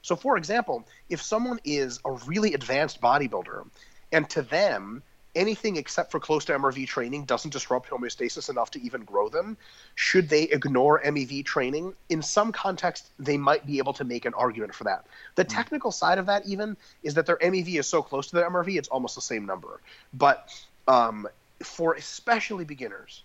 So, 0.04 0.16
for 0.16 0.38
example, 0.38 0.88
if 1.10 1.22
someone 1.22 1.60
is 1.64 2.00
a 2.06 2.12
really 2.12 2.54
advanced 2.54 3.02
bodybuilder 3.02 3.68
and 4.12 4.30
to 4.32 4.42
them, 4.42 5.04
anything 5.36 5.78
except 5.78 6.12
for 6.12 6.20
close 6.20 6.46
to 6.46 6.54
MRV 6.54 6.88
training 6.88 7.26
doesn't 7.26 7.52
disrupt 7.52 7.90
homeostasis 7.90 8.50
enough 8.50 8.72
to 8.72 8.82
even 8.82 9.04
grow 9.04 9.30
them, 9.30 9.58
should 9.96 10.30
they 10.30 10.44
ignore 10.44 11.02
MEV 11.04 11.46
training? 11.46 11.94
In 12.10 12.22
some 12.22 12.52
context, 12.52 13.12
they 13.18 13.38
might 13.38 13.66
be 13.66 13.78
able 13.78 13.94
to 13.94 14.04
make 14.04 14.26
an 14.26 14.34
argument 14.34 14.76
for 14.76 14.84
that. 14.86 15.06
The 15.36 15.46
mm 15.46 15.52
technical 15.52 15.92
side 15.92 16.18
of 16.18 16.26
that, 16.28 16.46
even, 16.46 16.78
is 17.04 17.14
that 17.16 17.26
their 17.26 17.38
MEV 17.38 17.80
is 17.80 17.86
so 17.86 18.02
close 18.02 18.28
to 18.28 18.36
their 18.36 18.50
MRV, 18.50 18.78
it's 18.78 18.88
almost 18.88 19.16
the 19.16 19.22
same 19.22 19.46
number. 19.46 19.82
But 20.14 20.50
um, 20.88 21.28
for 21.62 21.94
especially 21.94 22.64
beginners, 22.64 23.24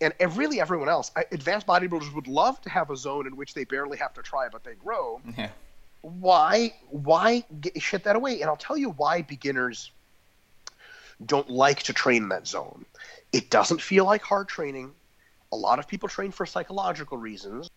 and, 0.00 0.12
and 0.20 0.36
really 0.36 0.60
everyone 0.60 0.88
else, 0.88 1.10
advanced 1.32 1.66
bodybuilders 1.66 2.14
would 2.14 2.28
love 2.28 2.60
to 2.62 2.70
have 2.70 2.90
a 2.90 2.96
zone 2.96 3.26
in 3.26 3.36
which 3.36 3.54
they 3.54 3.64
barely 3.64 3.96
have 3.98 4.12
to 4.14 4.22
try, 4.22 4.48
but 4.48 4.62
they 4.64 4.74
grow. 4.74 5.20
Yeah. 5.36 5.50
Why? 6.02 6.74
Why 6.90 7.44
get, 7.60 7.80
shit 7.80 8.04
that 8.04 8.16
away? 8.16 8.40
And 8.40 8.50
I'll 8.50 8.56
tell 8.56 8.76
you 8.76 8.90
why 8.90 9.22
beginners 9.22 9.90
don't 11.24 11.48
like 11.48 11.82
to 11.84 11.92
train 11.92 12.24
in 12.24 12.28
that 12.28 12.46
zone. 12.46 12.84
It 13.32 13.50
doesn't 13.50 13.80
feel 13.80 14.04
like 14.04 14.22
hard 14.22 14.48
training. 14.48 14.92
A 15.52 15.56
lot 15.56 15.78
of 15.78 15.88
people 15.88 16.08
train 16.08 16.30
for 16.30 16.44
psychological 16.44 17.16
reasons 17.16 17.70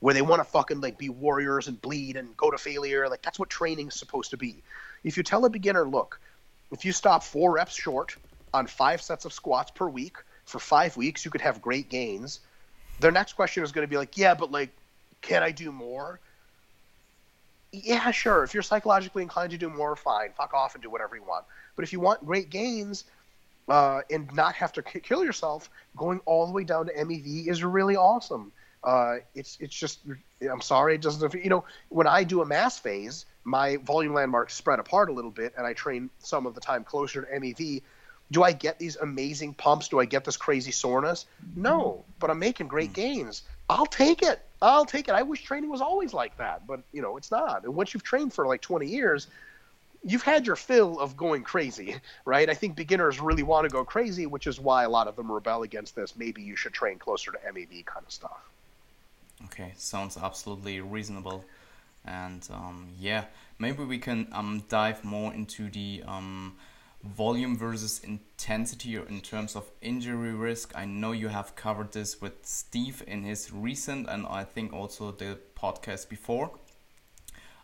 where 0.00 0.12
they 0.12 0.22
want 0.22 0.40
to 0.40 0.44
fucking 0.44 0.80
like 0.80 0.98
be 0.98 1.08
warriors 1.08 1.68
and 1.68 1.80
bleed 1.80 2.16
and 2.16 2.36
go 2.36 2.50
to 2.50 2.58
failure. 2.58 3.08
Like 3.08 3.22
that's 3.22 3.38
what 3.38 3.48
training's 3.48 3.94
supposed 3.94 4.30
to 4.30 4.36
be. 4.36 4.62
If 5.04 5.16
you 5.16 5.22
tell 5.22 5.44
a 5.44 5.50
beginner, 5.50 5.86
look, 5.86 6.20
if 6.72 6.84
you 6.84 6.92
stop 6.92 7.22
four 7.22 7.52
reps 7.52 7.76
short 7.76 8.16
on 8.52 8.66
five 8.66 9.00
sets 9.00 9.24
of 9.24 9.32
squats 9.32 9.70
per 9.70 9.88
week 9.88 10.16
for 10.44 10.58
five 10.58 10.96
weeks, 10.96 11.24
you 11.24 11.30
could 11.30 11.40
have 11.40 11.60
great 11.62 11.88
gains. 11.88 12.40
Their 13.00 13.10
next 13.10 13.34
question 13.34 13.62
is 13.62 13.72
going 13.72 13.86
to 13.86 13.90
be 13.90 13.96
like, 13.96 14.16
yeah, 14.16 14.34
but 14.34 14.50
like, 14.50 14.70
can 15.20 15.42
I 15.42 15.50
do 15.50 15.72
more? 15.72 16.20
Yeah, 17.72 18.10
sure. 18.12 18.44
If 18.44 18.54
you're 18.54 18.62
psychologically 18.62 19.22
inclined 19.22 19.50
to 19.50 19.58
do 19.58 19.68
more, 19.68 19.96
fine. 19.96 20.30
Fuck 20.36 20.54
off 20.54 20.74
and 20.74 20.82
do 20.82 20.90
whatever 20.90 21.16
you 21.16 21.24
want. 21.24 21.44
But 21.74 21.84
if 21.84 21.92
you 21.92 21.98
want 21.98 22.24
great 22.24 22.50
gains 22.50 23.04
uh, 23.68 24.02
and 24.10 24.32
not 24.32 24.54
have 24.54 24.72
to 24.74 24.82
kill 24.82 25.24
yourself, 25.24 25.70
going 25.96 26.20
all 26.24 26.46
the 26.46 26.52
way 26.52 26.64
down 26.64 26.86
to 26.86 26.94
MEV 26.94 27.48
is 27.48 27.64
really 27.64 27.96
awesome. 27.96 28.52
Uh, 28.84 29.16
it's 29.34 29.56
it's 29.60 29.74
just 29.74 30.00
I'm 30.42 30.60
sorry 30.60 30.94
it 30.94 31.00
doesn't 31.00 31.32
you 31.42 31.48
know 31.48 31.64
when 31.88 32.06
I 32.06 32.22
do 32.22 32.42
a 32.42 32.44
mass 32.44 32.78
phase 32.78 33.24
my 33.44 33.76
volume 33.78 34.14
landmarks 34.14 34.54
spread 34.54 34.78
apart 34.78 35.08
a 35.10 35.12
little 35.12 35.30
bit 35.30 35.54
and 35.56 35.66
I 35.66 35.72
train 35.74 36.10
some 36.18 36.46
of 36.46 36.54
the 36.54 36.60
time 36.60 36.82
closer 36.84 37.22
to 37.22 37.40
MEV. 37.40 37.82
Do 38.30 38.42
I 38.42 38.52
get 38.52 38.78
these 38.78 38.96
amazing 38.96 39.54
pumps? 39.54 39.88
Do 39.88 40.00
I 40.00 40.04
get 40.06 40.24
this 40.24 40.36
crazy 40.36 40.70
soreness? 40.70 41.26
No, 41.54 42.04
but 42.18 42.30
I'm 42.30 42.38
making 42.38 42.68
great 42.68 42.88
hmm. 42.88 42.94
gains. 42.94 43.42
I'll 43.68 43.86
take 43.86 44.22
it. 44.22 44.40
I'll 44.60 44.86
take 44.86 45.08
it. 45.08 45.14
I 45.14 45.22
wish 45.22 45.42
training 45.42 45.70
was 45.70 45.80
always 45.80 46.14
like 46.14 46.36
that, 46.38 46.66
but 46.66 46.80
you 46.92 47.02
know 47.02 47.16
it's 47.16 47.30
not. 47.30 47.64
And 47.64 47.74
once 47.74 47.94
you've 47.94 48.02
trained 48.02 48.32
for 48.32 48.46
like 48.46 48.60
20 48.60 48.86
years, 48.86 49.26
you've 50.02 50.22
had 50.22 50.46
your 50.46 50.56
fill 50.56 51.00
of 51.00 51.16
going 51.16 51.42
crazy, 51.42 51.96
right? 52.24 52.48
I 52.48 52.54
think 52.54 52.76
beginners 52.76 53.20
really 53.20 53.42
want 53.42 53.64
to 53.64 53.70
go 53.70 53.84
crazy, 53.84 54.26
which 54.26 54.46
is 54.46 54.60
why 54.60 54.84
a 54.84 54.88
lot 54.88 55.08
of 55.08 55.16
them 55.16 55.30
rebel 55.30 55.62
against 55.62 55.94
this. 55.96 56.16
Maybe 56.16 56.42
you 56.42 56.56
should 56.56 56.72
train 56.72 56.98
closer 56.98 57.32
to 57.32 57.38
MEV 57.38 57.84
kind 57.84 58.04
of 58.06 58.12
stuff. 58.12 58.40
Okay, 59.46 59.72
sounds 59.76 60.16
absolutely 60.16 60.80
reasonable. 60.80 61.44
And 62.04 62.46
um, 62.52 62.88
yeah, 62.98 63.24
maybe 63.58 63.82
we 63.84 63.98
can 63.98 64.28
um, 64.32 64.62
dive 64.68 65.04
more 65.04 65.32
into 65.32 65.70
the 65.70 66.02
um, 66.06 66.54
volume 67.04 67.56
versus 67.56 68.00
intensity 68.02 68.96
in 68.96 69.20
terms 69.20 69.54
of 69.54 69.70
injury 69.82 70.32
risk. 70.32 70.72
I 70.74 70.84
know 70.86 71.12
you 71.12 71.28
have 71.28 71.54
covered 71.54 71.92
this 71.92 72.20
with 72.20 72.46
Steve 72.46 73.02
in 73.06 73.22
his 73.22 73.52
recent 73.52 74.08
and 74.08 74.26
I 74.26 74.44
think 74.44 74.72
also 74.72 75.12
the 75.12 75.38
podcast 75.56 76.08
before. 76.08 76.52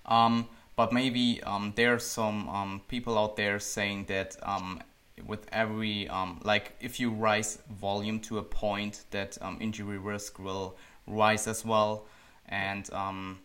Um, 0.05 0.49
but 0.77 0.93
maybe 0.93 1.43
um, 1.43 1.73
there 1.77 1.95
are 1.95 1.99
some 1.99 2.49
um, 2.49 2.83
people 2.89 3.19
out 3.19 3.37
there 3.37 3.59
saying 3.59 4.07
that 4.07 4.37
um, 4.43 4.83
with 5.27 5.47
every 5.53 6.09
um, 6.09 6.41
like 6.43 6.73
if 6.81 6.99
you 6.99 7.11
rise 7.11 7.59
volume 7.71 8.21
to 8.21 8.39
a 8.39 8.43
point 8.43 9.05
that 9.11 9.37
um, 9.41 9.59
injury 9.61 9.99
risk 9.99 10.39
will 10.39 10.77
rise 11.07 11.47
as 11.47 11.65
well 11.65 12.07
and 12.49 12.91
um, 12.93 13.39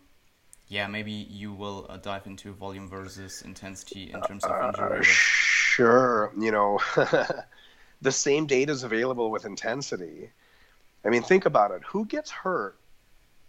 yeah 0.68 0.86
maybe 0.86 1.12
you 1.12 1.52
will 1.52 1.86
uh, 1.88 1.96
dive 1.98 2.26
into 2.26 2.52
volume 2.52 2.88
versus 2.88 3.42
intensity 3.42 4.10
in 4.12 4.20
terms 4.22 4.44
of 4.44 4.68
injury 4.68 4.98
risk 5.00 5.45
sure 5.76 6.32
you 6.38 6.50
know 6.50 6.78
the 8.02 8.12
same 8.12 8.46
data 8.46 8.72
is 8.72 8.82
available 8.82 9.30
with 9.30 9.44
intensity 9.44 10.30
i 11.04 11.08
mean 11.08 11.22
think 11.22 11.46
about 11.46 11.70
it 11.70 11.82
who 11.84 12.04
gets 12.06 12.30
hurt 12.30 12.76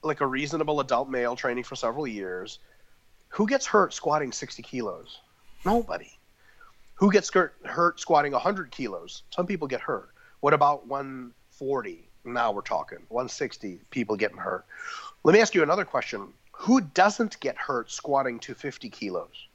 like 0.03 0.21
a 0.21 0.27
reasonable 0.27 0.79
adult 0.79 1.09
male 1.09 1.35
training 1.35 1.63
for 1.63 1.75
several 1.75 2.05
years 2.05 2.59
who 3.29 3.47
gets 3.47 3.65
hurt 3.65 3.93
squatting 3.93 4.31
60 4.31 4.63
kilos? 4.63 5.19
Nobody. 5.65 6.11
Who 6.95 7.11
gets 7.11 7.29
hurt 7.31 7.99
squatting 7.99 8.31
100 8.31 8.71
kilos? 8.71 9.23
Some 9.29 9.45
people 9.45 9.67
get 9.67 9.81
hurt. 9.81 10.09
What 10.39 10.53
about 10.53 10.87
140? 10.87 12.09
Now 12.25 12.51
we're 12.51 12.61
talking 12.61 12.99
160 13.09 13.79
people 13.91 14.15
getting 14.15 14.37
hurt. 14.37 14.65
Let 15.23 15.33
me 15.33 15.41
ask 15.41 15.53
you 15.53 15.63
another 15.63 15.85
question. 15.85 16.33
Who 16.51 16.81
doesn't 16.81 17.39
get 17.39 17.57
hurt 17.57 17.91
squatting 17.91 18.39
250 18.39 18.89
kilos? 18.89 19.46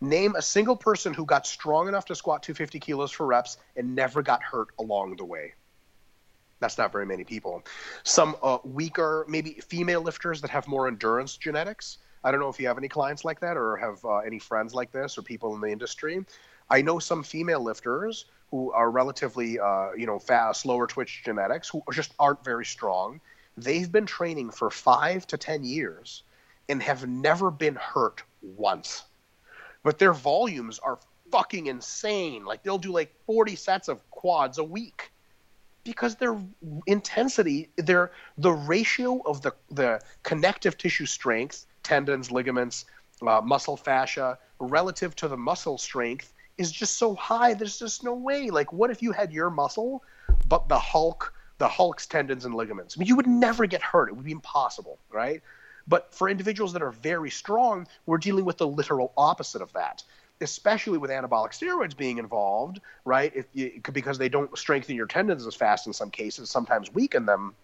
Name 0.00 0.36
a 0.36 0.42
single 0.42 0.76
person 0.76 1.12
who 1.12 1.24
got 1.24 1.46
strong 1.46 1.88
enough 1.88 2.04
to 2.06 2.14
squat 2.14 2.42
250 2.42 2.78
kilos 2.78 3.10
for 3.10 3.26
reps 3.26 3.56
and 3.76 3.94
never 3.96 4.22
got 4.22 4.42
hurt 4.42 4.68
along 4.78 5.16
the 5.16 5.24
way. 5.24 5.54
That's 6.60 6.78
not 6.78 6.92
very 6.92 7.06
many 7.06 7.24
people. 7.24 7.64
Some 8.04 8.36
uh, 8.42 8.58
weaker, 8.64 9.24
maybe 9.28 9.60
female 9.68 10.00
lifters 10.02 10.40
that 10.40 10.50
have 10.50 10.66
more 10.68 10.88
endurance 10.88 11.36
genetics. 11.36 11.98
I 12.24 12.30
don't 12.30 12.40
know 12.40 12.48
if 12.48 12.58
you 12.58 12.66
have 12.66 12.78
any 12.78 12.88
clients 12.88 13.24
like 13.24 13.40
that 13.40 13.56
or 13.56 13.76
have 13.76 14.04
uh, 14.04 14.18
any 14.18 14.38
friends 14.38 14.74
like 14.74 14.90
this 14.92 15.18
or 15.18 15.22
people 15.22 15.54
in 15.54 15.60
the 15.60 15.68
industry. 15.68 16.24
I 16.70 16.82
know 16.82 16.98
some 16.98 17.22
female 17.22 17.62
lifters 17.62 18.26
who 18.50 18.72
are 18.72 18.90
relatively, 18.90 19.58
uh, 19.58 19.92
you 19.96 20.06
know, 20.06 20.18
fast, 20.18 20.62
slower 20.62 20.86
twitch 20.86 21.22
genetics 21.24 21.68
who 21.68 21.82
just 21.92 22.12
aren't 22.18 22.44
very 22.44 22.64
strong. 22.64 23.20
They've 23.56 23.90
been 23.90 24.06
training 24.06 24.50
for 24.50 24.70
five 24.70 25.26
to 25.28 25.36
10 25.36 25.64
years 25.64 26.22
and 26.68 26.82
have 26.82 27.06
never 27.06 27.50
been 27.50 27.76
hurt 27.76 28.22
once. 28.42 29.04
But 29.82 29.98
their 29.98 30.12
volumes 30.12 30.78
are 30.78 30.98
fucking 31.30 31.66
insane. 31.66 32.44
Like 32.44 32.62
they'll 32.62 32.78
do 32.78 32.92
like 32.92 33.14
40 33.26 33.56
sets 33.56 33.88
of 33.88 34.08
quads 34.10 34.58
a 34.58 34.64
week 34.64 35.12
because 35.84 36.16
their 36.16 36.36
intensity, 36.86 37.70
their 37.76 38.10
the 38.36 38.52
ratio 38.52 39.22
of 39.24 39.42
the 39.42 39.54
the 39.70 40.00
connective 40.22 40.76
tissue 40.76 41.06
strength, 41.06 41.66
tendons, 41.82 42.30
ligaments, 42.30 42.84
uh, 43.22 43.40
muscle 43.40 43.76
fascia 43.76 44.38
relative 44.60 45.14
to 45.16 45.28
the 45.28 45.36
muscle 45.36 45.78
strength 45.78 46.32
is 46.58 46.72
just 46.72 46.96
so 46.96 47.14
high. 47.14 47.54
There's 47.54 47.78
just 47.78 48.04
no 48.04 48.14
way. 48.14 48.50
Like, 48.50 48.72
what 48.72 48.90
if 48.90 49.02
you 49.02 49.12
had 49.12 49.32
your 49.32 49.50
muscle, 49.50 50.02
but 50.48 50.68
the 50.68 50.78
Hulk, 50.78 51.32
the 51.58 51.68
Hulk's 51.68 52.06
tendons 52.06 52.44
and 52.44 52.54
ligaments? 52.54 52.96
I 52.96 53.00
mean, 53.00 53.08
you 53.08 53.16
would 53.16 53.26
never 53.26 53.66
get 53.66 53.80
hurt. 53.80 54.08
It 54.08 54.16
would 54.16 54.24
be 54.24 54.32
impossible, 54.32 54.98
right? 55.10 55.40
But 55.88 56.14
for 56.14 56.28
individuals 56.28 56.72
that 56.74 56.82
are 56.82 56.92
very 56.92 57.30
strong, 57.30 57.86
we're 58.06 58.18
dealing 58.18 58.44
with 58.44 58.58
the 58.58 58.68
literal 58.68 59.12
opposite 59.16 59.62
of 59.62 59.72
that 59.72 60.02
especially 60.40 60.98
with 60.98 61.10
anabolic 61.10 61.50
steroids 61.50 61.96
being 61.96 62.18
involved, 62.18 62.80
right? 63.04 63.32
If 63.34 63.46
you, 63.54 63.80
because 63.92 64.18
they 64.18 64.28
don't 64.28 64.56
strengthen 64.56 64.94
your 64.94 65.06
tendons 65.06 65.46
as 65.46 65.54
fast 65.54 65.86
in 65.86 65.92
some 65.92 66.10
cases, 66.10 66.50
sometimes 66.50 66.92
weaken 66.92 67.26
them. 67.26 67.54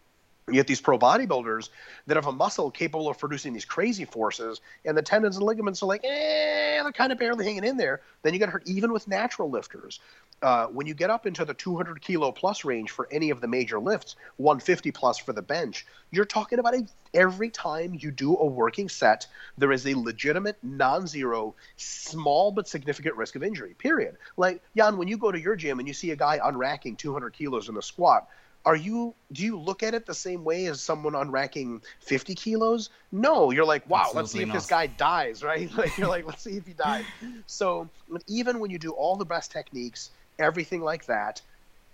You 0.47 0.55
get 0.55 0.67
these 0.67 0.81
pro 0.81 0.99
bodybuilders 0.99 1.71
that 2.07 2.17
have 2.17 2.27
a 2.27 2.33
muscle 2.33 2.71
capable 2.71 3.09
of 3.09 3.19
producing 3.19 3.55
these 3.55 3.65
crazy 3.65 4.05
forces, 4.05 4.61
and 4.85 4.95
the 4.97 5.01
tendons 5.01 5.37
and 5.37 5.47
ligaments 5.47 5.83
are 5.83 5.87
like, 5.87 6.05
eh, 6.05 6.83
they're 6.83 6.93
kind 6.93 7.13
of 7.13 7.19
barely 7.19 7.47
hanging 7.47 7.65
in 7.65 7.79
there. 7.79 8.03
Then 8.23 8.35
you 8.35 8.39
get 8.39 8.51
hurt 8.51 8.63
even 8.67 8.93
with 8.93 9.09
natural 9.09 9.49
lifters. 9.49 10.01
Uh, 10.43 10.67
when 10.67 10.87
you 10.87 10.93
get 10.93 11.09
up 11.09 11.25
into 11.25 11.47
the 11.47 11.55
200 11.55 11.99
kilo 12.03 12.31
plus 12.31 12.63
range 12.63 12.91
for 12.91 13.09
any 13.11 13.31
of 13.31 13.41
the 13.41 13.49
major 13.49 13.79
lifts, 13.79 14.17
150 14.37 14.91
plus 14.91 15.17
for 15.17 15.33
the 15.33 15.41
bench, 15.41 15.87
you're 16.11 16.27
talking 16.27 16.59
about 16.59 16.75
a, 16.75 16.87
every 17.15 17.49
time 17.49 17.97
you 17.99 18.11
do 18.11 18.37
a 18.37 18.45
working 18.45 18.91
set, 18.91 19.27
there 19.57 19.73
is 19.73 19.87
a 19.87 19.95
legitimate, 19.95 20.59
non 20.63 21.07
zero, 21.07 21.55
small 21.77 22.53
but 22.53 22.69
significant 22.69 23.17
risk 23.17 23.35
of 23.37 23.43
injury, 23.43 23.75
period. 23.79 24.19
Like, 24.37 24.63
Jan, 24.77 24.99
when 24.99 25.09
you 25.09 25.17
go 25.17 25.33
to 25.33 25.41
your 25.41 25.57
gym 25.57 25.79
and 25.79 25.89
you 25.89 25.95
see 25.95 26.11
a 26.11 26.17
guy 26.17 26.39
unracking 26.39 26.99
200 26.99 27.33
kilos 27.33 27.71
in 27.71 27.79
a 27.79 27.83
squat, 27.83 28.29
are 28.67 28.77
you 28.77 29.15
do 29.33 29.43
you 29.43 29.59
look 29.59 29.83
at 29.83 29.95
it 29.95 30.07
the 30.07 30.15
same 30.15 30.45
way 30.45 30.67
as 30.67 30.81
someone 30.81 31.15
unracking 31.15 31.83
50 32.01 32.35
kilos? 32.35 32.91
No 33.13 33.51
you're 33.51 33.65
like 33.65 33.89
wow 33.89 34.01
Absolutely 34.01 34.21
let's 34.21 34.33
see 34.33 34.43
if 34.43 34.49
not. 34.49 34.55
this 34.55 34.67
guy 34.67 34.87
dies 34.87 35.43
right? 35.43 35.71
Like, 35.77 35.97
you're 35.97 36.09
like 36.09 36.27
let's 36.27 36.43
see 36.43 36.57
if 36.57 36.67
he 36.67 36.73
dies. 36.73 37.05
So 37.47 37.89
even 38.27 38.61
when 38.61 38.71
you 38.71 38.79
do 38.79 38.93
all 38.93 39.17
the 39.17 39.25
best 39.25 39.51
techniques 39.53 40.11
everything 40.39 40.81
like 40.81 41.07
that 41.07 41.41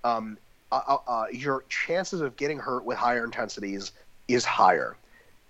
um, 0.05 0.39
uh, 0.73 0.81
uh, 0.87 0.97
uh, 1.07 1.25
your 1.33 1.65
chances 1.69 2.21
of 2.21 2.37
getting 2.37 2.59
hurt 2.59 2.85
with 2.85 2.97
higher 2.97 3.25
intensities 3.25 3.93
is 4.29 4.45
higher. 4.45 4.97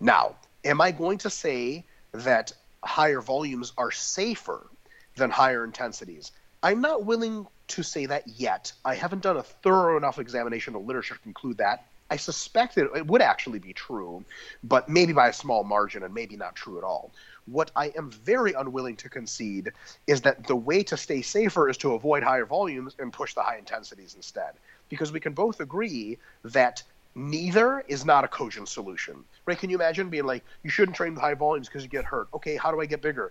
Now 0.00 0.36
am 0.64 0.80
i 0.80 0.90
going 0.90 1.18
to 1.18 1.30
say 1.30 1.84
that 2.12 2.52
higher 2.84 3.20
volumes 3.20 3.72
are 3.78 3.90
safer 3.90 4.70
than 5.16 5.30
higher 5.30 5.64
intensities 5.64 6.32
i'm 6.62 6.80
not 6.80 7.04
willing 7.04 7.46
to 7.70 7.82
say 7.82 8.06
that 8.06 8.26
yet. 8.26 8.72
I 8.84 8.94
haven't 8.94 9.22
done 9.22 9.36
a 9.36 9.42
thorough 9.42 9.96
enough 9.96 10.18
examination 10.18 10.74
of 10.74 10.84
literature 10.84 11.14
to 11.14 11.20
conclude 11.20 11.58
that. 11.58 11.86
I 12.10 12.16
suspect 12.16 12.74
that 12.74 12.90
it 12.96 13.06
would 13.06 13.22
actually 13.22 13.60
be 13.60 13.72
true, 13.72 14.24
but 14.64 14.88
maybe 14.88 15.12
by 15.12 15.28
a 15.28 15.32
small 15.32 15.62
margin 15.62 16.02
and 16.02 16.12
maybe 16.12 16.36
not 16.36 16.56
true 16.56 16.76
at 16.78 16.84
all. 16.84 17.12
What 17.46 17.70
I 17.76 17.92
am 17.96 18.10
very 18.10 18.52
unwilling 18.52 18.96
to 18.96 19.08
concede 19.08 19.70
is 20.08 20.20
that 20.22 20.48
the 20.48 20.56
way 20.56 20.82
to 20.82 20.96
stay 20.96 21.22
safer 21.22 21.68
is 21.68 21.76
to 21.78 21.94
avoid 21.94 22.24
higher 22.24 22.44
volumes 22.44 22.96
and 22.98 23.12
push 23.12 23.34
the 23.34 23.42
high 23.42 23.58
intensities 23.58 24.14
instead. 24.16 24.54
Because 24.88 25.12
we 25.12 25.20
can 25.20 25.32
both 25.32 25.60
agree 25.60 26.18
that 26.42 26.82
neither 27.14 27.84
is 27.86 28.04
not 28.04 28.24
a 28.24 28.28
cogent 28.28 28.68
solution. 28.68 29.24
Right? 29.46 29.58
Can 29.58 29.70
you 29.70 29.76
imagine 29.76 30.10
being 30.10 30.26
like, 30.26 30.44
you 30.64 30.70
shouldn't 30.70 30.96
train 30.96 31.14
with 31.14 31.22
high 31.22 31.34
volumes 31.34 31.68
because 31.68 31.84
you 31.84 31.88
get 31.88 32.04
hurt? 32.04 32.26
Okay, 32.34 32.56
how 32.56 32.72
do 32.72 32.80
I 32.80 32.86
get 32.86 33.00
bigger? 33.00 33.30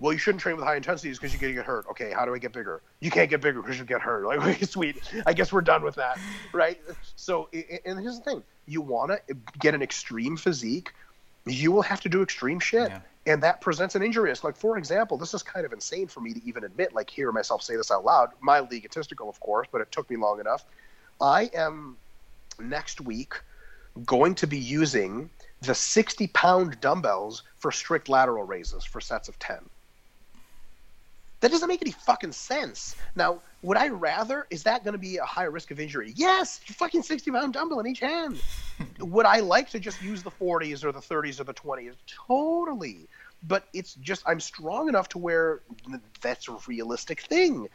Well, 0.00 0.12
you 0.12 0.18
shouldn't 0.18 0.40
train 0.40 0.56
with 0.56 0.64
high 0.64 0.76
intensities 0.76 1.18
because 1.18 1.32
you're 1.32 1.40
going 1.40 1.52
to 1.52 1.58
get 1.58 1.66
hurt. 1.66 1.86
Okay, 1.90 2.12
how 2.12 2.24
do 2.24 2.32
I 2.32 2.38
get 2.38 2.52
bigger? 2.52 2.82
You 3.00 3.10
can't 3.10 3.28
get 3.28 3.40
bigger 3.40 3.60
because 3.60 3.78
you 3.78 3.84
get 3.84 4.00
hurt. 4.00 4.24
Like, 4.28 4.40
okay, 4.40 4.66
sweet. 4.66 5.00
I 5.26 5.32
guess 5.32 5.52
we're 5.52 5.62
done 5.62 5.82
with 5.82 5.94
that, 5.94 6.18
right? 6.52 6.80
So, 7.16 7.48
and 7.52 7.98
here's 7.98 8.18
the 8.18 8.24
thing: 8.24 8.42
you 8.66 8.80
want 8.82 9.10
to 9.10 9.36
get 9.58 9.74
an 9.74 9.80
extreme 9.80 10.36
physique, 10.36 10.92
you 11.46 11.72
will 11.72 11.82
have 11.82 12.00
to 12.02 12.08
do 12.08 12.22
extreme 12.22 12.60
shit, 12.60 12.90
yeah. 12.90 13.00
and 13.26 13.42
that 13.42 13.60
presents 13.60 13.94
an 13.94 14.02
injury 14.02 14.28
risk. 14.28 14.44
Like, 14.44 14.56
for 14.56 14.76
example, 14.76 15.16
this 15.16 15.32
is 15.34 15.42
kind 15.42 15.64
of 15.64 15.72
insane 15.72 16.08
for 16.08 16.20
me 16.20 16.34
to 16.34 16.44
even 16.44 16.64
admit. 16.64 16.94
Like, 16.94 17.08
hear 17.08 17.32
myself 17.32 17.62
say 17.62 17.74
this 17.74 17.90
out 17.90 18.04
loud. 18.04 18.30
Mildly 18.40 18.76
egotistical, 18.76 19.28
of 19.28 19.40
course, 19.40 19.66
but 19.72 19.80
it 19.80 19.90
took 19.90 20.10
me 20.10 20.16
long 20.16 20.40
enough. 20.40 20.64
I 21.20 21.50
am 21.54 21.96
next 22.60 23.00
week 23.00 23.34
going 24.04 24.34
to 24.36 24.46
be 24.46 24.58
using 24.58 25.30
the 25.62 25.74
60 25.74 26.26
pound 26.28 26.80
dumbbells 26.80 27.42
for 27.56 27.72
strict 27.72 28.08
lateral 28.08 28.44
raises 28.44 28.84
for 28.84 29.00
sets 29.00 29.28
of 29.28 29.38
10 29.38 29.58
that 31.40 31.50
doesn't 31.50 31.68
make 31.68 31.82
any 31.82 31.92
fucking 31.92 32.32
sense. 32.32 32.96
Now, 33.14 33.40
would 33.62 33.76
I 33.76 33.88
rather? 33.88 34.46
Is 34.50 34.62
that 34.64 34.84
going 34.84 34.92
to 34.92 34.98
be 34.98 35.18
a 35.18 35.24
higher 35.24 35.50
risk 35.50 35.70
of 35.70 35.80
injury? 35.80 36.12
Yes, 36.16 36.58
fucking 36.58 37.02
sixty 37.02 37.30
pound 37.30 37.52
dumbbell 37.52 37.80
in 37.80 37.86
each 37.86 38.00
hand. 38.00 38.40
would 39.00 39.26
I 39.26 39.40
like 39.40 39.70
to 39.70 39.80
just 39.80 40.02
use 40.02 40.22
the 40.22 40.30
forties 40.30 40.84
or 40.84 40.92
the 40.92 41.00
thirties 41.00 41.40
or 41.40 41.44
the 41.44 41.52
twenties? 41.52 41.94
Totally. 42.26 43.08
But 43.46 43.68
it's 43.72 43.94
just 43.94 44.22
I'm 44.26 44.40
strong 44.40 44.88
enough 44.88 45.08
to 45.10 45.18
where 45.18 45.60
that's 46.20 46.48
a 46.48 46.56
realistic 46.66 47.20
thing 47.20 47.68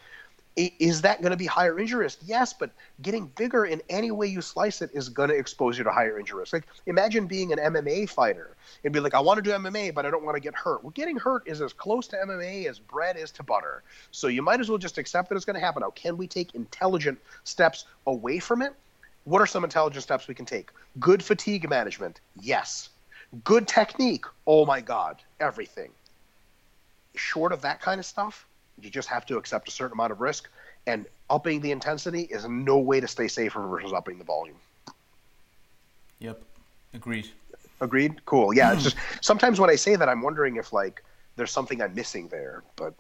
is 0.56 1.02
that 1.02 1.22
going 1.22 1.32
to 1.32 1.38
be 1.38 1.46
higher 1.46 1.80
injury 1.80 2.04
risk? 2.04 2.20
Yes, 2.26 2.54
but 2.54 2.70
getting 3.02 3.26
bigger 3.36 3.66
in 3.66 3.82
any 3.90 4.12
way 4.12 4.28
you 4.28 4.42
slice 4.42 4.82
it 4.82 4.92
is 4.94 5.10
going 5.10 5.30
to 5.30 5.36
expose 5.36 5.78
you 5.78 5.84
to 5.84 5.92
higher 5.92 6.20
injury 6.20 6.42
risk. 6.42 6.54
Like 6.54 6.68
imagine 6.86 7.26
being 7.26 7.52
an 7.52 7.60
MMA 7.60 8.10
fighter 8.10 8.56
and 8.84 8.94
be 8.94 9.00
like, 9.00 9.16
I 9.16 9.20
want 9.20 9.38
to 9.38 9.42
do 9.42 9.50
MMA, 9.50 9.94
but 9.94 10.06
I 10.06 10.12
don't 10.12 10.24
want 10.24 10.36
to 10.36 10.42
get 10.42 10.54
hurt. 10.54 10.84
Well, 10.84 10.92
getting 10.92 11.18
hurt 11.18 11.48
is 11.48 11.62
as 11.62 11.74
close 11.74 12.08
to 12.10 12.18
MMA 12.18 12.68
as 12.68 12.78
bread 12.78 13.18
is 13.18 13.32
to 13.32 13.44
butter. 13.44 13.82
So 14.12 14.28
you 14.28 14.42
might 14.42 14.60
as 14.60 14.70
well 14.70 14.78
just 14.78 14.98
accept 14.98 15.30
that 15.30 15.36
it's 15.36 15.46
going 15.46 15.56
to 15.56 15.66
happen. 15.66 15.82
Now, 15.82 15.90
can 15.92 16.18
we 16.18 16.28
take 16.28 16.54
intelligent 16.54 17.20
steps 17.44 17.86
away 18.06 18.40
from 18.40 18.62
it? 18.62 18.74
What 19.26 19.42
are 19.42 19.48
some 19.48 19.64
intelligent 19.64 20.04
steps 20.04 20.28
we 20.28 20.36
can 20.36 20.46
take? 20.46 20.70
Good 21.00 21.24
fatigue 21.24 21.70
management, 21.70 22.20
yes. 22.42 22.90
Good 23.44 23.68
technique, 23.68 24.26
oh 24.46 24.66
my 24.66 24.82
God, 24.82 25.18
everything. 25.40 25.90
Short 27.16 27.54
of 27.54 27.62
that 27.62 27.82
kind 27.82 28.00
of 28.00 28.06
stuff, 28.06 28.46
you 28.84 28.90
just 28.90 29.08
have 29.08 29.26
to 29.28 29.38
accept 29.38 29.68
a 29.68 29.72
certain 29.72 29.94
amount 29.94 30.12
of 30.12 30.22
risk, 30.22 30.50
and 30.86 31.06
upping 31.30 31.62
the 31.62 31.72
intensity 31.72 32.24
is 32.24 32.48
no 32.48 32.78
way 32.78 33.00
to 33.00 33.08
stay 33.08 33.28
safer 33.28 33.66
versus 33.68 33.94
upping 33.94 34.18
the 34.18 34.24
volume. 34.24 34.58
Yep, 36.20 36.42
agreed. 36.94 37.30
Agreed. 37.82 38.26
Cool. 38.26 38.54
Yeah, 38.54 38.74
it's 38.74 38.84
just 38.90 38.98
sometimes 39.22 39.60
when 39.60 39.70
I 39.70 39.76
say 39.76 39.96
that, 39.96 40.10
I'm 40.10 40.22
wondering 40.22 40.58
if 40.58 40.74
like 40.74 41.04
there's 41.36 41.52
something 41.52 41.82
I'm 41.82 41.96
missing 41.96 42.28
there, 42.28 42.64
but 42.76 42.94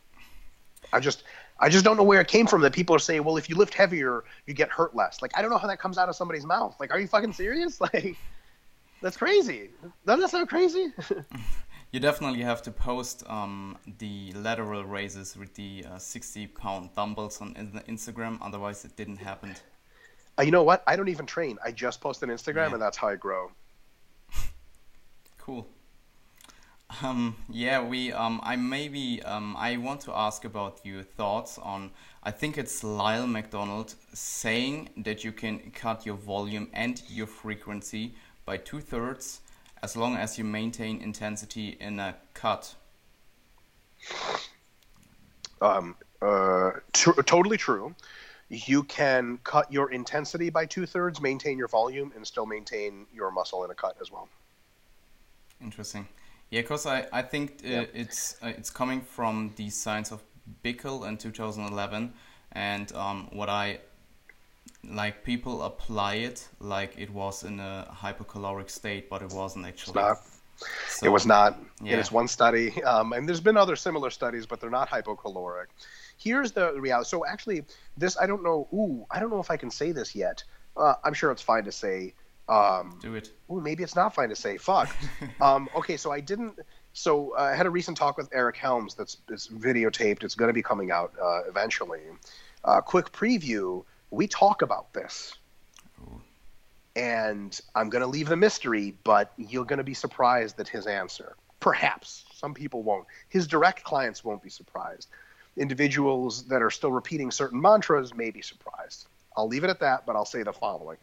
I 0.91 0.99
just 0.99 1.23
I 1.59 1.69
just 1.69 1.85
don't 1.85 1.97
know 1.97 2.03
where 2.03 2.21
it 2.21 2.27
came 2.27 2.47
from. 2.47 2.61
That 2.61 2.73
people 2.73 2.95
are 2.95 2.99
saying, 2.99 3.23
well, 3.23 3.37
if 3.37 3.49
you 3.49 3.55
lift 3.55 3.73
heavier, 3.73 4.23
you 4.47 4.53
get 4.53 4.69
hurt 4.69 4.95
less. 4.95 5.21
Like 5.21 5.31
I 5.35 5.41
don't 5.41 5.51
know 5.51 5.57
how 5.57 5.67
that 5.67 5.79
comes 5.79 5.97
out 5.97 6.09
of 6.09 6.15
somebody's 6.15 6.45
mouth. 6.45 6.75
Like, 6.79 6.91
are 6.91 6.99
you 6.99 7.07
fucking 7.07 7.33
serious? 7.33 7.79
Like, 7.93 8.15
that's 9.01 9.17
crazy. 9.17 9.69
Doesn't 10.05 10.21
that 10.21 10.29
sound 10.29 10.47
crazy? 10.47 10.93
You 11.93 11.99
definitely 11.99 12.41
have 12.41 12.63
to 12.63 12.71
post 12.71 13.23
um, 13.29 13.77
the 13.99 14.33
lateral 14.33 14.83
raises 14.83 15.37
with 15.37 15.53
the 15.53 15.85
uh, 15.87 15.99
60 15.99 16.47
pound 16.47 16.89
dumbbells 16.95 17.39
on 17.39 17.53
Instagram, 17.87 18.39
otherwise, 18.41 18.83
it 18.83 18.95
didn't 18.95 19.17
happen. 19.17 19.55
Uh, 20.39 20.41
you 20.41 20.49
know 20.49 20.63
what? 20.63 20.83
I 20.87 20.95
don't 20.95 21.09
even 21.09 21.27
train. 21.27 21.59
I 21.63 21.71
just 21.71 22.01
post 22.01 22.23
on 22.23 22.29
Instagram, 22.29 22.69
yeah. 22.69 22.73
and 22.73 22.81
that's 22.81 22.97
how 22.97 23.09
I 23.09 23.15
grow. 23.15 23.51
cool. 25.37 25.67
Um, 27.03 27.35
yeah, 27.47 27.79
we. 27.83 28.11
Um, 28.11 28.41
I 28.41 28.55
maybe. 28.55 29.21
Um, 29.21 29.55
I 29.55 29.77
want 29.77 30.01
to 30.01 30.13
ask 30.13 30.45
about 30.45 30.79
your 30.83 31.03
thoughts 31.03 31.59
on. 31.59 31.91
I 32.23 32.31
think 32.31 32.57
it's 32.57 32.83
Lyle 32.83 33.27
McDonald 33.27 33.93
saying 34.13 34.89
that 34.97 35.23
you 35.23 35.31
can 35.31 35.59
cut 35.69 36.07
your 36.07 36.15
volume 36.15 36.69
and 36.73 37.03
your 37.07 37.27
frequency 37.27 38.15
by 38.45 38.57
two 38.57 38.79
thirds 38.79 39.41
as 39.83 39.97
long 39.97 40.15
as 40.15 40.37
you 40.37 40.45
maintain 40.45 41.01
intensity 41.01 41.77
in 41.79 41.99
a 41.99 42.15
cut. 42.33 42.73
Um, 45.61 45.95
uh, 46.21 46.71
tr- 46.93 47.21
totally 47.21 47.57
true. 47.57 47.93
you 48.49 48.83
can 48.83 49.39
cut 49.43 49.71
your 49.71 49.91
intensity 49.91 50.49
by 50.49 50.65
two 50.65 50.85
thirds, 50.85 51.19
maintain 51.19 51.57
your 51.57 51.67
volume, 51.67 52.13
and 52.15 52.25
still 52.25 52.45
maintain 52.45 53.07
your 53.13 53.31
muscle 53.31 53.63
in 53.65 53.71
a 53.71 53.73
cut 53.73 53.95
as 53.99 54.11
well. 54.11 54.29
Interesting. 55.61 56.07
Yeah, 56.49 56.61
because 56.61 56.85
I, 56.85 57.07
I 57.11 57.21
think 57.21 57.61
uh, 57.65 57.67
yeah. 57.67 57.85
it's 57.93 58.37
uh, 58.41 58.47
it's 58.47 58.69
coming 58.69 59.01
from 59.01 59.53
the 59.55 59.69
science 59.69 60.11
of 60.11 60.21
Bickel 60.63 61.07
in 61.07 61.17
2011, 61.17 62.13
and 62.51 62.91
um, 62.93 63.27
what 63.31 63.49
I 63.49 63.79
like 64.89 65.23
people 65.23 65.63
apply 65.63 66.15
it 66.15 66.47
like 66.59 66.93
it 66.97 67.09
was 67.09 67.43
in 67.43 67.59
a 67.59 67.87
hypocaloric 67.91 68.69
state, 68.69 69.09
but 69.09 69.21
it 69.21 69.31
wasn't 69.31 69.65
actually. 69.65 70.01
Not. 70.01 70.17
So, 70.87 71.07
it 71.07 71.09
was 71.09 71.25
not. 71.25 71.59
Yeah. 71.81 71.93
It 71.93 71.99
is 71.99 72.11
one 72.11 72.27
study, 72.27 72.81
um, 72.83 73.13
and 73.13 73.27
there's 73.27 73.41
been 73.41 73.57
other 73.57 73.75
similar 73.75 74.09
studies, 74.09 74.45
but 74.45 74.61
they're 74.61 74.69
not 74.69 74.89
hypocaloric. 74.89 75.67
Here's 76.17 76.51
the 76.51 76.73
reality. 76.79 77.09
So 77.09 77.25
actually, 77.25 77.65
this 77.97 78.17
I 78.19 78.27
don't 78.27 78.43
know. 78.43 78.67
Ooh, 78.73 79.05
I 79.09 79.19
don't 79.19 79.29
know 79.29 79.39
if 79.39 79.51
I 79.51 79.57
can 79.57 79.71
say 79.71 79.91
this 79.91 80.15
yet. 80.15 80.43
Uh, 80.77 80.95
I'm 81.03 81.13
sure 81.13 81.31
it's 81.31 81.41
fine 81.41 81.63
to 81.65 81.71
say. 81.71 82.13
Um, 82.49 82.99
Do 83.01 83.15
it. 83.15 83.31
Ooh, 83.51 83.61
maybe 83.61 83.83
it's 83.83 83.95
not 83.95 84.13
fine 84.13 84.29
to 84.29 84.35
say. 84.35 84.57
Fuck. 84.57 84.95
um, 85.41 85.69
okay, 85.75 85.97
so 85.97 86.11
I 86.11 86.19
didn't. 86.19 86.59
So 86.93 87.33
uh, 87.37 87.41
I 87.41 87.55
had 87.55 87.65
a 87.65 87.69
recent 87.69 87.97
talk 87.97 88.17
with 88.17 88.29
Eric 88.33 88.57
Helms 88.57 88.93
that's, 88.93 89.17
it's 89.29 89.47
videotaped. 89.47 90.23
It's 90.23 90.35
going 90.35 90.49
to 90.49 90.53
be 90.53 90.61
coming 90.61 90.91
out 90.91 91.13
uh, 91.21 91.41
eventually. 91.47 92.01
Uh, 92.63 92.81
quick 92.81 93.11
preview. 93.11 93.83
We 94.13 94.27
talk 94.27 94.61
about 94.61 94.93
this. 94.93 95.33
And 96.95 97.59
I'm 97.73 97.89
going 97.89 98.03
to 98.03 98.07
leave 98.07 98.29
the 98.29 98.35
mystery, 98.35 98.95
but 99.03 99.33
you're 99.37 99.65
going 99.65 99.77
to 99.77 99.83
be 99.83 99.95
surprised 99.95 100.59
at 100.59 100.67
his 100.67 100.85
answer. 100.85 101.35
Perhaps. 101.59 102.25
Some 102.33 102.53
people 102.53 102.83
won't. 102.83 103.07
His 103.29 103.47
direct 103.47 103.83
clients 103.83 104.23
won't 104.23 104.43
be 104.43 104.49
surprised 104.49 105.07
individuals 105.57 106.43
that 106.45 106.61
are 106.61 106.71
still 106.71 106.91
repeating 106.91 107.31
certain 107.31 107.61
mantras 107.61 108.13
may 108.13 108.31
be 108.31 108.41
surprised. 108.41 109.07
I'll 109.37 109.47
leave 109.47 109.63
it 109.63 109.69
at 109.69 109.79
that, 109.79 110.05
but 110.05 110.15
I'll 110.15 110.25
say 110.25 110.43
the 110.43 110.53
following. 110.53 110.97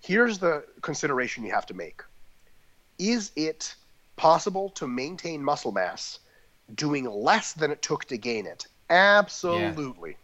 Here's 0.00 0.38
the 0.38 0.64
consideration 0.82 1.44
you 1.44 1.52
have 1.52 1.66
to 1.66 1.74
make 1.74 2.02
Is 2.98 3.32
it 3.36 3.74
possible 4.16 4.68
to 4.70 4.86
maintain 4.86 5.42
muscle 5.42 5.72
mass 5.72 6.20
doing 6.74 7.04
less 7.04 7.52
than 7.52 7.70
it 7.70 7.82
took 7.82 8.04
to 8.06 8.16
gain 8.16 8.46
it? 8.46 8.66
Absolutely. 8.90 10.10
Yeah. 10.10 10.16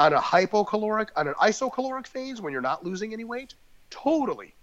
On 0.00 0.14
a 0.14 0.18
hypocaloric, 0.18 1.08
on 1.14 1.28
an 1.28 1.34
isocaloric 1.34 2.06
phase 2.06 2.40
when 2.40 2.54
you're 2.54 2.62
not 2.62 2.82
losing 2.82 3.12
any 3.12 3.24
weight? 3.24 3.52
Totally. 3.90 4.54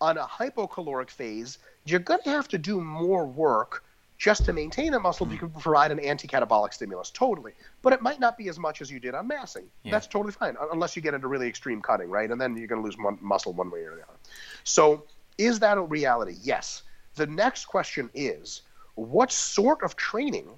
On 0.00 0.16
a 0.16 0.22
hypocaloric 0.22 1.10
phase, 1.10 1.58
you're 1.86 1.98
going 1.98 2.22
to 2.22 2.30
have 2.30 2.46
to 2.48 2.56
do 2.56 2.80
more 2.80 3.26
work 3.26 3.82
just 4.16 4.44
to 4.44 4.52
maintain 4.52 4.94
a 4.94 5.00
muscle, 5.00 5.26
you 5.32 5.38
can 5.38 5.48
hmm. 5.48 5.58
provide 5.58 5.90
an 5.90 5.98
anti-catabolic 5.98 6.72
stimulus, 6.72 7.10
totally. 7.10 7.52
But 7.82 7.94
it 7.94 8.00
might 8.02 8.20
not 8.20 8.38
be 8.38 8.48
as 8.48 8.60
much 8.60 8.80
as 8.80 8.92
you 8.92 9.00
did 9.00 9.14
on 9.14 9.26
massing. 9.26 9.64
Yeah. 9.82 9.90
That's 9.90 10.06
totally 10.06 10.32
fine, 10.32 10.56
unless 10.72 10.94
you 10.94 11.02
get 11.02 11.14
into 11.14 11.26
really 11.26 11.48
extreme 11.48 11.82
cutting, 11.82 12.08
right? 12.08 12.30
And 12.30 12.40
then 12.40 12.56
you're 12.56 12.68
going 12.68 12.80
to 12.80 12.84
lose 12.84 12.98
one 12.98 13.18
muscle 13.20 13.54
one 13.54 13.70
way 13.72 13.80
or 13.80 13.96
the 13.96 14.02
other. 14.02 14.18
So, 14.62 15.04
is 15.36 15.58
that 15.60 15.78
a 15.78 15.82
reality? 15.82 16.36
Yes. 16.42 16.82
The 17.16 17.26
next 17.26 17.64
question 17.64 18.08
is, 18.14 18.62
what 18.94 19.32
sort 19.32 19.82
of 19.82 19.96
training 19.96 20.48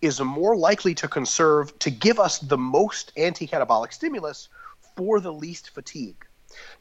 is 0.00 0.20
more 0.20 0.56
likely 0.56 0.94
to 0.94 1.08
conserve 1.08 1.78
to 1.78 1.90
give 1.90 2.18
us 2.18 2.38
the 2.38 2.58
most 2.58 3.12
anti-catabolic 3.16 3.92
stimulus 3.92 4.48
for 4.96 5.20
the 5.20 5.32
least 5.32 5.70
fatigue? 5.70 6.26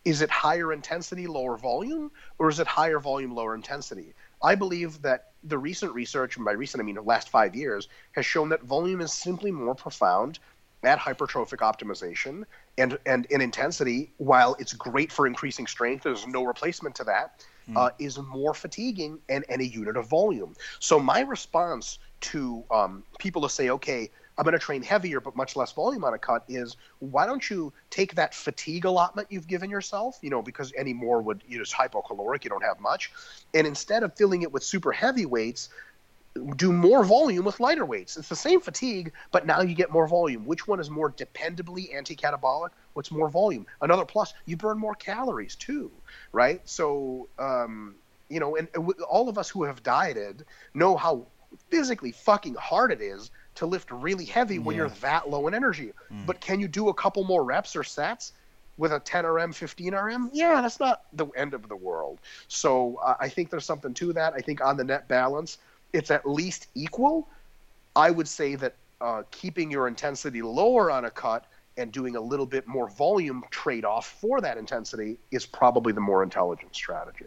Is 0.05 0.21
it 0.21 0.29
higher 0.29 0.71
intensity, 0.71 1.25
lower 1.25 1.57
volume, 1.57 2.11
or 2.37 2.49
is 2.49 2.59
it 2.59 2.67
higher 2.67 2.99
volume, 2.99 3.33
lower 3.33 3.55
intensity? 3.55 4.13
I 4.41 4.55
believe 4.55 5.01
that 5.01 5.31
the 5.43 5.57
recent 5.57 5.93
research, 5.93 6.35
and 6.35 6.45
by 6.45 6.51
recent 6.51 6.81
I 6.81 6.85
mean 6.85 6.95
the 6.95 7.01
last 7.01 7.29
five 7.29 7.55
years, 7.55 7.87
has 8.11 8.25
shown 8.25 8.49
that 8.49 8.63
volume 8.63 9.01
is 9.01 9.13
simply 9.13 9.51
more 9.51 9.75
profound 9.75 10.39
at 10.83 10.99
hypertrophic 10.99 11.59
optimization 11.59 12.43
and, 12.77 12.97
and 13.05 13.25
in 13.27 13.41
intensity, 13.41 14.13
while 14.17 14.55
it's 14.59 14.73
great 14.73 15.11
for 15.11 15.25
increasing 15.25 15.65
strength, 15.65 16.03
there's 16.03 16.27
no 16.27 16.43
replacement 16.43 16.95
to 16.95 17.03
that. 17.05 17.45
Mm. 17.69 17.77
Uh, 17.77 17.89
is 17.97 18.19
more 18.19 18.53
fatiguing 18.53 19.19
and, 19.29 19.45
and 19.47 19.61
a 19.61 19.65
unit 19.65 19.95
of 19.95 20.09
volume. 20.09 20.53
So 20.79 20.99
my 20.99 21.21
response 21.21 21.97
to 22.21 22.63
um, 22.69 23.03
people 23.19 23.41
to 23.43 23.49
say, 23.49 23.69
okay, 23.69 24.09
I'm 24.37 24.43
going 24.43 24.53
to 24.53 24.59
train 24.59 24.81
heavier 24.81 25.19
but 25.19 25.35
much 25.35 25.55
less 25.55 25.71
volume 25.71 26.03
on 26.03 26.13
a 26.13 26.17
cut 26.17 26.43
is 26.47 26.75
why 26.99 27.25
don't 27.25 27.47
you 27.49 27.71
take 27.89 28.15
that 28.15 28.33
fatigue 28.33 28.85
allotment 28.85 29.27
you've 29.29 29.47
given 29.47 29.69
yourself, 29.69 30.17
you 30.21 30.29
know, 30.29 30.41
because 30.41 30.73
any 30.77 30.93
more 30.93 31.21
would 31.21 31.43
you 31.47 31.57
know, 31.57 31.61
it's 31.61 31.73
hypocaloric, 31.73 32.43
you 32.43 32.49
don't 32.49 32.63
have 32.63 32.79
much, 32.79 33.11
and 33.53 33.67
instead 33.67 34.03
of 34.03 34.15
filling 34.15 34.41
it 34.41 34.51
with 34.51 34.63
super 34.63 34.91
heavy 34.91 35.25
weights, 35.25 35.69
do 36.55 36.71
more 36.71 37.03
volume 37.03 37.45
with 37.45 37.59
lighter 37.59 37.85
weights. 37.85 38.17
It's 38.17 38.29
the 38.29 38.35
same 38.35 38.59
fatigue, 38.59 39.11
but 39.31 39.45
now 39.45 39.61
you 39.61 39.75
get 39.75 39.91
more 39.91 40.07
volume. 40.07 40.45
Which 40.45 40.67
one 40.67 40.79
is 40.79 40.89
more 40.89 41.11
dependably 41.11 41.93
anti-catabolic? 41.93 42.69
What's 42.93 43.11
more 43.11 43.29
volume? 43.29 43.67
Another 43.81 44.05
plus, 44.05 44.33
you 44.45 44.57
burn 44.57 44.79
more 44.79 44.95
calories 44.95 45.55
too, 45.55 45.91
right? 46.31 46.61
So, 46.65 47.27
um, 47.37 47.95
you 48.29 48.39
know, 48.39 48.55
and 48.55 48.67
all 49.07 49.29
of 49.29 49.37
us 49.37 49.49
who 49.49 49.63
have 49.63 49.83
dieted 49.83 50.45
know 50.73 50.97
how 50.97 51.27
physically 51.69 52.11
fucking 52.11 52.55
hard 52.55 52.91
it 52.91 53.01
is 53.01 53.29
to 53.55 53.67
lift 53.67 53.91
really 53.91 54.25
heavy 54.25 54.57
when 54.57 54.75
yeah. 54.75 54.83
you're 54.83 54.89
that 54.89 55.29
low 55.29 55.47
in 55.47 55.53
energy. 55.53 55.91
Mm. 56.11 56.25
But 56.25 56.41
can 56.41 56.59
you 56.59 56.67
do 56.67 56.89
a 56.89 56.93
couple 56.93 57.23
more 57.23 57.43
reps 57.43 57.75
or 57.75 57.83
sets 57.83 58.33
with 58.77 58.91
a 58.91 58.99
10 58.99 59.25
RM, 59.25 59.53
15 59.53 59.93
RM? 59.93 60.29
Yeah, 60.33 60.61
that's 60.61 60.79
not 60.79 61.03
the 61.13 61.27
end 61.35 61.53
of 61.53 61.69
the 61.69 61.75
world. 61.75 62.19
So 62.47 62.99
uh, 63.03 63.15
I 63.19 63.29
think 63.29 63.51
there's 63.51 63.65
something 63.65 63.93
to 63.95 64.13
that. 64.13 64.33
I 64.33 64.39
think 64.39 64.61
on 64.61 64.77
the 64.77 64.83
net 64.83 65.07
balance, 65.07 65.59
it's 65.93 66.11
at 66.11 66.27
least 66.27 66.67
equal. 66.75 67.29
I 67.95 68.09
would 68.09 68.27
say 68.27 68.55
that 68.55 68.75
uh, 68.99 69.23
keeping 69.31 69.71
your 69.71 69.87
intensity 69.87 70.41
lower 70.41 70.91
on 70.91 71.05
a 71.05 71.11
cut 71.11 71.45
and 71.77 71.91
doing 71.91 72.15
a 72.15 72.21
little 72.21 72.45
bit 72.45 72.67
more 72.67 72.89
volume 72.89 73.43
trade 73.49 73.85
off 73.85 74.17
for 74.21 74.41
that 74.41 74.57
intensity 74.57 75.17
is 75.31 75.45
probably 75.45 75.93
the 75.93 76.01
more 76.01 76.23
intelligent 76.23 76.75
strategy. 76.75 77.25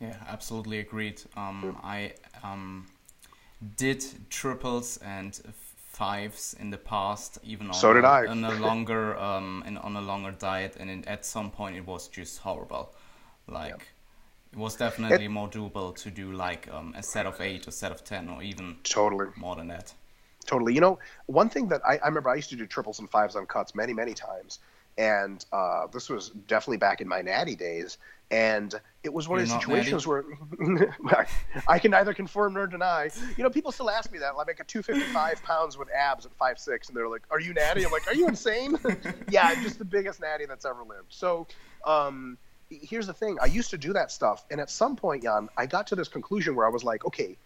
Yeah, 0.00 0.16
absolutely 0.28 0.80
agreed. 0.80 1.22
Um, 1.36 1.78
I 1.82 2.14
um, 2.42 2.86
did 3.76 4.04
triples 4.30 4.98
and 4.98 5.40
fives 5.76 6.56
in 6.58 6.70
the 6.70 6.78
past, 6.78 7.38
even 7.44 7.68
on, 7.68 7.74
so 7.74 7.92
did 7.92 8.04
I. 8.04 8.26
on 8.26 8.44
a 8.44 8.54
longer 8.68 9.16
um, 9.18 9.62
in, 9.66 9.76
on 9.78 9.96
a 9.96 10.00
longer 10.00 10.32
diet, 10.32 10.76
and 10.80 10.90
in, 10.90 11.04
at 11.06 11.24
some 11.24 11.50
point 11.50 11.76
it 11.76 11.86
was 11.86 12.08
just 12.08 12.38
horrible. 12.38 12.94
Like. 13.46 13.93
It 14.54 14.60
was 14.60 14.76
definitely 14.76 15.24
it, 15.24 15.30
more 15.30 15.48
doable 15.48 15.94
to 15.96 16.10
do 16.10 16.32
like 16.32 16.68
um, 16.72 16.94
a 16.96 17.02
set 17.02 17.26
of 17.26 17.40
eight, 17.40 17.66
a 17.66 17.72
set 17.72 17.90
of 17.90 18.04
ten, 18.04 18.28
or 18.28 18.42
even 18.42 18.76
totally 18.84 19.26
more 19.36 19.56
than 19.56 19.68
that. 19.68 19.92
Totally. 20.46 20.74
You 20.74 20.80
know, 20.80 20.98
one 21.26 21.48
thing 21.48 21.68
that 21.68 21.80
I, 21.84 21.98
I 21.98 22.06
remember 22.06 22.30
I 22.30 22.36
used 22.36 22.50
to 22.50 22.56
do 22.56 22.66
triples 22.66 23.00
and 23.00 23.10
fives 23.10 23.34
on 23.34 23.46
cuts 23.46 23.74
many, 23.74 23.92
many 23.92 24.14
times, 24.14 24.60
and 24.96 25.44
uh, 25.52 25.88
this 25.88 26.08
was 26.08 26.30
definitely 26.46 26.76
back 26.76 27.00
in 27.00 27.08
my 27.08 27.20
natty 27.20 27.56
days 27.56 27.98
and 28.30 28.74
it 29.02 29.12
was 29.12 29.28
one 29.28 29.38
You're 29.38 29.44
of 29.44 29.50
the 29.50 29.60
situations 29.60 30.06
where 30.06 30.24
I 31.68 31.78
can 31.78 31.90
neither 31.90 32.14
confirm 32.14 32.54
nor 32.54 32.66
deny. 32.66 33.10
You 33.36 33.44
know, 33.44 33.50
people 33.50 33.70
still 33.70 33.90
ask 33.90 34.10
me 34.10 34.18
that. 34.18 34.36
Like, 34.36 34.60
a 34.60 34.64
255 34.64 35.42
pounds 35.42 35.76
with 35.76 35.88
abs 35.92 36.24
at 36.24 36.34
five 36.34 36.58
six, 36.58 36.88
and 36.88 36.96
they're 36.96 37.08
like, 37.08 37.22
"Are 37.30 37.40
you 37.40 37.52
natty?" 37.52 37.84
I'm 37.84 37.92
like, 37.92 38.08
"Are 38.08 38.14
you 38.14 38.26
insane?" 38.26 38.78
yeah, 39.30 39.48
I'm 39.48 39.62
just 39.62 39.78
the 39.78 39.84
biggest 39.84 40.20
natty 40.20 40.46
that's 40.46 40.64
ever 40.64 40.82
lived. 40.82 41.10
So, 41.10 41.46
um, 41.84 42.38
here's 42.70 43.06
the 43.06 43.12
thing: 43.12 43.38
I 43.40 43.46
used 43.46 43.70
to 43.70 43.78
do 43.78 43.92
that 43.92 44.10
stuff, 44.10 44.44
and 44.50 44.60
at 44.60 44.70
some 44.70 44.96
point, 44.96 45.22
Jan, 45.22 45.48
I 45.56 45.66
got 45.66 45.86
to 45.88 45.96
this 45.96 46.08
conclusion 46.08 46.54
where 46.54 46.66
I 46.66 46.70
was 46.70 46.84
like, 46.84 47.04
"Okay, 47.04 47.36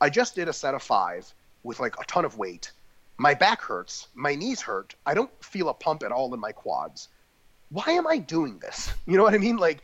I 0.00 0.10
just 0.10 0.34
did 0.34 0.48
a 0.48 0.52
set 0.52 0.74
of 0.74 0.82
five 0.82 1.32
with 1.62 1.80
like 1.80 1.98
a 2.00 2.04
ton 2.04 2.24
of 2.24 2.38
weight. 2.38 2.72
My 3.16 3.34
back 3.34 3.60
hurts, 3.62 4.08
my 4.14 4.34
knees 4.34 4.60
hurt. 4.60 4.94
I 5.06 5.14
don't 5.14 5.30
feel 5.44 5.68
a 5.68 5.74
pump 5.74 6.02
at 6.02 6.12
all 6.12 6.32
in 6.34 6.40
my 6.40 6.52
quads. 6.52 7.08
Why 7.70 7.84
am 7.88 8.06
I 8.06 8.18
doing 8.18 8.58
this? 8.58 8.92
You 9.06 9.16
know 9.16 9.22
what 9.22 9.34
I 9.34 9.38
mean? 9.38 9.56
Like." 9.56 9.82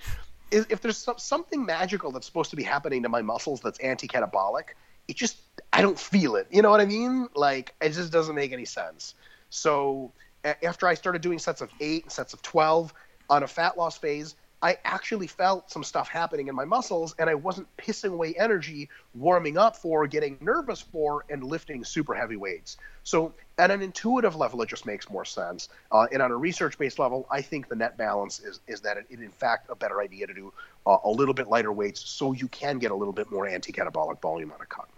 if 0.53 0.81
there's 0.81 1.09
something 1.19 1.65
magical 1.65 2.11
that's 2.11 2.27
supposed 2.27 2.51
to 2.51 2.57
be 2.57 2.65
happening 2.65 3.05
to 3.05 3.09
my 3.09 3.23
muscles 3.23 3.61
that's 3.61 3.79
anti-catabolic, 3.79 4.75
it 5.09 5.17
just 5.17 5.39
I 5.73 5.83
don't 5.83 5.99
feel 5.99 6.37
it. 6.37 6.47
You 6.51 6.63
know 6.63 6.71
what 6.71 6.81
I 6.81 6.87
mean? 6.87 7.29
Like 7.35 7.75
it 7.81 7.91
just 7.91 8.13
doesn't 8.13 8.35
make 8.35 8.53
any 8.53 8.65
sense. 8.65 9.15
So 9.51 10.13
after 10.45 10.87
I 10.87 10.95
started 10.95 11.23
doing 11.23 11.39
sets 11.39 11.61
of 11.61 11.71
eight 11.81 12.05
and 12.05 12.13
sets 12.13 12.33
of 12.33 12.43
twelve 12.43 12.93
on 13.29 13.43
a 13.43 13.47
fat 13.47 13.77
loss 13.77 13.99
phase, 13.99 14.35
I 14.63 14.77
actually 14.85 15.27
felt 15.27 15.71
some 15.71 15.83
stuff 15.83 16.09
happening 16.09 16.49
in 16.49 16.55
my 16.55 16.67
muscles, 16.67 17.15
and 17.19 17.31
I 17.31 17.35
wasn't 17.35 17.67
pissing 17.79 18.13
away 18.13 18.35
energy 18.39 18.91
warming 19.15 19.57
up 19.57 19.75
for, 19.75 20.07
getting 20.07 20.37
nervous 20.41 20.83
for, 20.83 21.25
and 21.31 21.43
lifting 21.43 21.83
super 21.83 22.15
heavy 22.15 22.37
weights. 22.37 22.77
So, 23.03 23.33
at 23.57 23.71
an 23.71 23.81
intuitive 23.81 24.37
level, 24.37 24.61
it 24.61 24.69
just 24.69 24.85
makes 24.85 25.09
more 25.09 25.25
sense. 25.25 25.71
Uh, 25.91 26.07
and 26.13 26.21
on 26.21 26.31
a 26.31 26.37
research-based 26.37 26.99
level, 26.99 27.27
I 27.31 27.41
think 27.41 27.69
the 27.69 27.77
net 27.77 27.97
balance 27.97 28.41
is 28.41 28.61
is 28.67 28.83
that 28.83 28.99
it, 28.99 29.07
it 29.09 29.21
in 29.21 29.31
fact 29.31 29.71
a 29.71 29.75
better 29.75 30.01
idea 30.01 30.27
to 30.27 30.35
do 30.35 30.53
uh, 30.87 30.99
a 31.05 31.11
little 31.11 31.35
bit 31.35 31.49
lighter 31.49 31.73
weights, 31.73 32.01
so 32.01 32.33
you 32.33 32.49
can 32.49 32.79
get 32.79 32.91
a 32.91 32.95
little 32.95 33.15
bit 33.15 33.31
more 33.31 33.49
anti-catabolic 33.49 34.21
volume 34.21 34.53
on 34.53 34.61
a 34.61 34.67
cut. 34.67 34.89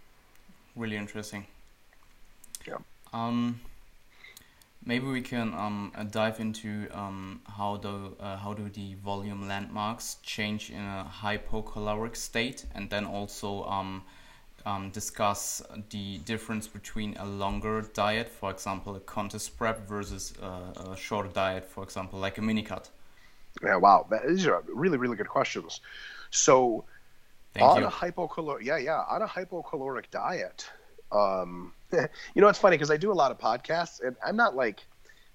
Really 0.74 0.96
interesting. 0.96 1.46
Yeah. 2.66 2.78
Um 3.12 3.60
Maybe 4.84 5.06
we 5.06 5.20
can 5.20 5.54
um, 5.54 5.92
uh, 5.94 6.02
dive 6.04 6.40
into 6.40 6.88
um, 6.92 7.40
how 7.46 7.76
do 7.76 8.16
uh, 8.18 8.36
how 8.36 8.52
do 8.52 8.68
the 8.68 8.94
volume 8.94 9.46
landmarks 9.46 10.16
change 10.22 10.70
in 10.70 10.80
a 10.80 11.06
hypocaloric 11.22 12.16
state, 12.16 12.66
and 12.74 12.90
then 12.90 13.04
also 13.04 13.64
um, 13.64 14.02
um, 14.66 14.90
discuss 14.90 15.62
the 15.90 16.18
difference 16.18 16.66
between 16.66 17.16
a 17.18 17.24
longer 17.24 17.82
diet, 17.94 18.28
for 18.28 18.50
example, 18.50 18.96
a 18.96 19.00
contest 19.00 19.56
prep, 19.56 19.86
versus 19.88 20.34
a, 20.42 20.90
a 20.90 20.96
shorter 20.96 21.28
diet, 21.28 21.64
for 21.64 21.82
example, 21.84 22.18
like 22.18 22.38
a 22.38 22.42
mini 22.42 22.62
cut? 22.62 22.88
Yeah, 23.62 23.76
wow, 23.76 24.06
these 24.26 24.46
are 24.46 24.62
really, 24.72 24.98
really 24.98 25.16
good 25.16 25.28
questions. 25.28 25.80
So, 26.30 26.84
Thank 27.54 27.66
on 27.66 27.82
you. 27.82 27.86
a 27.86 27.90
hypocaloric, 27.90 28.62
yeah, 28.62 28.78
yeah, 28.78 29.04
on 29.08 29.22
a 29.22 29.26
hypocaloric 29.26 30.10
diet, 30.10 30.68
um, 31.10 31.72
you 32.34 32.42
know, 32.42 32.48
it's 32.48 32.58
funny 32.58 32.76
because 32.76 32.90
I 32.90 32.96
do 32.96 33.12
a 33.12 33.14
lot 33.14 33.30
of 33.30 33.38
podcasts, 33.38 34.00
and 34.04 34.16
I'm 34.24 34.36
not 34.36 34.54
like 34.54 34.80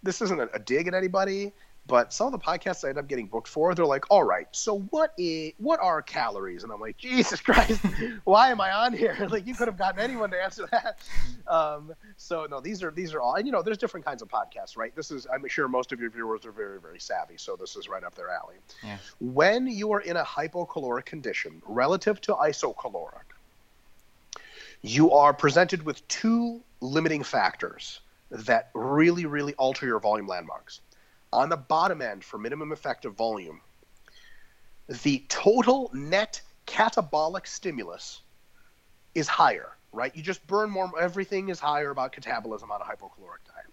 this 0.04 0.22
isn't 0.22 0.40
a, 0.40 0.50
a 0.54 0.60
dig 0.60 0.88
at 0.88 0.94
anybody. 0.94 1.54
But 1.88 2.12
some 2.12 2.28
of 2.28 2.34
the 2.34 2.40
podcasts 2.40 2.84
I 2.84 2.90
end 2.90 2.98
up 2.98 3.08
getting 3.08 3.28
booked 3.28 3.48
for, 3.48 3.74
they're 3.74 3.86
like, 3.86 4.12
"All 4.12 4.24
right, 4.24 4.48
so 4.52 4.80
what 4.90 5.14
is 5.18 5.54
what 5.58 5.80
are 5.80 6.02
calories?" 6.02 6.64
And 6.64 6.72
I'm 6.72 6.82
like, 6.82 6.98
"Jesus 6.98 7.40
Christ, 7.42 7.82
why 8.26 8.52
am 8.52 8.60
I 8.60 8.72
on 8.72 8.92
here? 8.92 9.16
like, 9.32 9.48
you 9.48 9.56
could 9.56 9.70
have 9.70 9.78
gotten 9.78 10.02
anyone 10.02 10.30
to 10.32 10.44
answer 10.44 10.68
that." 10.72 11.00
Um, 11.48 11.94
so 12.18 12.46
no, 12.50 12.60
these 12.60 12.84
are 12.84 12.92
these 12.92 13.14
are 13.14 13.22
all, 13.22 13.36
and 13.36 13.48
you 13.48 13.54
know, 13.54 13.62
there's 13.62 13.78
different 13.78 14.06
kinds 14.06 14.22
of 14.22 14.28
podcasts, 14.28 14.76
right? 14.76 14.94
This 14.96 15.12
is 15.12 15.28
I'm 15.34 15.48
sure 15.48 15.70
most 15.70 15.94
of 15.94 16.02
your 16.02 16.10
viewers 16.10 16.46
are 16.46 16.52
very 16.52 16.82
very 16.82 17.00
savvy, 17.00 17.38
so 17.38 17.56
this 17.56 17.78
is 17.78 17.88
right 17.88 18.04
up 18.04 18.16
their 18.16 18.30
alley. 18.30 18.56
Yeah. 18.84 18.98
When 19.22 19.68
you 19.68 19.94
are 19.94 20.02
in 20.02 20.18
a 20.18 20.26
hypocaloric 20.26 21.06
condition 21.06 21.62
relative 21.66 22.20
to 22.22 22.34
isocaloric, 22.34 23.37
you 24.82 25.12
are 25.12 25.34
presented 25.34 25.84
with 25.84 26.08
two 26.08 26.62
limiting 26.82 27.24
factors 27.24 28.02
that 28.30 28.70
really 28.74 29.26
really 29.26 29.54
alter 29.56 29.86
your 29.86 30.00
volume 30.00 30.28
landmarks 30.28 30.82
on 31.34 31.50
the 31.50 31.58
bottom 31.58 32.02
end 32.02 32.24
for 32.24 32.38
minimum 32.38 32.72
effective 32.72 33.14
volume, 33.16 33.62
the 35.04 35.24
total 35.28 35.90
net 35.94 36.42
catabolic 36.66 37.48
stimulus 37.48 38.22
is 39.16 39.28
higher, 39.28 39.72
right? 39.92 40.16
You 40.16 40.24
just 40.24 40.46
burn 40.48 40.70
more, 40.70 40.92
everything 41.00 41.50
is 41.50 41.60
higher 41.60 41.92
about 41.92 42.14
catabolism 42.14 42.70
on 42.70 42.82
a 42.82 42.86
hypocaloric 42.86 43.44
diet. 43.46 43.72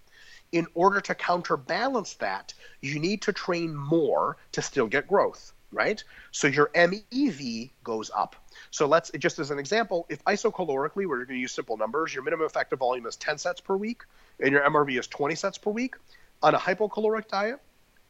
In 0.52 0.66
order 0.74 1.00
to 1.00 1.14
counterbalance 1.14 2.14
that, 2.14 2.54
you 2.80 2.98
need 2.98 3.22
to 3.22 3.32
train 3.32 3.74
more 3.74 4.36
to 4.52 4.62
still 4.62 4.86
get 4.86 5.08
growth, 5.08 5.52
right? 5.74 6.02
So 6.30 6.46
your 6.46 6.70
MEV 6.74 7.70
goes 7.82 8.10
up. 8.14 8.36
So 8.70 8.86
let's 8.86 9.10
just 9.18 9.38
as 9.38 9.50
an 9.50 9.58
example, 9.58 10.06
if 10.08 10.24
isocalorically, 10.24 11.06
we're 11.06 11.24
going 11.24 11.28
to 11.28 11.36
use 11.36 11.52
simple 11.52 11.76
numbers, 11.76 12.14
your 12.14 12.22
minimum 12.22 12.46
effective 12.46 12.78
volume 12.78 13.06
is 13.06 13.16
10 13.16 13.38
sets 13.38 13.60
per 13.60 13.76
week, 13.76 14.02
and 14.40 14.52
your 14.52 14.62
MRV 14.62 14.98
is 14.98 15.06
20 15.06 15.34
sets 15.34 15.58
per 15.58 15.70
week. 15.70 15.96
On 16.42 16.54
a 16.54 16.58
hypocaloric 16.58 17.28
diet, 17.28 17.60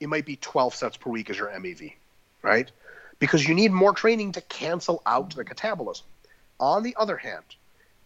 it 0.01 0.09
might 0.09 0.27
be 0.27 0.37
12 0.37 0.75
sets 0.75 0.97
per 0.97 1.11
week 1.11 1.31
as 1.31 1.39
your 1.39 1.49
MEV, 1.49 1.95
right? 2.43 2.71
Because 3.19 3.47
you 3.47 3.55
need 3.55 3.73
more 3.73 3.93
training 3.93 4.33
to 4.33 4.41
cancel 4.43 5.03
out 5.07 5.35
the 5.35 5.45
catabolism. 5.45 6.03
On 6.61 6.83
the 6.83 6.95
other 6.99 7.17
hand, 7.17 7.45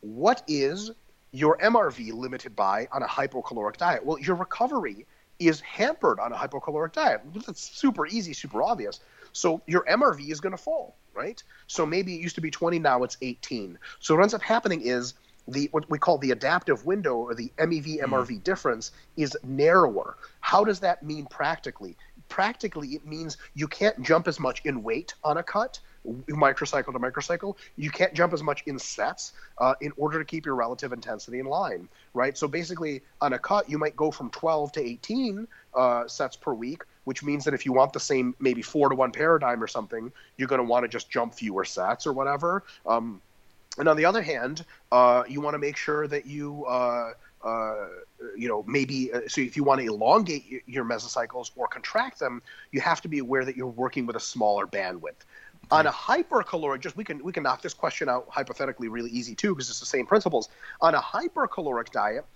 what 0.01 0.43
is 0.47 0.91
your 1.33 1.59
MRV 1.59 2.13
limited 2.13 2.57
by 2.57 2.89
on 2.93 3.03
a 3.03 3.07
hypocaloric 3.07 3.77
diet? 3.77 4.05
Well, 4.05 4.19
your 4.19 4.37
recovery 4.37 5.07
is 5.39 5.61
hampered 5.61 6.19
on 6.19 6.33
a 6.33 6.37
hypocaloric 6.37 6.93
diet. 6.93 7.21
That's 7.47 7.61
super 7.61 8.07
easy, 8.07 8.33
super 8.33 8.63
obvious. 8.63 9.01
So 9.33 9.63
your 9.67 9.85
MRV 9.85 10.31
is 10.31 10.41
going 10.41 10.53
to 10.53 10.63
fall, 10.63 10.97
right? 11.15 11.43
So 11.67 11.87
maybe 11.87 12.15
it 12.15 12.21
used 12.21 12.35
to 12.37 12.41
be 12.41 12.51
20, 12.51 12.79
now 12.79 13.03
it's 13.03 13.17
18. 13.23 13.79
So 14.01 14.15
what 14.15 14.23
ends 14.23 14.35
up 14.35 14.43
happening 14.43 14.83
is 14.83 15.15
the 15.49 15.69
what 15.73 15.89
we 15.91 15.99
call 15.99 16.19
the 16.19 16.31
adaptive 16.31 16.85
window 16.85 17.17
or 17.17 17.35
the 17.35 17.51
MEV 17.59 18.01
MRV 18.01 18.27
mm-hmm. 18.27 18.39
difference 18.39 18.93
is 19.17 19.37
narrower. 19.43 20.17
How 20.41 20.65
does 20.65 20.81
that 20.81 21.03
mean 21.03 21.27
practically? 21.27 21.97
Practically, 22.29 22.89
it 22.89 23.07
means 23.07 23.39
you 23.55 23.67
can't 23.67 24.01
jump 24.03 24.29
as 24.29 24.39
much 24.39 24.61
in 24.65 24.83
weight 24.83 25.15
on 25.25 25.39
a 25.39 25.43
cut, 25.43 25.81
microcycle 26.29 26.93
to 26.93 26.99
microcycle. 26.99 27.57
You 27.77 27.91
can't 27.91 28.13
jump 28.13 28.33
as 28.33 28.43
much 28.43 28.63
in 28.67 28.79
sets 28.79 29.33
uh, 29.59 29.75
in 29.81 29.93
order 29.97 30.19
to 30.19 30.25
keep 30.25 30.45
your 30.45 30.55
relative 30.55 30.93
intensity 30.93 31.39
in 31.39 31.47
line, 31.47 31.89
right? 32.15 32.37
So 32.37 32.47
basically, 32.47 33.03
on 33.21 33.33
a 33.33 33.39
cut, 33.39 33.69
you 33.69 33.79
might 33.79 33.97
go 33.97 34.11
from 34.11 34.31
12 34.31 34.73
to 34.73 34.81
18 34.81 35.49
uh, 35.75 36.07
sets 36.07 36.37
per 36.37 36.53
week, 36.53 36.85
which 37.09 37.23
means 37.23 37.43
that 37.47 37.55
if 37.55 37.65
you 37.65 37.73
want 37.73 37.91
the 37.95 37.99
same 37.99 38.35
maybe 38.39 38.61
four 38.61 38.91
to 38.91 38.95
one 38.95 39.11
paradigm 39.11 39.63
or 39.63 39.67
something, 39.67 40.13
you're 40.37 40.47
going 40.47 40.59
to 40.59 40.71
want 40.73 40.85
to 40.85 40.89
just 40.89 41.09
jump 41.09 41.33
fewer 41.33 41.65
sets 41.65 42.07
or 42.07 42.13
whatever. 42.13 42.65
Um, 42.85 43.23
and 43.79 43.89
on 43.89 43.97
the 43.97 44.05
other 44.05 44.21
hand, 44.21 44.63
uh, 44.93 45.23
you 45.27 45.41
want 45.41 45.55
to 45.55 45.59
make 45.59 45.79
sure 45.79 46.07
that 46.07 46.27
you, 46.27 46.67
uh, 46.67 47.13
uh, 47.43 47.87
you 48.37 48.47
know, 48.47 48.63
maybe 48.69 49.11
uh, 49.11 49.21
so 49.27 49.41
if 49.41 49.57
you 49.57 49.65
want 49.65 49.81
to 49.81 49.87
elongate 49.87 50.63
your 50.67 50.85
mesocycles 50.85 51.51
or 51.57 51.67
contract 51.67 52.19
them, 52.19 52.43
you 52.73 52.83
have 52.83 53.01
to 53.01 53.09
be 53.09 53.21
aware 53.21 53.47
that 53.47 53.57
you're 53.57 53.69
working 53.69 54.05
with 54.05 54.17
a 54.17 54.21
smaller 54.21 54.67
bandwidth. 54.67 55.23
Okay. 55.73 55.79
On 55.79 55.87
a 55.87 55.91
hypercaloric, 55.91 56.81
just 56.81 56.95
we 56.95 57.05
can 57.05 57.25
we 57.25 57.33
can 57.33 57.43
knock 57.43 57.63
this 57.63 57.73
question 57.73 58.11
out 58.11 58.27
hypothetically 58.29 58.89
really 58.89 59.11
easy 59.11 59.35
too 59.35 59.55
because 59.55 59.71
it's 59.71 59.81
the 59.81 59.87
same 59.87 60.05
principles. 60.05 60.51
On 60.83 60.95
a 60.95 61.01
hypercaloric 61.01 61.91
diet, 61.91 62.27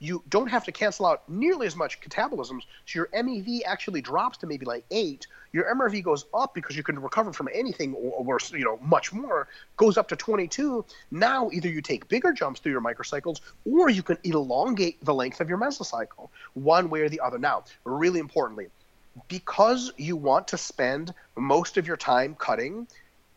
you 0.00 0.24
don't 0.30 0.48
have 0.48 0.64
to 0.64 0.72
cancel 0.72 1.06
out 1.06 1.28
nearly 1.28 1.66
as 1.66 1.76
much 1.76 2.00
catabolism. 2.00 2.60
So 2.86 3.00
your 3.00 3.08
MEV 3.14 3.60
actually 3.66 4.00
drops 4.00 4.38
to 4.38 4.46
maybe 4.46 4.64
like 4.64 4.84
eight. 4.90 5.26
Your 5.52 5.72
MRV 5.74 6.02
goes 6.02 6.24
up 6.32 6.54
because 6.54 6.76
you 6.76 6.82
can 6.82 6.98
recover 6.98 7.32
from 7.32 7.48
anything 7.52 7.94
or, 7.94 8.24
or 8.24 8.38
you 8.50 8.64
know 8.64 8.78
much 8.82 9.12
more. 9.12 9.46
Goes 9.76 9.98
up 9.98 10.08
to 10.08 10.16
22. 10.16 10.84
Now 11.10 11.50
either 11.52 11.68
you 11.68 11.82
take 11.82 12.08
bigger 12.08 12.32
jumps 12.32 12.60
through 12.60 12.72
your 12.72 12.80
microcycles 12.80 13.40
or 13.70 13.90
you 13.90 14.02
can 14.02 14.16
elongate 14.24 15.04
the 15.04 15.14
length 15.14 15.40
of 15.40 15.50
your 15.50 15.58
mesocycle, 15.58 16.30
one 16.54 16.88
way 16.88 17.02
or 17.02 17.10
the 17.10 17.20
other. 17.20 17.38
Now, 17.38 17.64
really 17.84 18.20
importantly, 18.20 18.68
because 19.28 19.92
you 19.98 20.16
want 20.16 20.48
to 20.48 20.56
spend 20.56 21.12
most 21.36 21.76
of 21.76 21.86
your 21.86 21.98
time 21.98 22.34
cutting 22.36 22.86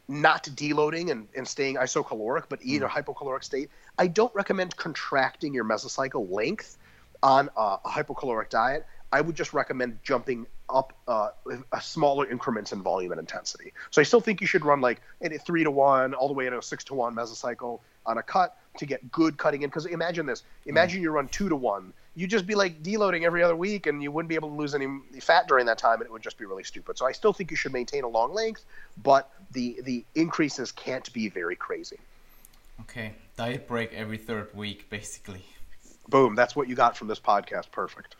not 0.07 0.43
deloading 0.43 1.11
and, 1.11 1.27
and 1.35 1.47
staying 1.47 1.77
isocaloric, 1.77 2.45
but 2.49 2.59
eat 2.61 2.81
mm. 2.81 2.85
a 2.85 2.89
hypocaloric 2.89 3.43
state, 3.43 3.69
I 3.97 4.07
don't 4.07 4.33
recommend 4.35 4.75
contracting 4.75 5.53
your 5.53 5.63
mesocycle 5.63 6.29
length 6.29 6.77
on 7.21 7.49
a, 7.55 7.77
a 7.85 7.89
hypocaloric 7.89 8.49
diet. 8.49 8.85
I 9.11 9.21
would 9.21 9.35
just 9.35 9.53
recommend 9.53 9.99
jumping 10.03 10.47
up 10.69 10.93
uh, 11.07 11.29
a 11.71 11.81
smaller 11.81 12.29
increments 12.29 12.71
in 12.71 12.81
volume 12.81 13.11
and 13.11 13.19
intensity. 13.19 13.73
So 13.91 14.01
I 14.01 14.03
still 14.03 14.19
think 14.19 14.41
you 14.41 14.47
should 14.47 14.65
run 14.65 14.81
like 14.81 15.01
a 15.21 15.37
three 15.37 15.63
to 15.63 15.71
one, 15.71 16.13
all 16.15 16.27
the 16.27 16.33
way 16.33 16.49
to 16.49 16.57
a 16.57 16.63
six 16.63 16.83
to 16.85 16.95
one 16.95 17.15
mesocycle 17.15 17.79
on 18.05 18.17
a 18.17 18.23
cut 18.23 18.57
to 18.77 18.85
get 18.85 19.11
good 19.11 19.37
cutting 19.37 19.61
in. 19.61 19.69
Because 19.69 19.85
imagine 19.85 20.25
this: 20.25 20.43
imagine 20.65 20.99
mm. 20.99 21.03
you 21.03 21.11
run 21.11 21.27
two 21.27 21.47
to 21.47 21.55
one, 21.55 21.93
you'd 22.15 22.29
just 22.29 22.45
be 22.45 22.55
like 22.55 22.83
deloading 22.83 23.23
every 23.23 23.43
other 23.43 23.55
week, 23.55 23.87
and 23.87 24.01
you 24.01 24.11
wouldn't 24.11 24.29
be 24.29 24.35
able 24.35 24.49
to 24.49 24.55
lose 24.55 24.75
any 24.75 24.87
fat 25.19 25.47
during 25.47 25.65
that 25.65 25.77
time, 25.77 25.99
and 25.99 26.05
it 26.05 26.11
would 26.11 26.21
just 26.21 26.37
be 26.37 26.45
really 26.45 26.63
stupid. 26.63 26.97
So 26.97 27.05
I 27.05 27.11
still 27.11 27.33
think 27.33 27.51
you 27.51 27.57
should 27.57 27.73
maintain 27.73 28.03
a 28.03 28.07
long 28.07 28.33
length, 28.33 28.65
but 29.01 29.31
the 29.51 29.81
the 29.83 30.05
increases 30.15 30.71
can't 30.71 31.11
be 31.13 31.29
very 31.29 31.55
crazy. 31.55 31.97
Okay, 32.81 33.13
diet 33.37 33.67
break 33.67 33.93
every 33.93 34.17
third 34.17 34.53
week, 34.53 34.89
basically. 34.89 35.45
Boom, 36.09 36.35
that's 36.35 36.55
what 36.55 36.67
you 36.67 36.75
got 36.75 36.97
from 36.97 37.07
this 37.07 37.19
podcast. 37.19 37.71
Perfect. 37.71 38.15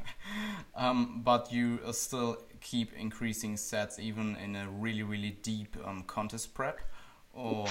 um, 0.74 1.22
but 1.24 1.52
you 1.52 1.78
still 1.92 2.38
keep 2.60 2.92
increasing 2.94 3.56
sets 3.56 3.98
even 3.98 4.36
in 4.36 4.56
a 4.56 4.68
really, 4.68 5.02
really 5.02 5.36
deep 5.42 5.76
um, 5.84 6.02
contest 6.06 6.54
prep, 6.54 6.80
or 7.32 7.66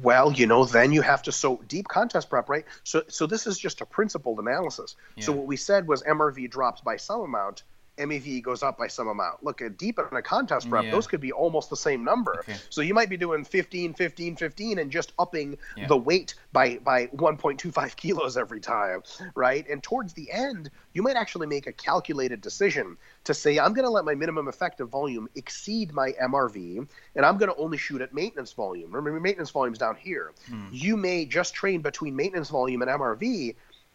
well, 0.00 0.32
you 0.32 0.46
know, 0.46 0.64
then 0.64 0.92
you 0.92 1.02
have 1.02 1.22
to 1.22 1.32
so 1.32 1.60
deep 1.68 1.88
contest 1.88 2.30
prep, 2.30 2.48
right? 2.48 2.64
So 2.84 3.02
so 3.08 3.26
this 3.26 3.46
is 3.46 3.58
just 3.58 3.80
a 3.80 3.86
principled 3.86 4.38
analysis. 4.38 4.96
Yeah. 5.16 5.24
So 5.24 5.32
what 5.32 5.46
we 5.46 5.56
said 5.56 5.86
was 5.86 6.02
MRV 6.02 6.50
drops 6.50 6.80
by 6.80 6.96
some 6.96 7.20
amount, 7.20 7.62
MEV 7.98 8.42
goes 8.42 8.62
up 8.62 8.78
by 8.78 8.86
some 8.86 9.08
amount. 9.08 9.44
Look 9.44 9.60
at 9.60 9.76
deep 9.76 9.98
in 9.98 10.16
a 10.16 10.22
contest 10.22 10.68
prep, 10.68 10.84
yeah. 10.84 10.90
those 10.90 11.06
could 11.06 11.20
be 11.20 11.32
almost 11.32 11.70
the 11.70 11.76
same 11.76 12.04
number. 12.04 12.40
Okay. 12.40 12.56
So 12.70 12.80
you 12.80 12.94
might 12.94 13.10
be 13.10 13.16
doing 13.16 13.44
15, 13.44 13.94
15, 13.94 14.36
15 14.36 14.78
and 14.78 14.90
just 14.90 15.12
upping 15.18 15.58
yeah. 15.76 15.86
the 15.86 15.96
weight 15.96 16.34
by 16.52 16.78
by 16.78 17.08
1.25 17.08 17.96
kilos 17.96 18.36
every 18.36 18.60
time, 18.60 19.02
right? 19.34 19.68
And 19.68 19.82
towards 19.82 20.14
the 20.14 20.30
end, 20.32 20.70
you 20.94 21.02
might 21.02 21.16
actually 21.16 21.46
make 21.46 21.66
a 21.66 21.72
calculated 21.72 22.40
decision 22.40 22.96
to 23.24 23.34
say 23.34 23.58
I'm 23.58 23.74
going 23.74 23.86
to 23.86 23.90
let 23.90 24.04
my 24.04 24.14
minimum 24.14 24.48
effective 24.48 24.88
volume 24.88 25.28
exceed 25.34 25.92
my 25.92 26.12
MRV 26.12 26.86
and 27.14 27.26
I'm 27.26 27.36
going 27.36 27.52
to 27.52 27.60
only 27.60 27.78
shoot 27.78 28.00
at 28.00 28.14
maintenance 28.14 28.52
volume. 28.52 28.92
Remember 28.92 29.20
maintenance 29.20 29.50
volume's 29.50 29.78
down 29.78 29.96
here. 29.96 30.32
Hmm. 30.48 30.68
You 30.72 30.96
may 30.96 31.24
just 31.26 31.54
train 31.54 31.82
between 31.82 32.16
maintenance 32.16 32.48
volume 32.48 32.82
and 32.82 32.90
MRV 32.90 33.54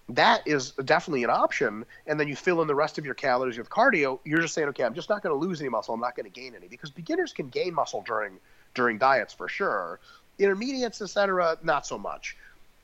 that 0.10 0.47
is 0.47 0.72
definitely 0.72 1.24
an 1.24 1.30
option. 1.30 1.86
And 2.05 2.20
then 2.20 2.28
you 2.28 2.36
fill 2.36 2.62
in 2.62 2.68
the 2.68 2.76
rest 2.76 2.97
of 2.97 3.05
your 3.05 3.14
calories 3.14 3.58
with 3.58 3.70
cardio. 3.70 4.20
You're 4.24 4.41
just 4.41 4.53
saying, 4.53 4.70
okay, 4.70 4.84
I'm 4.84 4.93
just 4.93 5.10
not 5.10 5.22
going 5.22 5.38
to 5.38 5.47
lose 5.47 5.60
any 5.60 5.70
muscle. 5.70 5.93
I'm 5.93 5.99
not 5.99 6.16
going 6.16 6.32
to 6.32 6.39
gain 6.39 6.55
any 6.55 6.68
because 6.68 6.89
beginners 6.89 7.34
can 7.34 7.49
gain 7.49 7.74
muscle 7.74 8.03
during 8.05 8.39
during 8.74 8.97
diets 8.97 9.34
for 9.34 9.47
sure. 9.47 9.99
Intermediates, 10.39 11.01
etc., 11.01 11.58
not 11.64 11.86
so 11.86 11.97
much. 11.97 12.38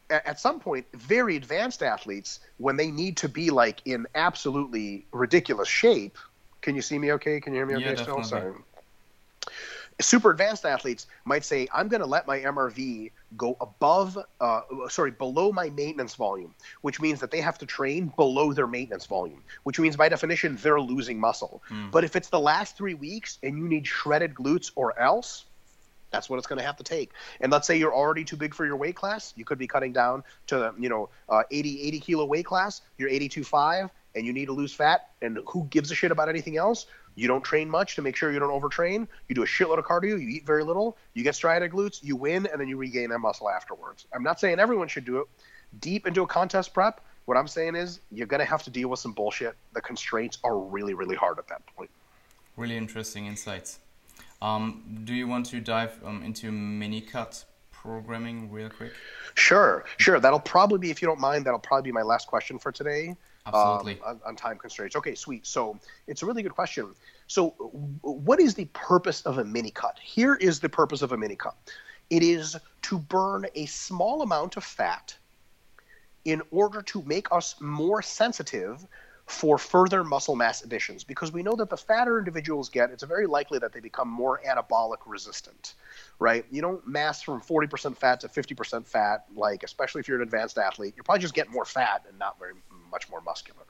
At, 0.10 0.26
at 0.26 0.40
some 0.40 0.60
point, 0.60 0.86
very 0.94 1.36
advanced 1.36 1.84
athletes, 1.84 2.40
when 2.58 2.78
they 2.78 2.90
need 2.90 3.18
to 3.18 3.30
be 3.30 3.52
like 3.52 3.82
in 3.86 4.08
absolutely 4.16 5.06
ridiculous 5.12 5.68
shape, 5.68 6.18
can 6.62 6.76
you 6.76 6.82
see 6.82 6.98
me 6.98 7.12
okay? 7.14 7.40
Can 7.40 7.54
you 7.54 7.60
hear 7.60 7.66
me 7.66 7.76
okay? 7.76 7.96
Yeah, 7.96 8.02
still, 8.02 8.24
sorry 8.24 8.54
super 10.02 10.32
advanced 10.32 10.66
athletes 10.66 11.08
might 11.26 11.46
say, 11.46 11.68
I'm 11.74 11.88
going 11.88 12.02
to 12.02 12.08
let 12.08 12.28
my 12.28 12.40
MRV 12.40 13.12
go 13.38 13.56
above, 13.62 14.18
uh, 14.40 14.62
sorry, 14.90 15.12
below 15.12 15.52
my 15.52 15.70
maintenance 15.70 16.16
volume, 16.16 16.56
which 16.82 17.00
means 17.00 17.20
that 17.20 17.32
they 17.32 17.42
have 17.42 17.58
to 17.60 17.66
train 17.66 18.12
below 18.16 18.54
their 18.54 18.68
maintenance 18.68 19.06
volume, 19.06 19.44
which 19.64 19.80
means 19.80 19.96
by 19.96 20.10
definition, 20.10 20.58
they're 20.62 20.82
losing 20.82 21.20
muscle. 21.20 21.64
Mm. 21.70 21.92
But 21.92 22.04
if 22.04 22.16
it's 22.16 22.30
the 22.30 22.40
last 22.40 22.78
three 22.78 22.94
weeks 22.94 23.40
and 23.44 23.58
you 23.58 23.68
need 23.68 23.86
shredded 23.88 24.34
glutes 24.34 24.72
or 24.76 25.00
else, 25.00 25.46
That's 26.14 26.30
what 26.30 26.38
it's 26.38 26.48
going 26.48 26.60
to 26.60 26.66
have 26.66 26.78
to 26.78 26.84
take. 26.84 27.12
And 27.42 27.52
let's 27.52 27.66
say 27.68 27.76
you're 27.76 27.94
already 27.94 28.24
too 28.24 28.38
big 28.38 28.54
for 28.54 28.66
your 28.66 28.78
weight 28.78 28.96
class. 28.96 29.34
You 29.36 29.46
could 29.46 29.58
be 29.58 29.68
cutting 29.68 29.92
down 29.94 30.24
to, 30.48 30.74
you 30.80 30.88
know, 30.88 31.10
uh, 31.28 31.42
80, 31.50 31.82
80 31.82 32.00
kilo 32.00 32.26
weight 32.26 32.46
class. 32.46 32.82
You're 33.00 33.10
82.5 33.10 33.90
and 34.16 34.26
you 34.26 34.32
need 34.32 34.46
to 34.46 34.54
lose 34.54 34.74
fat. 34.74 35.10
And 35.24 35.40
who 35.48 35.66
gives 35.72 35.92
a 35.92 35.96
shit 35.96 36.12
about 36.12 36.30
anything 36.30 36.56
else? 36.56 36.86
You 37.16 37.28
don't 37.28 37.44
train 37.44 37.70
much 37.70 37.96
to 37.96 38.02
make 38.02 38.16
sure 38.16 38.32
you 38.32 38.40
don't 38.40 38.50
overtrain. 38.50 39.08
You 39.28 39.36
do 39.36 39.44
a 39.44 39.48
shitload 39.48 39.78
of 39.78 39.86
cardio. 39.86 40.20
You 40.20 40.28
eat 40.30 40.46
very 40.46 40.64
little. 40.64 40.98
You 41.14 41.24
get 41.24 41.36
striated 41.36 41.72
glutes. 41.72 42.04
You 42.04 42.16
win, 42.16 42.48
and 42.52 42.60
then 42.60 42.68
you 42.68 42.78
regain 42.78 43.10
that 43.10 43.20
muscle 43.20 43.50
afterwards. 43.50 44.06
I'm 44.14 44.24
not 44.24 44.40
saying 44.40 44.60
everyone 44.60 44.88
should 44.88 45.06
do 45.06 45.20
it. 45.20 45.28
Deep 45.80 46.08
into 46.08 46.22
a 46.22 46.28
contest 46.28 46.74
prep, 46.74 47.02
what 47.26 47.38
I'm 47.38 47.48
saying 47.48 47.76
is 47.76 48.00
you're 48.12 48.28
going 48.28 48.40
to 48.40 48.46
have 48.46 48.64
to 48.64 48.70
deal 48.70 48.90
with 48.90 49.00
some 49.00 49.14
bullshit. 49.14 49.56
The 49.74 49.82
constraints 49.82 50.40
are 50.44 50.58
really, 50.58 50.94
really 50.94 51.16
hard 51.16 51.40
at 51.40 51.48
that 51.48 51.66
point. 51.76 51.90
Really 52.58 52.78
interesting 52.78 53.26
insights. 53.28 53.80
Um, 54.42 55.02
do 55.06 55.14
you 55.14 55.28
want 55.28 55.46
to 55.48 55.60
dive 55.60 55.98
um, 56.06 56.22
into 56.24 56.52
mini 56.52 57.02
cut 57.02 57.46
programming 57.72 58.52
real 58.52 58.70
quick? 58.70 58.94
Sure, 59.36 59.86
sure. 59.98 60.20
That'll 60.20 60.40
probably 60.40 60.80
be, 60.80 60.92
if 60.92 61.02
you 61.02 61.08
don't 61.08 61.20
mind, 61.20 61.46
that'll 61.46 61.60
probably 61.60 61.90
be 61.90 61.94
my 61.94 62.02
last 62.02 62.28
question 62.28 62.60
for 62.60 62.72
today. 62.72 63.16
Absolutely. 63.46 64.00
Um, 64.06 64.08
on, 64.08 64.22
on, 64.26 64.36
time 64.36 64.58
constraints. 64.58 64.96
Okay, 64.96 65.16
sweet. 65.16 65.46
So 65.46 65.78
it's 66.08 66.24
a 66.24 66.26
really 66.26 66.44
good 66.44 66.56
question. 66.56 66.96
So, 67.28 67.50
what 68.02 68.40
is 68.40 68.56
the 68.56 68.66
purpose 68.74 69.22
of 69.24 69.38
a 69.38 69.44
mini 69.44 69.72
cut? 69.72 69.98
Here 70.02 70.36
is 70.36 70.60
the 70.62 70.70
purpose 70.70 71.02
of 71.02 71.12
a 71.12 71.18
mini 71.18 71.36
cut 71.36 71.56
it 72.10 72.24
is 72.24 72.56
to 72.84 73.00
burn 73.00 73.46
a 73.56 73.66
small 73.66 74.22
amount 74.22 74.58
of 74.58 74.64
fat 74.64 75.16
in 76.26 76.42
order 76.52 76.82
to 76.82 77.02
make 77.04 77.32
us 77.32 77.56
more 77.60 78.02
sensitive 78.02 78.86
for 79.26 79.58
further 79.58 80.04
muscle 80.04 80.36
mass 80.36 80.64
additions 80.64 81.04
because 81.04 81.32
we 81.32 81.42
know 81.42 81.56
that 81.56 81.70
the 81.70 81.78
fatter 81.78 82.20
individuals 82.20 82.70
get, 82.70 82.92
it's 82.92 83.04
very 83.04 83.26
likely 83.26 83.58
that 83.58 83.72
they 83.72 83.80
become 83.80 84.08
more 84.08 84.42
anabolic 84.46 84.98
resistant, 85.06 85.76
right? 86.20 86.46
You 86.52 86.62
don't 86.62 86.86
mass 86.86 87.22
from 87.22 87.42
40% 87.42 87.98
fat 87.98 88.20
to 88.20 88.28
50% 88.28 88.86
fat, 88.86 89.26
like, 89.34 89.64
especially 89.64 90.02
if 90.02 90.08
you're 90.08 90.18
an 90.18 90.24
advanced 90.24 90.58
athlete, 90.58 90.94
you're 90.96 91.04
probably 91.04 91.22
just 91.22 91.34
getting 91.34 91.54
more 91.54 91.66
fat 91.66 92.04
and 92.08 92.20
not 92.20 92.38
very 92.38 92.54
much 92.94 93.10
more 93.10 93.20
muscular. 93.22 93.66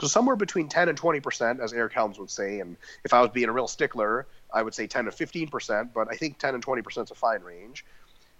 So 0.00 0.06
somewhere 0.06 0.36
between 0.36 0.68
10 0.68 0.90
and 0.90 1.00
20%, 1.00 1.58
as 1.58 1.72
Eric 1.72 1.94
Helms 1.94 2.18
would 2.18 2.30
say, 2.30 2.60
and 2.60 2.76
if 3.02 3.14
I 3.14 3.20
was 3.22 3.30
being 3.30 3.48
a 3.48 3.52
real 3.52 3.66
stickler, 3.66 4.26
I 4.52 4.62
would 4.62 4.74
say 4.74 4.86
10 4.86 5.06
to 5.06 5.10
15%, 5.10 5.94
but 5.94 6.08
I 6.10 6.16
think 6.16 6.38
10 6.38 6.54
and 6.54 6.64
20% 6.64 7.04
is 7.04 7.10
a 7.10 7.14
fine 7.14 7.40
range 7.40 7.84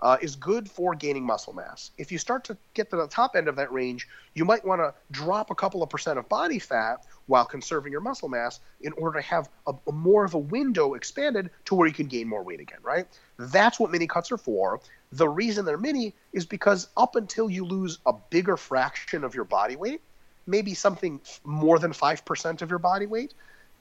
uh, 0.01 0.17
is 0.21 0.37
good 0.37 0.71
for 0.71 0.95
gaining 0.95 1.25
muscle 1.25 1.53
mass. 1.53 1.91
If 1.99 2.13
you 2.13 2.19
start 2.19 2.45
to 2.45 2.57
get 2.75 2.91
to 2.91 2.97
the 2.97 3.07
top 3.07 3.35
end 3.35 3.49
of 3.49 3.57
that 3.57 3.73
range, 3.73 4.07
you 4.35 4.45
might 4.45 4.65
want 4.65 4.81
to 4.81 4.93
drop 5.11 5.51
a 5.51 5.55
couple 5.55 5.83
of 5.83 5.89
percent 5.89 6.19
of 6.19 6.29
body 6.29 6.59
fat 6.59 7.07
while 7.27 7.45
conserving 7.45 7.93
your 7.93 8.01
muscle 8.01 8.29
mass 8.29 8.61
in 8.81 8.93
order 8.93 9.19
to 9.21 9.27
have 9.27 9.49
a, 9.67 9.75
a 9.87 9.93
more 9.93 10.25
of 10.25 10.35
a 10.35 10.39
window 10.39 10.95
expanded 10.95 11.51
to 11.65 11.75
where 11.75 11.89
you 11.89 11.95
can 11.95 12.07
gain 12.07 12.29
more 12.29 12.43
weight 12.43 12.61
again, 12.61 12.79
right? 12.83 13.07
That's 13.39 13.81
what 13.81 13.91
mini 13.91 14.07
cuts 14.07 14.31
are 14.31 14.39
for. 14.39 14.81
The 15.13 15.29
reason 15.29 15.65
they're 15.65 15.79
mini 15.79 16.15
is 16.33 16.47
because 16.47 16.89
up 16.97 17.17
until 17.17 17.49
you 17.49 17.65
lose 17.65 17.99
a 18.07 18.13
bigger 18.31 18.57
fraction 18.57 19.25
of 19.25 19.35
your 19.35 19.45
body 19.45 19.77
weight, 19.77 20.03
maybe 20.47 20.75
something 20.75 21.21
more 21.45 21.79
than 21.79 21.93
5% 21.93 22.63
of 22.63 22.71
your 22.71 22.79
body 22.79 23.07
weight, 23.07 23.35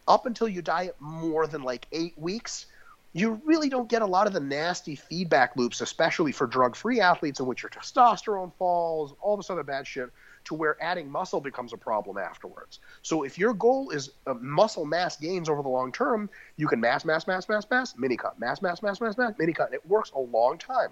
up 0.07 0.25
until 0.25 0.47
you 0.47 0.61
diet 0.61 0.95
more 0.99 1.47
than 1.47 1.63
like 1.63 1.87
eight 1.91 2.17
weeks, 2.17 2.67
you 3.15 3.41
really 3.45 3.69
don't 3.69 3.87
get 3.87 4.01
a 4.01 4.05
lot 4.05 4.27
of 4.27 4.33
the 4.33 4.41
nasty 4.41 4.93
feedback 4.93 5.55
loops, 5.55 5.79
especially 5.79 6.33
for 6.33 6.45
drug 6.45 6.75
free 6.75 6.99
athletes, 6.99 7.39
in 7.39 7.45
which 7.45 7.63
your 7.63 7.69
testosterone 7.69 8.51
falls, 8.57 9.15
all 9.21 9.37
this 9.37 9.49
other 9.49 9.63
bad 9.63 9.87
shit, 9.87 10.09
to 10.43 10.53
where 10.53 10.75
adding 10.83 11.09
muscle 11.09 11.39
becomes 11.39 11.71
a 11.71 11.77
problem 11.77 12.17
afterwards. 12.17 12.79
So 13.03 13.23
if 13.23 13.39
your 13.39 13.53
goal 13.53 13.91
is 13.91 14.11
uh, 14.27 14.33
muscle 14.33 14.85
mass 14.85 15.15
gains 15.15 15.47
over 15.47 15.61
the 15.63 15.69
long 15.69 15.93
term, 15.93 16.29
you 16.57 16.67
can 16.67 16.81
mass, 16.81 17.05
mass, 17.05 17.25
mass, 17.25 17.47
mass, 17.47 17.65
mass, 17.71 17.95
mini 17.97 18.17
cut, 18.17 18.37
mass, 18.37 18.61
mass, 18.61 18.81
mass, 18.81 18.99
mass, 18.99 19.17
mass, 19.17 19.33
mini 19.39 19.53
cut. 19.53 19.73
It 19.73 19.85
works 19.87 20.11
a 20.13 20.19
long 20.19 20.57
time. 20.57 20.89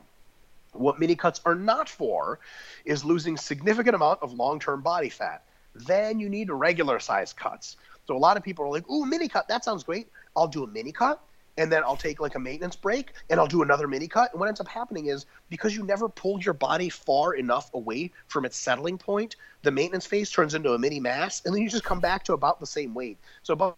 What 0.72 1.02
mini 1.02 1.18
cuts 1.18 1.42
are 1.44 1.56
not 1.56 1.90
for 1.90 2.40
is 2.86 3.04
losing 3.04 3.36
significant 3.36 3.96
amount 3.96 4.24
of 4.24 4.32
long 4.32 4.62
term 4.62 4.82
body 4.82 5.10
fat. 5.10 5.44
Then 5.76 6.22
you 6.22 6.30
need 6.30 6.50
regular 6.50 7.02
size 7.02 7.34
cuts. 7.34 7.76
So 8.08 8.16
a 8.16 8.18
lot 8.18 8.38
of 8.38 8.44
people 8.44 8.64
are 8.64 8.70
like, 8.70 8.90
"Ooh, 8.90 9.06
mini 9.06 9.28
cut, 9.28 9.50
that 9.50 9.66
sounds 9.66 9.84
great. 9.84 10.08
I'll 10.38 10.48
do 10.48 10.64
a 10.64 10.68
mini 10.68 10.94
cut." 10.94 11.22
And 11.58 11.72
then 11.72 11.84
I'll 11.84 11.96
take 11.96 12.20
like 12.20 12.36
a 12.36 12.40
maintenance 12.40 12.76
break 12.76 13.14
and 13.30 13.40
I'll 13.40 13.48
do 13.48 13.62
another 13.62 13.88
mini 13.88 14.08
cut. 14.08 14.32
And 14.32 14.40
what 14.40 14.48
ends 14.48 14.60
up 14.60 14.68
happening 14.68 15.08
is 15.08 15.26
because 15.50 15.76
you 15.76 15.84
never 15.84 16.10
pulled 16.10 16.44
your 16.44 16.54
body 16.54 16.90
far 16.90 17.36
enough 17.36 17.70
away 17.74 18.12
from 18.28 18.46
its 18.46 18.58
settling 18.58 18.98
point, 18.98 19.36
the 19.62 19.72
maintenance 19.72 20.06
phase 20.06 20.30
turns 20.30 20.56
into 20.56 20.74
a 20.74 20.80
mini 20.80 21.00
mass, 21.00 21.42
and 21.46 21.54
then 21.54 21.62
you 21.62 21.70
just 21.70 21.84
come 21.84 22.00
back 22.00 22.24
to 22.26 22.34
about 22.34 22.60
the 22.60 22.66
same 22.66 22.94
weight. 22.94 23.18
So 23.44 23.54
a 23.54 23.76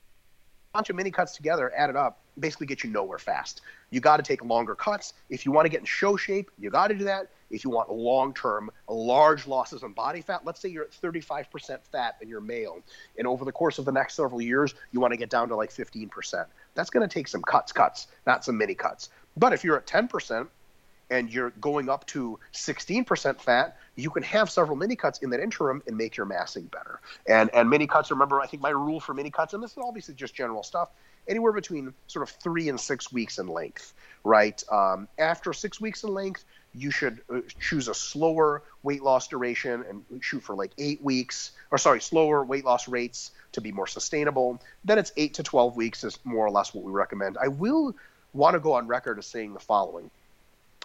bunch 0.73 0.89
of 0.89 0.95
mini 0.95 1.11
cuts 1.11 1.35
together, 1.35 1.71
added 1.75 1.95
up, 1.95 2.19
basically 2.39 2.67
get 2.67 2.83
you 2.83 2.89
nowhere 2.89 3.17
fast. 3.17 3.61
You 3.91 3.99
got 3.99 4.17
to 4.17 4.23
take 4.23 4.43
longer 4.43 4.75
cuts. 4.75 5.13
If 5.29 5.45
you 5.45 5.51
want 5.51 5.65
to 5.65 5.69
get 5.69 5.79
in 5.81 5.85
show 5.85 6.15
shape, 6.17 6.51
you 6.59 6.69
got 6.69 6.87
to 6.87 6.95
do 6.95 7.05
that. 7.05 7.29
If 7.51 7.63
you 7.63 7.69
want 7.69 7.91
long 7.91 8.33
term, 8.33 8.71
large 8.89 9.47
losses 9.47 9.83
in 9.83 9.93
body 9.93 10.21
fat, 10.21 10.41
let's 10.45 10.59
say 10.59 10.69
you're 10.69 10.83
at 10.83 10.91
35% 10.91 11.79
fat 11.83 12.17
and 12.19 12.29
you're 12.29 12.41
male, 12.41 12.79
and 13.17 13.27
over 13.27 13.45
the 13.45 13.51
course 13.51 13.77
of 13.77 13.85
the 13.85 13.91
next 13.91 14.15
several 14.15 14.41
years, 14.41 14.73
you 14.91 14.99
want 14.99 15.11
to 15.11 15.17
get 15.17 15.29
down 15.29 15.47
to 15.49 15.55
like 15.55 15.69
15% 15.69 16.45
that's 16.75 16.89
going 16.89 17.07
to 17.07 17.11
take 17.11 17.27
some 17.27 17.41
cuts, 17.41 17.71
cuts, 17.71 18.07
not 18.27 18.45
some 18.45 18.57
mini 18.57 18.75
cuts. 18.75 19.09
But 19.35 19.53
if 19.53 19.63
you're 19.63 19.77
at 19.77 19.87
10% 19.87 20.47
and 21.09 21.31
you're 21.31 21.51
going 21.61 21.89
up 21.89 22.05
to 22.07 22.39
16% 22.53 23.39
fat, 23.41 23.77
you 23.95 24.09
can 24.09 24.23
have 24.23 24.49
several 24.49 24.75
mini 24.75 24.95
cuts 24.95 25.19
in 25.19 25.29
that 25.31 25.39
interim 25.39 25.81
and 25.87 25.97
make 25.97 26.17
your 26.17 26.25
massing 26.25 26.65
better. 26.65 26.99
And 27.27 27.49
and 27.53 27.69
mini 27.69 27.87
cuts, 27.87 28.11
remember, 28.11 28.41
I 28.41 28.47
think 28.47 28.61
my 28.61 28.69
rule 28.69 28.99
for 28.99 29.13
mini 29.13 29.31
cuts, 29.31 29.53
and 29.53 29.63
this 29.63 29.71
is 29.71 29.77
obviously 29.77 30.15
just 30.15 30.35
general 30.35 30.63
stuff, 30.63 30.89
anywhere 31.27 31.51
between 31.51 31.93
sort 32.07 32.23
of 32.23 32.35
three 32.35 32.69
and 32.69 32.79
six 32.79 33.11
weeks 33.11 33.39
in 33.39 33.47
length, 33.47 33.93
right? 34.23 34.61
Um, 34.71 35.07
after 35.17 35.53
six 35.53 35.79
weeks 35.79 36.03
in 36.03 36.13
length, 36.13 36.43
you 36.73 36.91
should 36.91 37.21
uh, 37.33 37.39
choose 37.59 37.87
a 37.87 37.93
slower 37.93 38.61
weight 38.83 39.01
loss 39.01 39.27
duration 39.27 39.83
and 39.89 40.03
shoot 40.21 40.43
for 40.43 40.55
like 40.55 40.71
eight 40.77 41.01
weeks, 41.01 41.51
or 41.71 41.77
sorry, 41.77 42.01
slower 42.01 42.43
weight 42.43 42.65
loss 42.65 42.87
rates 42.87 43.31
to 43.53 43.61
be 43.61 43.71
more 43.71 43.87
sustainable. 43.87 44.61
Then 44.83 44.99
it's 44.99 45.11
eight 45.17 45.35
to 45.35 45.43
12 45.43 45.75
weeks 45.75 46.03
is 46.03 46.19
more 46.23 46.45
or 46.45 46.51
less 46.51 46.73
what 46.73 46.83
we 46.83 46.91
recommend. 46.91 47.37
I 47.41 47.47
will 47.47 47.95
want 48.33 48.55
to 48.55 48.59
go 48.59 48.73
on 48.73 48.87
record 48.87 49.17
as 49.17 49.25
saying 49.25 49.53
the 49.53 49.59
following. 49.59 50.11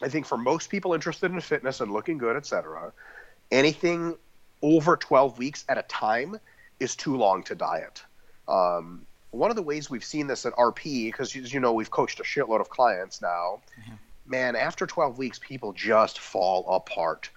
I 0.03 0.09
think 0.09 0.27
for 0.27 0.39
most 0.39 0.71
people 0.71 0.95
interested 0.95 1.33
in 1.33 1.41
fitness 1.41 1.81
and 1.81 1.93
looking 1.93 2.19
good, 2.19 2.37
etc., 2.37 2.93
anything 3.51 4.17
over 4.63 4.97
12 4.97 5.39
weeks 5.39 5.65
at 5.69 5.79
a 5.79 5.83
time 5.83 6.39
is 6.79 6.97
too 6.97 7.17
long 7.17 7.43
to 7.45 7.55
diet. 7.55 8.03
Um, 8.49 9.07
one 9.31 9.51
of 9.51 9.57
the 9.57 9.63
ways 9.63 9.89
we've 9.89 10.05
seen 10.05 10.27
this 10.27 10.45
at 10.47 10.53
RP, 10.55 11.07
because 11.07 11.35
as 11.37 11.53
you 11.53 11.61
know, 11.61 11.73
we've 11.73 11.91
coached 11.91 12.21
a 12.21 12.25
shitload 12.25 12.61
of 12.61 12.69
clients 12.71 13.23
now. 13.23 13.61
Mm-hmm 13.81 13.95
man, 14.31 14.57
after 14.57 14.87
12 14.87 15.19
weeks, 15.19 15.39
people 15.39 15.73
just 15.73 16.19
fall 16.19 16.65
apart. 16.69 17.29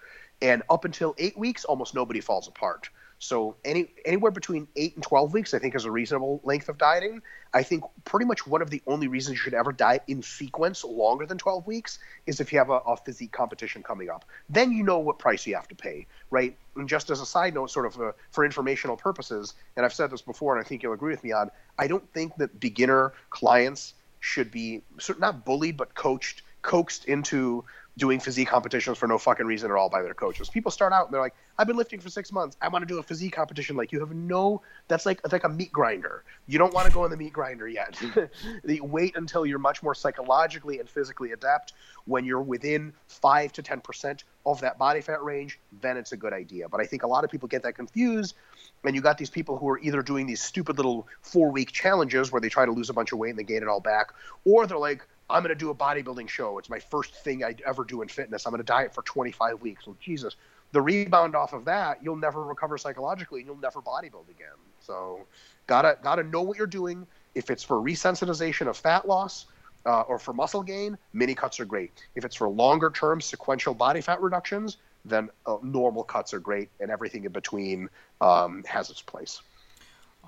And 0.41 0.61
up 0.69 0.85
until 0.85 1.15
eight 1.17 1.37
weeks, 1.37 1.65
almost 1.65 1.95
nobody 1.95 2.21
falls 2.21 2.47
apart. 2.47 2.89
So 3.23 3.55
any 3.63 3.87
anywhere 4.03 4.31
between 4.31 4.67
eight 4.75 4.95
and 4.95 5.03
12 5.03 5.33
weeks, 5.33 5.53
I 5.53 5.59
think, 5.59 5.75
is 5.75 5.85
a 5.85 5.91
reasonable 5.91 6.41
length 6.43 6.67
of 6.67 6.77
dieting. 6.77 7.21
I 7.53 7.63
think 7.63 7.85
pretty 8.03 8.25
much 8.25 8.45
one 8.45 8.61
of 8.61 8.69
the 8.69 8.81
only 8.85 9.07
reasons 9.07 9.37
you 9.37 9.43
should 9.43 9.53
ever 9.53 9.71
diet 9.71 10.03
in 10.07 10.21
sequence 10.21 10.83
longer 10.83 11.25
than 11.25 11.37
12 11.37 11.65
weeks 11.65 11.99
is 12.25 12.41
if 12.41 12.51
you 12.51 12.59
have 12.59 12.69
a, 12.69 12.79
a 12.79 12.97
physique 12.97 13.31
competition 13.31 13.81
coming 13.81 14.09
up. 14.09 14.25
Then 14.49 14.73
you 14.73 14.83
know 14.83 14.99
what 14.99 15.19
price 15.19 15.47
you 15.47 15.55
have 15.55 15.69
to 15.69 15.75
pay, 15.75 16.05
right? 16.31 16.57
And 16.75 16.89
just 16.89 17.09
as 17.09 17.21
a 17.21 17.25
side 17.25 17.53
note, 17.53 17.71
sort 17.71 17.85
of 17.85 18.01
uh, 18.01 18.11
for 18.31 18.43
informational 18.43 18.97
purposes, 18.97 19.53
and 19.77 19.85
I've 19.85 19.93
said 19.93 20.11
this 20.11 20.21
before, 20.21 20.57
and 20.57 20.65
I 20.65 20.67
think 20.67 20.83
you'll 20.83 20.93
agree 20.93 21.13
with 21.13 21.23
me 21.23 21.31
on, 21.31 21.49
I 21.79 21.87
don't 21.87 22.07
think 22.13 22.35
that 22.37 22.59
beginner 22.59 23.13
clients 23.29 23.93
should 24.19 24.51
be 24.51 24.81
sort 24.99 25.17
of 25.17 25.21
not 25.21 25.45
bullied 25.45 25.77
but 25.77 25.95
coached 25.95 26.41
coaxed 26.61 27.05
into 27.05 27.63
doing 27.97 28.19
physique 28.19 28.47
competitions 28.47 28.97
for 28.97 29.07
no 29.07 29.17
fucking 29.17 29.45
reason 29.45 29.69
at 29.69 29.77
all 29.77 29.89
by 29.89 30.01
their 30.01 30.15
coaches. 30.15 30.49
People 30.49 30.71
start 30.71 30.93
out 30.93 31.05
and 31.05 31.13
they're 31.13 31.21
like, 31.21 31.35
I've 31.59 31.67
been 31.67 31.77
lifting 31.77 31.99
for 31.99 32.09
six 32.09 32.31
months. 32.31 32.57
I 32.59 32.67
want 32.67 32.81
to 32.81 32.87
do 32.87 32.97
a 32.97 33.03
physique 33.03 33.33
competition. 33.33 33.75
Like 33.75 33.91
you 33.91 33.99
have 33.99 34.11
no, 34.11 34.61
that's 34.87 35.05
like, 35.05 35.19
it's 35.23 35.31
like 35.31 35.43
a 35.43 35.49
meat 35.49 35.71
grinder. 35.71 36.23
You 36.47 36.57
don't 36.57 36.73
want 36.73 36.87
to 36.87 36.93
go 36.93 37.05
in 37.05 37.11
the 37.11 37.17
meat 37.17 37.33
grinder 37.33 37.67
yet. 37.67 38.01
Wait 38.63 39.15
until 39.15 39.45
you're 39.45 39.59
much 39.59 39.83
more 39.83 39.93
psychologically 39.93 40.79
and 40.79 40.89
physically 40.89 41.33
adept. 41.33 41.73
When 42.05 42.25
you're 42.25 42.41
within 42.41 42.93
five 43.07 43.53
to 43.53 43.63
10% 43.63 44.23
of 44.45 44.59
that 44.61 44.77
body 44.79 45.01
fat 45.01 45.23
range, 45.23 45.59
then 45.81 45.95
it's 45.95 46.11
a 46.11 46.17
good 46.17 46.33
idea. 46.33 46.67
But 46.67 46.81
I 46.81 46.85
think 46.85 47.03
a 47.03 47.07
lot 47.07 47.23
of 47.23 47.29
people 47.29 47.47
get 47.47 47.61
that 47.63 47.75
confused. 47.75 48.35
And 48.83 48.95
you 48.95 49.01
got 49.01 49.17
these 49.17 49.29
people 49.29 49.57
who 49.57 49.69
are 49.69 49.79
either 49.79 50.01
doing 50.01 50.25
these 50.25 50.41
stupid 50.41 50.77
little 50.77 51.07
four 51.21 51.51
week 51.51 51.71
challenges 51.71 52.31
where 52.31 52.41
they 52.41 52.49
try 52.49 52.65
to 52.65 52.71
lose 52.71 52.89
a 52.89 52.93
bunch 52.93 53.11
of 53.11 53.19
weight 53.19 53.29
and 53.29 53.39
they 53.39 53.43
gain 53.43 53.61
it 53.61 53.67
all 53.67 53.79
back, 53.79 54.13
or 54.45 54.67
they're 54.67 54.77
like, 54.77 55.07
I'm 55.33 55.41
going 55.41 55.49
to 55.49 55.55
do 55.55 55.71
a 55.71 55.75
bodybuilding 55.75 56.29
show. 56.29 56.59
It's 56.59 56.69
my 56.69 56.77
first 56.77 57.15
thing 57.15 57.43
I'd 57.43 57.61
ever 57.65 57.83
do 57.83 58.03
in 58.03 58.07
fitness. 58.07 58.45
I'm 58.45 58.51
going 58.51 58.59
to 58.59 58.63
diet 58.63 58.93
for 58.93 59.01
25 59.01 59.61
weeks. 59.61 59.87
Well, 59.87 59.97
Jesus, 59.99 60.35
the 60.73 60.81
rebound 60.81 61.35
off 61.35 61.53
of 61.53 61.65
that, 61.65 62.03
you'll 62.03 62.15
never 62.15 62.43
recover 62.43 62.77
psychologically 62.77 63.39
and 63.39 63.47
you'll 63.47 63.57
never 63.57 63.81
bodybuild 63.81 64.29
again. 64.29 64.59
So, 64.79 65.25
gotta 65.65 65.97
gotta 66.03 66.23
know 66.23 66.43
what 66.43 66.57
you're 66.57 66.67
doing. 66.67 67.07
If 67.33 67.49
it's 67.49 67.63
for 67.63 67.77
resensitization 67.77 68.67
of 68.67 68.77
fat 68.77 69.07
loss 69.07 69.47
uh, 69.87 70.01
or 70.01 70.19
for 70.19 70.33
muscle 70.33 70.61
gain, 70.61 70.97
mini 71.13 71.33
cuts 71.33 71.59
are 71.59 71.65
great. 71.65 72.05
If 72.15 72.25
it's 72.25 72.35
for 72.35 72.47
longer 72.47 72.91
term 72.91 73.19
sequential 73.19 73.73
body 73.73 74.01
fat 74.01 74.21
reductions, 74.21 74.77
then 75.03 75.29
uh, 75.47 75.57
normal 75.63 76.03
cuts 76.03 76.33
are 76.33 76.39
great, 76.39 76.69
and 76.79 76.91
everything 76.91 77.23
in 77.23 77.31
between 77.31 77.89
um, 78.21 78.63
has 78.67 78.91
its 78.91 79.01
place. 79.01 79.41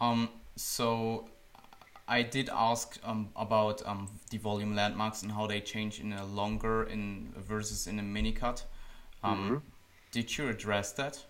Um. 0.01 0.29
So 0.57 1.27
I 2.07 2.21
did 2.21 2.49
ask 2.53 2.99
um, 3.03 3.29
about 3.35 3.81
um, 3.85 4.07
the 4.29 4.37
volume 4.37 4.75
landmarks 4.75 5.23
and 5.23 5.31
how 5.31 5.47
they 5.47 5.59
change 5.59 5.99
in 5.99 6.13
a 6.13 6.25
longer 6.25 6.83
in 6.83 7.33
versus 7.35 7.87
in 7.87 7.97
a 7.99 8.03
mini 8.03 8.31
cut. 8.31 8.63
Um, 9.23 9.37
mm-hmm. 9.37 9.57
Did 10.11 10.37
you 10.37 10.47
address 10.47 10.91
that? 10.93 11.23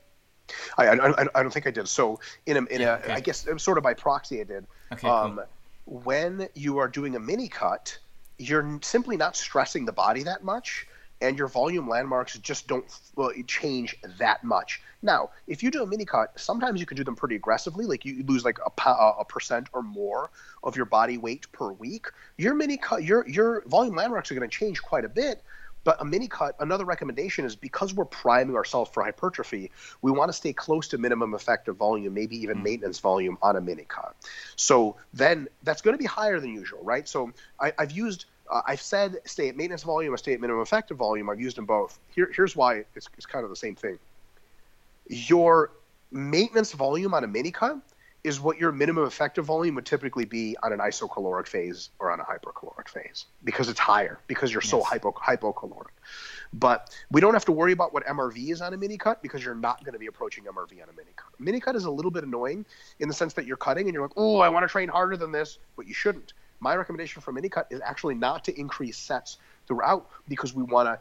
I, 0.77 0.87
I, 0.89 1.25
I, 1.33 1.41
don't 1.41 1.51
think 1.51 1.65
I 1.65 1.71
did. 1.71 1.87
So 1.87 2.19
in 2.45 2.57
a, 2.57 2.65
in 2.65 2.81
yeah, 2.81 2.97
a 2.97 2.99
okay. 2.99 3.13
I 3.13 3.19
guess 3.19 3.47
sort 3.57 3.77
of 3.77 3.83
by 3.83 3.93
proxy 3.93 4.41
I 4.41 4.43
did. 4.43 4.65
Okay, 4.91 5.07
um, 5.07 5.41
cool. 5.85 6.01
When 6.03 6.47
you 6.53 6.77
are 6.77 6.87
doing 6.87 7.15
a 7.15 7.19
mini 7.19 7.47
cut, 7.47 7.97
you're 8.37 8.79
simply 8.81 9.17
not 9.17 9.35
stressing 9.35 9.85
the 9.85 9.93
body 9.93 10.23
that 10.23 10.43
much 10.43 10.87
and 11.21 11.37
your 11.37 11.47
volume 11.47 11.87
landmarks 11.87 12.37
just 12.39 12.67
don't 12.67 12.85
well, 13.15 13.31
change 13.47 13.95
that 14.19 14.43
much. 14.43 14.81
Now, 15.01 15.29
if 15.47 15.63
you 15.63 15.71
do 15.71 15.83
a 15.83 15.85
mini 15.85 16.05
cut, 16.05 16.37
sometimes 16.39 16.79
you 16.79 16.85
can 16.85 16.97
do 16.97 17.03
them 17.03 17.15
pretty 17.15 17.35
aggressively, 17.35 17.85
like 17.85 18.05
you 18.05 18.23
lose 18.23 18.43
like 18.43 18.59
a, 18.59 18.89
a 18.91 19.25
percent 19.25 19.67
or 19.73 19.81
more 19.81 20.29
of 20.63 20.75
your 20.75 20.85
body 20.85 21.17
weight 21.17 21.51
per 21.51 21.71
week. 21.71 22.07
Your 22.37 22.55
mini 22.55 22.77
cut, 22.77 23.03
your 23.03 23.27
your 23.27 23.63
volume 23.67 23.95
landmarks 23.95 24.31
are 24.31 24.35
going 24.35 24.49
to 24.49 24.55
change 24.55 24.81
quite 24.81 25.05
a 25.05 25.09
bit. 25.09 25.41
But 25.85 26.01
a 26.01 26.05
mini 26.05 26.27
cut, 26.27 26.55
another 26.59 26.83
recommendation 26.83 27.45
is 27.45 27.55
because 27.55 27.93
we're 27.93 28.05
priming 28.05 28.55
ourselves 28.55 28.89
for 28.91 29.03
hypertrophy, 29.03 29.69
we 30.01 30.11
want 30.11 30.29
to 30.29 30.33
stay 30.33 30.51
close 30.51 30.87
to 30.89 30.97
minimum 30.97 31.35
effective 31.35 31.77
volume, 31.77 32.11
maybe 32.15 32.35
even 32.37 32.57
mm. 32.57 32.63
maintenance 32.63 32.99
volume 32.99 33.37
on 33.43 33.55
a 33.55 33.61
mini 33.61 33.85
cut. 33.87 34.15
So 34.55 34.95
then 35.13 35.47
that's 35.61 35.83
going 35.83 35.93
to 35.93 35.99
be 35.99 36.07
higher 36.07 36.39
than 36.39 36.49
usual, 36.49 36.83
right? 36.83 37.07
So 37.07 37.31
I, 37.61 37.71
I've 37.77 37.91
used 37.91 38.25
uh, 38.51 38.61
I've 38.65 38.81
said 38.81 39.17
stay 39.25 39.49
at 39.49 39.57
maintenance 39.57 39.83
volume 39.83 40.13
or 40.13 40.17
stay 40.17 40.33
at 40.33 40.41
minimum 40.41 40.61
effective 40.61 40.97
volume. 40.97 41.29
I've 41.29 41.39
used 41.39 41.57
them 41.57 41.65
both. 41.65 41.99
Here, 42.13 42.31
here's 42.35 42.55
why 42.55 42.85
it's, 42.95 43.09
it's 43.17 43.25
kind 43.25 43.43
of 43.43 43.49
the 43.49 43.55
same 43.55 43.75
thing. 43.75 43.97
Your 45.07 45.71
maintenance 46.11 46.71
volume 46.73 47.13
on 47.13 47.23
a 47.23 47.27
mini 47.27 47.51
cut 47.51 47.79
is 48.23 48.39
what 48.39 48.57
your 48.57 48.71
minimum 48.71 49.05
effective 49.05 49.45
volume 49.45 49.75
would 49.75 49.85
typically 49.85 50.25
be 50.25 50.57
on 50.63 50.73
an 50.73 50.79
isocaloric 50.79 51.45
phase 51.45 51.89
or 51.99 52.11
on 52.11 52.19
a 52.19 52.23
hypercaloric 52.23 52.89
phase 52.89 53.25
because 53.43 53.69
it's 53.69 53.79
higher 53.79 54.17
because 54.25 54.51
you're 54.51 54.63
yes. 54.63 54.71
so 54.71 54.81
hypo, 54.81 55.11
hypocaloric. 55.11 55.91
But 56.51 56.97
we 57.11 57.21
don't 57.21 57.33
have 57.33 57.45
to 57.45 57.51
worry 57.51 57.71
about 57.71 57.93
what 57.93 58.03
MRV 58.05 58.49
is 58.49 58.61
on 58.61 58.73
a 58.73 58.77
mini 58.77 58.97
cut 58.97 59.21
because 59.21 59.45
you're 59.45 59.53
not 59.53 59.83
going 59.83 59.93
to 59.93 59.99
be 59.99 60.07
approaching 60.07 60.43
MRV 60.45 60.81
on 60.81 60.89
a 60.89 60.93
mini 60.97 61.11
cut. 61.15 61.39
Mini 61.39 61.59
cut 61.59 61.75
is 61.75 61.85
a 61.85 61.91
little 61.91 62.09
bit 62.09 62.23
annoying 62.23 62.65
in 62.99 63.07
the 63.07 63.13
sense 63.13 63.33
that 63.33 63.45
you're 63.45 63.57
cutting 63.57 63.85
and 63.85 63.93
you're 63.93 64.03
like, 64.03 64.17
oh, 64.17 64.39
I 64.39 64.49
want 64.49 64.63
to 64.63 64.67
train 64.67 64.89
harder 64.89 65.17
than 65.17 65.31
this, 65.31 65.59
but 65.75 65.85
you 65.85 65.93
shouldn't 65.93 66.33
my 66.59 66.75
recommendation 66.75 67.21
for 67.21 67.31
mini 67.31 67.49
cut 67.49 67.67
is 67.69 67.81
actually 67.83 68.15
not 68.15 68.43
to 68.45 68.59
increase 68.59 68.97
sets 68.97 69.37
throughout 69.67 70.09
because 70.27 70.53
we 70.53 70.63
want 70.63 70.87
to 70.87 70.99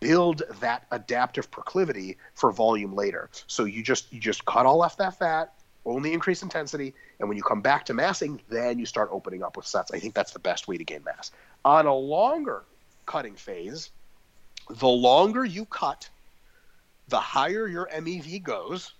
build 0.00 0.42
that 0.60 0.86
adaptive 0.90 1.50
proclivity 1.50 2.16
for 2.34 2.52
volume 2.52 2.94
later. 2.94 3.28
So 3.46 3.64
you 3.64 3.82
just 3.82 4.12
you 4.12 4.20
just 4.20 4.44
cut 4.44 4.66
all 4.66 4.82
off 4.82 4.96
that 4.98 5.18
fat, 5.18 5.52
only 5.84 6.12
increase 6.12 6.42
intensity, 6.42 6.94
and 7.20 7.28
when 7.28 7.36
you 7.36 7.42
come 7.42 7.60
back 7.60 7.84
to 7.86 7.94
massing, 7.94 8.40
then 8.48 8.78
you 8.78 8.86
start 8.86 9.10
opening 9.12 9.42
up 9.42 9.56
with 9.56 9.66
sets. 9.66 9.92
I 9.92 9.98
think 9.98 10.14
that's 10.14 10.32
the 10.32 10.38
best 10.38 10.68
way 10.68 10.78
to 10.78 10.84
gain 10.84 11.04
mass. 11.04 11.30
On 11.64 11.86
a 11.86 11.94
longer 11.94 12.64
cutting 13.06 13.34
phase, 13.34 13.90
the 14.70 14.88
longer 14.88 15.44
you 15.44 15.66
cut, 15.66 16.08
the 17.08 17.20
higher 17.20 17.66
your 17.66 17.88
MEV 17.94 18.42
goes, 18.42 18.94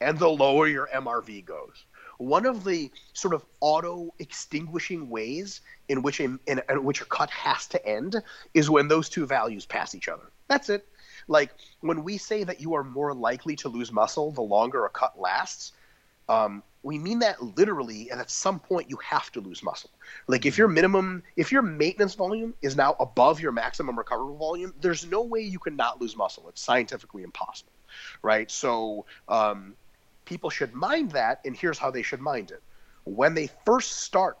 and 0.00 0.18
the 0.18 0.28
lower 0.28 0.66
your 0.66 0.88
MRV 0.94 1.44
goes 1.44 1.84
one 2.20 2.44
of 2.44 2.64
the 2.64 2.90
sort 3.14 3.32
of 3.32 3.44
auto 3.60 4.12
extinguishing 4.18 5.08
ways 5.08 5.62
in 5.88 6.02
which 6.02 6.20
a, 6.20 6.24
in, 6.24 6.60
in 6.68 6.84
which 6.84 7.00
a 7.00 7.06
cut 7.06 7.30
has 7.30 7.66
to 7.68 7.86
end 7.86 8.16
is 8.52 8.68
when 8.68 8.88
those 8.88 9.08
two 9.08 9.24
values 9.24 9.64
pass 9.64 9.94
each 9.94 10.08
other. 10.08 10.30
That's 10.46 10.68
it. 10.68 10.86
Like 11.28 11.50
when 11.80 12.04
we 12.04 12.18
say 12.18 12.44
that 12.44 12.60
you 12.60 12.74
are 12.74 12.84
more 12.84 13.14
likely 13.14 13.56
to 13.56 13.68
lose 13.68 13.90
muscle 13.90 14.32
the 14.32 14.42
longer 14.42 14.84
a 14.84 14.90
cut 14.90 15.18
lasts, 15.18 15.72
um, 16.28 16.62
we 16.82 16.98
mean 16.98 17.20
that 17.20 17.42
literally, 17.42 18.10
and 18.10 18.20
at 18.20 18.30
some 18.30 18.58
point 18.60 18.90
you 18.90 18.98
have 18.98 19.32
to 19.32 19.40
lose 19.40 19.62
muscle. 19.62 19.90
Like 20.26 20.44
if 20.44 20.58
your 20.58 20.68
minimum, 20.68 21.22
if 21.36 21.50
your 21.50 21.62
maintenance 21.62 22.14
volume 22.14 22.54
is 22.60 22.76
now 22.76 22.96
above 23.00 23.40
your 23.40 23.52
maximum 23.52 23.96
recoverable 23.96 24.36
volume, 24.36 24.74
there's 24.80 25.06
no 25.06 25.22
way 25.22 25.40
you 25.40 25.58
can 25.58 25.76
not 25.76 26.00
lose 26.00 26.16
muscle. 26.16 26.48
It's 26.50 26.60
scientifically 26.60 27.22
impossible, 27.22 27.72
right? 28.22 28.50
So 28.50 29.06
um, 29.28 29.74
people 30.24 30.50
should 30.50 30.74
mind 30.74 31.12
that, 31.12 31.40
and 31.44 31.56
here's 31.56 31.78
how 31.78 31.90
they 31.90 32.02
should 32.02 32.20
mind 32.20 32.50
it. 32.50 32.62
When 33.04 33.34
they 33.34 33.48
first 33.64 33.98
start 34.02 34.38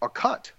a 0.00 0.08
cut, 0.08 0.52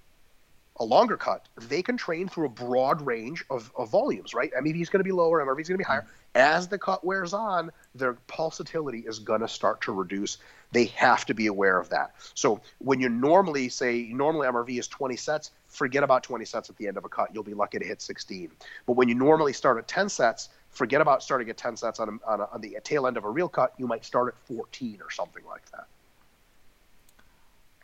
a 0.78 0.84
longer 0.84 1.18
cut, 1.18 1.47
they 1.58 1.82
can 1.82 1.97
train 1.97 2.28
through 2.28 2.47
a 2.47 2.49
broad 2.49 3.01
range 3.06 3.45
of, 3.49 3.72
of 3.78 3.89
volumes, 3.89 4.34
right? 4.34 4.51
MEV 4.54 4.82
is 4.82 4.89
going 4.89 5.01
to 5.01 5.04
be 5.04 5.12
lower, 5.12 5.45
MRV 5.45 5.62
is 5.62 5.68
going 5.68 5.78
to 5.78 5.84
be 5.84 5.84
higher. 5.84 6.08
As 6.36 6.68
the 6.68 6.80
cut 6.80 7.06
wears 7.06 7.34
on, 7.34 7.72
their 7.93 8.16
pulsatility 8.28 9.08
is 9.08 9.20
going 9.20 9.41
to 9.41 9.47
start 9.47 9.82
to 9.82 9.91
reduce. 9.91 10.39
They 10.72 10.86
have 10.86 11.26
to 11.28 11.36
be 11.36 11.45
aware 11.45 11.80
of 11.80 11.89
that. 11.89 12.16
So 12.34 12.62
when 12.80 12.99
you 12.99 13.08
normally 13.08 13.70
say, 13.70 14.10
normally 14.12 14.47
MRV 14.47 14.80
is 14.80 14.88
20 14.88 15.16
sets, 15.16 15.51
forget 15.68 16.01
about 16.01 16.24
20 16.24 16.43
sets 16.45 16.72
at 16.72 16.78
the 16.78 16.88
end 16.88 16.97
of 16.97 17.06
a 17.06 17.10
cut. 17.10 17.30
You'll 17.34 17.43
be 17.43 17.54
lucky 17.54 17.78
to 17.78 17.86
hit 17.86 18.01
16. 18.01 18.51
But 18.88 18.93
when 18.93 19.08
you 19.08 19.16
normally 19.16 19.54
start 19.54 19.78
at 19.78 19.88
10 19.88 20.10
sets, 20.10 20.49
forget 20.74 21.01
about 21.01 21.24
starting 21.24 21.49
at 21.49 21.57
10 21.57 21.78
sets 21.78 21.99
on, 21.99 22.09
a, 22.09 22.30
on, 22.30 22.41
a, 22.41 22.49
on 22.51 22.61
the 22.61 22.78
tail 22.84 23.07
end 23.07 23.17
of 23.17 23.24
a 23.24 23.30
real 23.30 23.47
cut. 23.47 23.74
You 23.78 23.88
might 23.88 24.03
start 24.03 24.36
at 24.36 24.47
14 24.47 24.99
or 25.01 25.09
something 25.11 25.43
like 25.47 25.69
that. 25.71 25.88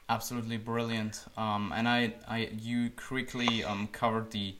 Absolutely 0.09 0.57
brilliant. 0.57 1.25
Um, 1.37 1.71
and 1.75 1.87
I, 1.87 2.13
I, 2.27 2.49
you 2.59 2.89
quickly 2.89 3.63
um, 3.63 3.87
covered 3.91 4.31
the 4.31 4.55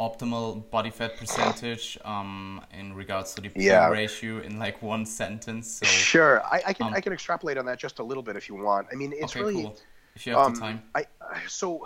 optimal 0.00 0.68
body 0.70 0.90
fat 0.90 1.16
percentage 1.16 1.98
um, 2.04 2.60
in 2.72 2.94
regards 2.94 3.34
to 3.34 3.40
the 3.40 3.50
yeah. 3.54 3.88
ratio 3.88 4.40
in 4.40 4.58
like 4.58 4.82
one 4.82 5.06
sentence. 5.06 5.70
So, 5.70 5.86
sure, 5.86 6.42
I, 6.44 6.62
I 6.66 6.72
can 6.72 6.88
um, 6.88 6.94
I 6.94 7.00
can 7.00 7.12
extrapolate 7.12 7.58
on 7.58 7.66
that 7.66 7.78
just 7.78 7.98
a 7.98 8.02
little 8.02 8.22
bit 8.22 8.36
if 8.36 8.48
you 8.48 8.56
want. 8.56 8.88
I 8.92 8.96
mean, 8.96 9.12
it's 9.14 9.36
okay, 9.36 9.40
really 9.40 9.62
cool. 9.62 9.76
if 10.14 10.26
you 10.26 10.34
have 10.34 10.46
um, 10.46 10.54
the 10.54 10.60
time. 10.60 10.82
I 10.94 11.04
so 11.46 11.84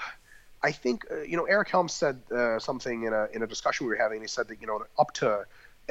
I 0.63 0.73
think 0.73 1.07
uh, 1.11 1.21
you 1.23 1.37
know 1.37 1.45
Eric 1.45 1.69
Helms 1.71 1.93
said 1.93 2.21
uh, 2.35 2.59
something 2.59 3.05
in 3.05 3.13
a 3.13 3.29
in 3.33 3.43
a 3.43 3.47
discussion 3.47 3.87
we 3.87 3.91
were 3.91 3.99
having. 3.99 4.21
He 4.21 4.29
said 4.29 4.49
that 4.49 4.61
you 4.61 4.67
know 4.67 4.85
up 4.99 5.13
to 5.15 5.45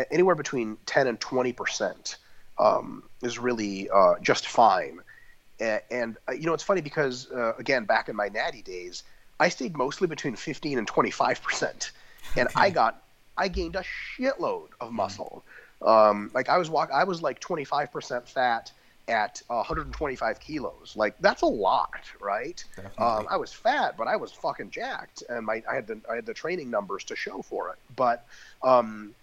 anywhere 0.09 0.35
between 0.35 0.77
10 0.85 1.07
and 1.07 1.19
20 1.19 1.53
percent 1.53 2.17
um, 2.59 3.03
is 3.21 3.39
really 3.39 3.89
uh, 3.89 4.15
just 4.21 4.47
fine. 4.47 4.99
And, 5.59 5.81
and 5.91 6.17
uh, 6.27 6.33
you 6.33 6.45
know, 6.45 6.53
it's 6.53 6.63
funny 6.63 6.81
because 6.81 7.29
uh, 7.31 7.53
again, 7.57 7.85
back 7.85 8.09
in 8.09 8.15
my 8.15 8.27
natty 8.27 8.61
days, 8.61 9.03
I 9.39 9.49
stayed 9.49 9.75
mostly 9.75 10.07
between 10.07 10.35
15 10.35 10.77
and 10.77 10.87
25 10.87 11.41
percent, 11.41 11.91
and 12.37 12.47
okay. 12.47 12.59
I 12.59 12.69
got 12.69 13.03
I 13.37 13.47
gained 13.47 13.75
a 13.75 13.83
shitload 13.83 14.69
of 14.79 14.89
hmm. 14.89 14.95
muscle. 14.95 15.43
Um, 15.81 16.29
like 16.33 16.47
I 16.47 16.57
was 16.57 16.69
walk, 16.69 16.91
I 16.93 17.03
was 17.03 17.21
like 17.21 17.39
25 17.39 17.91
percent 17.91 18.27
fat 18.27 18.71
at 19.07 19.41
125 19.47 20.39
kilos. 20.39 20.93
Like 20.95 21.15
that's 21.19 21.41
a 21.41 21.47
lot, 21.47 22.01
right? 22.19 22.63
Um, 22.97 23.27
I 23.29 23.37
was 23.37 23.51
fat, 23.51 23.97
but 23.97 24.07
I 24.07 24.15
was 24.15 24.31
fucking 24.31 24.69
jacked, 24.69 25.23
and 25.29 25.45
my 25.45 25.63
I 25.69 25.75
had 25.75 25.87
the 25.87 25.99
I 26.09 26.15
had 26.15 26.25
the 26.25 26.33
training 26.33 26.69
numbers 26.69 27.03
to 27.05 27.15
show 27.15 27.41
for 27.41 27.69
it. 27.69 27.79
But 27.95 28.25
um, 28.63 29.15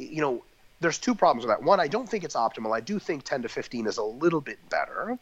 you 0.00 0.20
know, 0.20 0.42
there's 0.80 0.98
two 0.98 1.14
problems 1.14 1.46
with 1.46 1.54
that. 1.54 1.62
One, 1.62 1.78
I 1.78 1.88
don't 1.88 2.08
think 2.08 2.24
it's 2.24 2.34
optimal. 2.34 2.74
I 2.74 2.80
do 2.80 2.98
think 2.98 3.24
10 3.24 3.42
to 3.42 3.48
15 3.48 3.86
is 3.86 3.98
a 3.98 4.02
little 4.02 4.40
bit 4.40 4.58
better. 4.70 5.18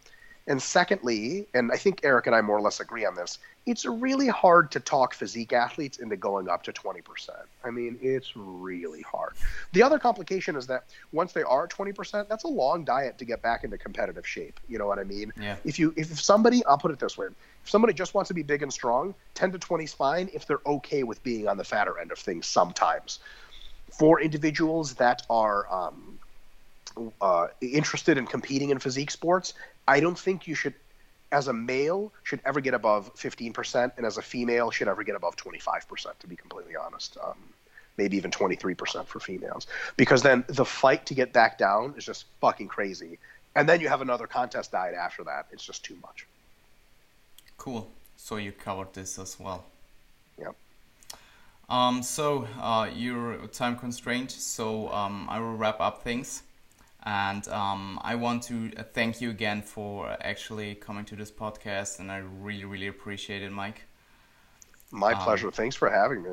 And 0.47 0.63
secondly, 0.63 1.47
and 1.53 1.71
I 1.71 1.77
think 1.77 2.01
Eric 2.05 2.27
and 2.27 2.35
I 2.35 2.41
more 2.41 2.57
or 2.57 2.63
less 2.63 2.81
agree 2.81 3.05
on 3.05 3.15
this, 3.15 3.39
it's 3.67 3.85
really 3.85 4.29
hard 4.29 4.71
to 4.71 4.81
talk 4.81 5.13
physique 5.13 5.53
athletes 5.53 5.99
into 5.99 6.17
going 6.17 6.49
up 6.49 6.63
to 6.63 6.73
20%. 6.73 7.03
I 7.63 7.71
mean, 7.71 7.99
it's 8.01 8.33
really 8.35 9.03
hard. 9.03 9.35
The 9.73 9.83
other 9.83 9.99
complication 9.99 10.57
is 10.57 10.67
that 10.69 10.85
once 11.13 11.35
they 11.35 11.43
are 11.43 11.65
at 11.65 11.71
20%, 11.71 12.29
that's 12.29 12.45
a 12.45 12.49
long 12.49 12.83
diet 12.83 13.19
to 13.19 13.27
get 13.27 13.43
back 13.43 13.63
into 13.63 13.77
competitive 13.77 14.27
shape. 14.27 14.59
You 14.69 14.79
know 14.79 14.87
what 14.87 14.99
I 14.99 15.05
mean? 15.05 15.35
Yeah. 15.39 15.57
If 15.67 15.79
you 15.79 15.93
if 15.99 16.19
somebody, 16.19 16.65
I'll 16.65 16.79
put 16.79 16.93
it 16.93 16.99
this 16.99 17.19
way, 17.19 17.27
if 17.27 17.69
somebody 17.69 17.93
just 17.93 18.15
wants 18.15 18.29
to 18.29 18.35
be 18.35 18.43
big 18.43 18.63
and 18.63 18.73
strong, 18.73 19.15
10 19.35 19.53
to 19.53 19.59
20 19.59 19.85
is 19.85 19.93
fine 19.93 20.31
if 20.33 20.47
they're 20.47 20.63
okay 20.65 21.03
with 21.03 21.23
being 21.23 21.47
on 21.47 21.59
the 21.59 21.65
fatter 21.65 21.99
end 21.99 22.11
of 22.11 22.19
things 22.19 22.47
sometimes 22.47 23.19
for 23.99 24.21
individuals 24.21 24.95
that 24.95 25.23
are 25.29 25.67
um, 25.73 26.19
uh, 27.21 27.49
interested 27.61 28.17
in 28.17 28.27
competing 28.27 28.71
in 28.71 28.79
physique 28.79 29.11
sports, 29.11 29.55
I 29.89 30.01
don't 30.01 30.19
think 30.19 30.47
you 30.47 30.55
should, 30.55 30.75
as 31.33 31.49
a 31.49 31.53
male, 31.53 32.13
should 32.23 32.41
ever 32.45 32.61
get 32.61 32.75
above 32.75 33.15
15%, 33.17 33.93
and 33.97 34.07
as 34.07 34.17
a 34.17 34.23
female, 34.23 34.71
should 34.71 34.89
ever 34.89 35.03
get 35.03 35.17
above 35.17 35.37
25%, 35.37 36.19
to 36.21 36.27
be 36.27 36.37
completely 36.37 36.77
honest. 36.77 37.19
Um, 37.23 37.37
maybe 37.97 38.17
even 38.17 38.31
23% 38.31 39.07
for 39.07 39.19
females. 39.19 39.67
Because 39.97 40.23
then 40.23 40.45
the 40.47 40.65
fight 40.65 41.05
to 41.07 41.15
get 41.15 41.33
back 41.33 41.59
down 41.59 41.95
is 41.97 42.05
just 42.05 42.27
fucking 42.41 42.69
crazy. 42.69 43.19
And 43.57 43.69
then 43.69 43.81
you 43.81 43.89
have 43.89 44.01
another 44.01 44.29
contest 44.29 44.71
diet 44.71 44.95
after 44.95 45.25
that. 45.25 45.49
It's 45.51 45.65
just 45.65 45.85
too 45.85 45.97
much. 46.01 46.25
Cool. 47.57 47.91
So 48.17 48.37
you 48.37 48.53
covered 48.53 48.95
this 48.95 49.19
as 49.19 49.41
well. 49.41 49.65
Um, 51.69 52.03
so 52.03 52.49
uh, 52.61 52.89
you're 52.95 53.47
time 53.49 53.77
constrained, 53.77 54.31
so 54.31 54.91
um, 54.91 55.27
I 55.29 55.39
will 55.39 55.55
wrap 55.55 55.81
up 55.81 56.03
things. 56.03 56.43
And 57.05 57.47
um, 57.49 58.01
I 58.03 58.15
want 58.17 58.43
to 58.45 58.71
thank 58.93 59.21
you 59.21 59.31
again 59.31 59.63
for 59.63 60.17
actually 60.21 60.75
coming 60.75 61.05
to 61.07 61.17
this 61.17 61.31
podcast, 61.31 62.01
and 62.01 62.11
I 62.11 62.19
really, 62.19 62.65
really 62.65 62.89
appreciate 62.89 63.43
it, 63.43 63.53
Mike. 63.53 63.83
My 64.91 65.13
um, 65.13 65.21
pleasure. 65.21 65.51
Thanks 65.51 65.77
for 65.77 65.91
having 65.91 66.23
me. 66.23 66.31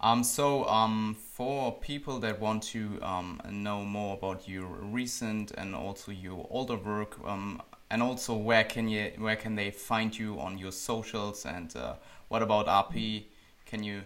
Um, 0.00 0.22
so, 0.22 0.64
um, 0.66 1.16
for 1.32 1.72
people 1.72 2.20
that 2.20 2.38
want 2.38 2.62
to 2.64 2.98
um, 3.02 3.40
know 3.50 3.84
more 3.84 4.16
about 4.16 4.48
your 4.48 4.66
recent 4.66 5.50
and 5.52 5.74
also 5.74 6.12
your 6.12 6.46
older 6.50 6.76
work, 6.76 7.18
um, 7.24 7.60
and 7.90 8.02
also 8.02 8.36
where 8.36 8.64
can 8.64 8.88
you 8.88 9.10
where 9.16 9.36
can 9.36 9.56
they 9.56 9.70
find 9.70 10.16
you 10.16 10.38
on 10.38 10.56
your 10.56 10.70
socials 10.70 11.46
and 11.46 11.74
uh, 11.74 11.94
what 12.28 12.42
about 12.42 12.66
RP? 12.66 13.24
Can 13.66 13.82
you 13.82 14.02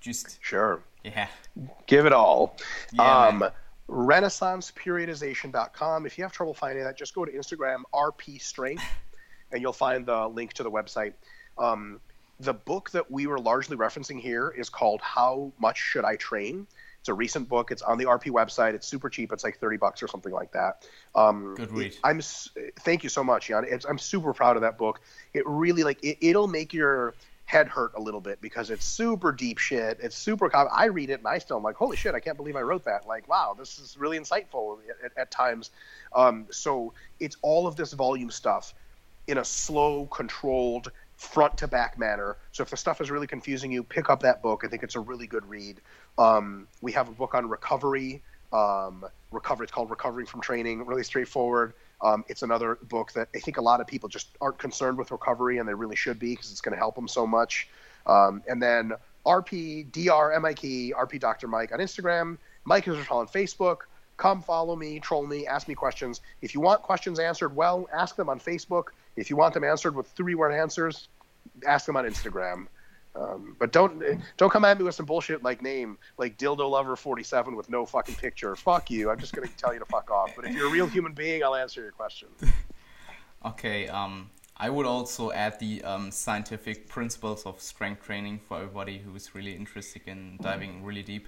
just 0.00 0.42
sure 0.42 0.82
yeah 1.04 1.28
give 1.86 2.06
it 2.06 2.12
all. 2.12 2.56
Yeah, 2.92 3.26
um, 3.26 3.44
renaissanceperiodization.com. 3.88 6.06
If 6.06 6.18
you 6.18 6.24
have 6.24 6.32
trouble 6.32 6.54
finding 6.54 6.84
that, 6.84 6.96
just 6.96 7.14
go 7.14 7.24
to 7.24 7.32
Instagram 7.32 7.82
RP 7.92 8.40
Strength, 8.40 8.84
and 9.52 9.60
you'll 9.60 9.72
find 9.72 10.06
the 10.06 10.28
link 10.28 10.52
to 10.54 10.62
the 10.62 10.70
website. 10.70 11.14
Um, 11.58 12.00
the 12.38 12.54
book 12.54 12.90
that 12.90 13.10
we 13.10 13.26
were 13.26 13.38
largely 13.38 13.76
referencing 13.76 14.20
here 14.20 14.54
is 14.56 14.70
called 14.70 15.00
How 15.02 15.52
Much 15.58 15.78
Should 15.78 16.04
I 16.04 16.16
Train? 16.16 16.66
It's 17.00 17.08
a 17.08 17.14
recent 17.14 17.48
book. 17.48 17.70
It's 17.70 17.82
on 17.82 17.96
the 17.96 18.04
RP 18.04 18.30
website. 18.30 18.74
It's 18.74 18.86
super 18.86 19.08
cheap. 19.08 19.32
It's 19.32 19.42
like 19.42 19.58
30 19.58 19.78
bucks 19.78 20.02
or 20.02 20.08
something 20.08 20.32
like 20.32 20.52
that. 20.52 20.86
Um, 21.14 21.54
Good 21.54 21.72
read. 21.72 21.96
I'm 22.04 22.20
thank 22.80 23.02
you 23.02 23.08
so 23.08 23.24
much, 23.24 23.48
Jan. 23.48 23.64
It's, 23.66 23.86
I'm 23.86 23.98
super 23.98 24.34
proud 24.34 24.56
of 24.56 24.62
that 24.62 24.76
book. 24.76 25.00
It 25.32 25.46
really 25.46 25.82
like 25.82 26.02
it, 26.04 26.18
it'll 26.20 26.46
make 26.46 26.74
your 26.74 27.14
head 27.50 27.66
hurt 27.66 27.90
a 27.96 28.00
little 28.00 28.20
bit 28.20 28.40
because 28.40 28.70
it's 28.70 28.84
super 28.84 29.32
deep 29.32 29.58
shit. 29.58 29.98
It's 30.00 30.16
super. 30.16 30.54
I 30.54 30.84
read 30.84 31.10
it 31.10 31.18
and 31.18 31.26
I 31.26 31.38
still 31.38 31.56
am 31.56 31.64
like, 31.64 31.74
holy 31.74 31.96
shit, 31.96 32.14
I 32.14 32.20
can't 32.20 32.36
believe 32.36 32.54
I 32.54 32.60
wrote 32.60 32.84
that. 32.84 33.08
Like, 33.08 33.28
wow, 33.28 33.56
this 33.58 33.80
is 33.80 33.96
really 33.98 34.20
insightful 34.20 34.78
at, 35.04 35.10
at 35.16 35.32
times. 35.32 35.70
Um, 36.14 36.46
so 36.50 36.92
it's 37.18 37.36
all 37.42 37.66
of 37.66 37.74
this 37.74 37.92
volume 37.92 38.30
stuff 38.30 38.72
in 39.26 39.38
a 39.38 39.44
slow, 39.44 40.06
controlled, 40.06 40.92
front 41.16 41.58
to 41.58 41.66
back 41.66 41.98
manner. 41.98 42.36
So 42.52 42.62
if 42.62 42.70
the 42.70 42.76
stuff 42.76 43.00
is 43.00 43.10
really 43.10 43.26
confusing 43.26 43.72
you, 43.72 43.82
pick 43.82 44.08
up 44.10 44.20
that 44.20 44.42
book. 44.42 44.62
I 44.64 44.68
think 44.68 44.84
it's 44.84 44.94
a 44.94 45.00
really 45.00 45.26
good 45.26 45.44
read. 45.46 45.80
Um, 46.18 46.68
we 46.80 46.92
have 46.92 47.08
a 47.08 47.12
book 47.12 47.34
on 47.34 47.48
recovery. 47.48 48.22
Um, 48.52 49.04
recovery. 49.32 49.64
It's 49.64 49.72
called 49.72 49.90
Recovering 49.90 50.26
from 50.26 50.40
Training. 50.40 50.86
Really 50.86 51.02
straightforward. 51.02 51.72
Um, 52.02 52.24
it's 52.28 52.42
another 52.42 52.78
book 52.82 53.12
that 53.12 53.28
I 53.34 53.38
think 53.38 53.58
a 53.58 53.62
lot 53.62 53.80
of 53.80 53.86
people 53.86 54.08
just 54.08 54.28
aren't 54.40 54.58
concerned 54.58 54.96
with 54.98 55.10
recovery, 55.10 55.58
and 55.58 55.68
they 55.68 55.74
really 55.74 55.96
should 55.96 56.18
be 56.18 56.30
because 56.34 56.50
it's 56.50 56.60
going 56.60 56.72
to 56.72 56.78
help 56.78 56.94
them 56.94 57.08
so 57.08 57.26
much. 57.26 57.68
Um, 58.06 58.42
and 58.48 58.62
then 58.62 58.92
RP, 59.26 59.90
DR, 59.92 60.38
MIK, 60.40 60.94
RP 60.96 61.20
Dr. 61.20 61.46
Mike 61.46 61.72
on 61.72 61.78
Instagram, 61.78 62.38
Mike 62.64 62.88
is 62.88 62.96
on 63.10 63.26
Facebook. 63.26 63.78
Come 64.16 64.42
follow 64.42 64.76
me, 64.76 65.00
troll 65.00 65.26
me, 65.26 65.46
ask 65.46 65.66
me 65.66 65.74
questions. 65.74 66.20
If 66.42 66.54
you 66.54 66.60
want 66.60 66.82
questions 66.82 67.18
answered 67.18 67.54
well, 67.56 67.88
ask 67.92 68.16
them 68.16 68.28
on 68.28 68.38
Facebook. 68.38 68.88
If 69.16 69.30
you 69.30 69.36
want 69.36 69.54
them 69.54 69.64
answered 69.64 69.94
with 69.94 70.08
three 70.08 70.34
word 70.34 70.52
answers, 70.52 71.08
ask 71.66 71.86
them 71.86 71.96
on 71.96 72.04
Instagram. 72.04 72.66
Um, 73.16 73.56
but 73.58 73.72
don't 73.72 74.02
don't 74.36 74.50
come 74.50 74.64
at 74.64 74.78
me 74.78 74.84
with 74.84 74.94
some 74.94 75.06
bullshit 75.06 75.42
like 75.42 75.62
name 75.62 75.98
like 76.16 76.38
dildo 76.38 76.70
lover 76.70 76.94
47 76.94 77.56
with 77.56 77.68
no 77.68 77.84
fucking 77.84 78.14
picture. 78.14 78.54
Fuck 78.54 78.90
you. 78.90 79.10
I'm 79.10 79.18
just 79.18 79.32
gonna 79.32 79.48
tell 79.56 79.72
you 79.72 79.80
to 79.80 79.84
fuck 79.86 80.10
off. 80.10 80.30
But 80.36 80.44
if 80.44 80.54
you're 80.54 80.68
a 80.68 80.70
real 80.70 80.86
human 80.86 81.12
being, 81.12 81.42
I'll 81.42 81.56
answer 81.56 81.82
your 81.82 81.92
question. 81.92 82.28
Okay. 83.44 83.88
Um, 83.88 84.30
I 84.56 84.68
would 84.68 84.84
also 84.84 85.32
add 85.32 85.58
the 85.58 85.82
um, 85.82 86.10
scientific 86.10 86.88
principles 86.88 87.46
of 87.46 87.60
strength 87.60 88.04
training 88.04 88.40
for 88.46 88.58
everybody 88.58 88.98
who 88.98 89.14
is 89.16 89.34
really 89.34 89.54
interested 89.54 90.02
in 90.06 90.36
diving 90.42 90.84
really 90.84 91.02
deep. 91.02 91.26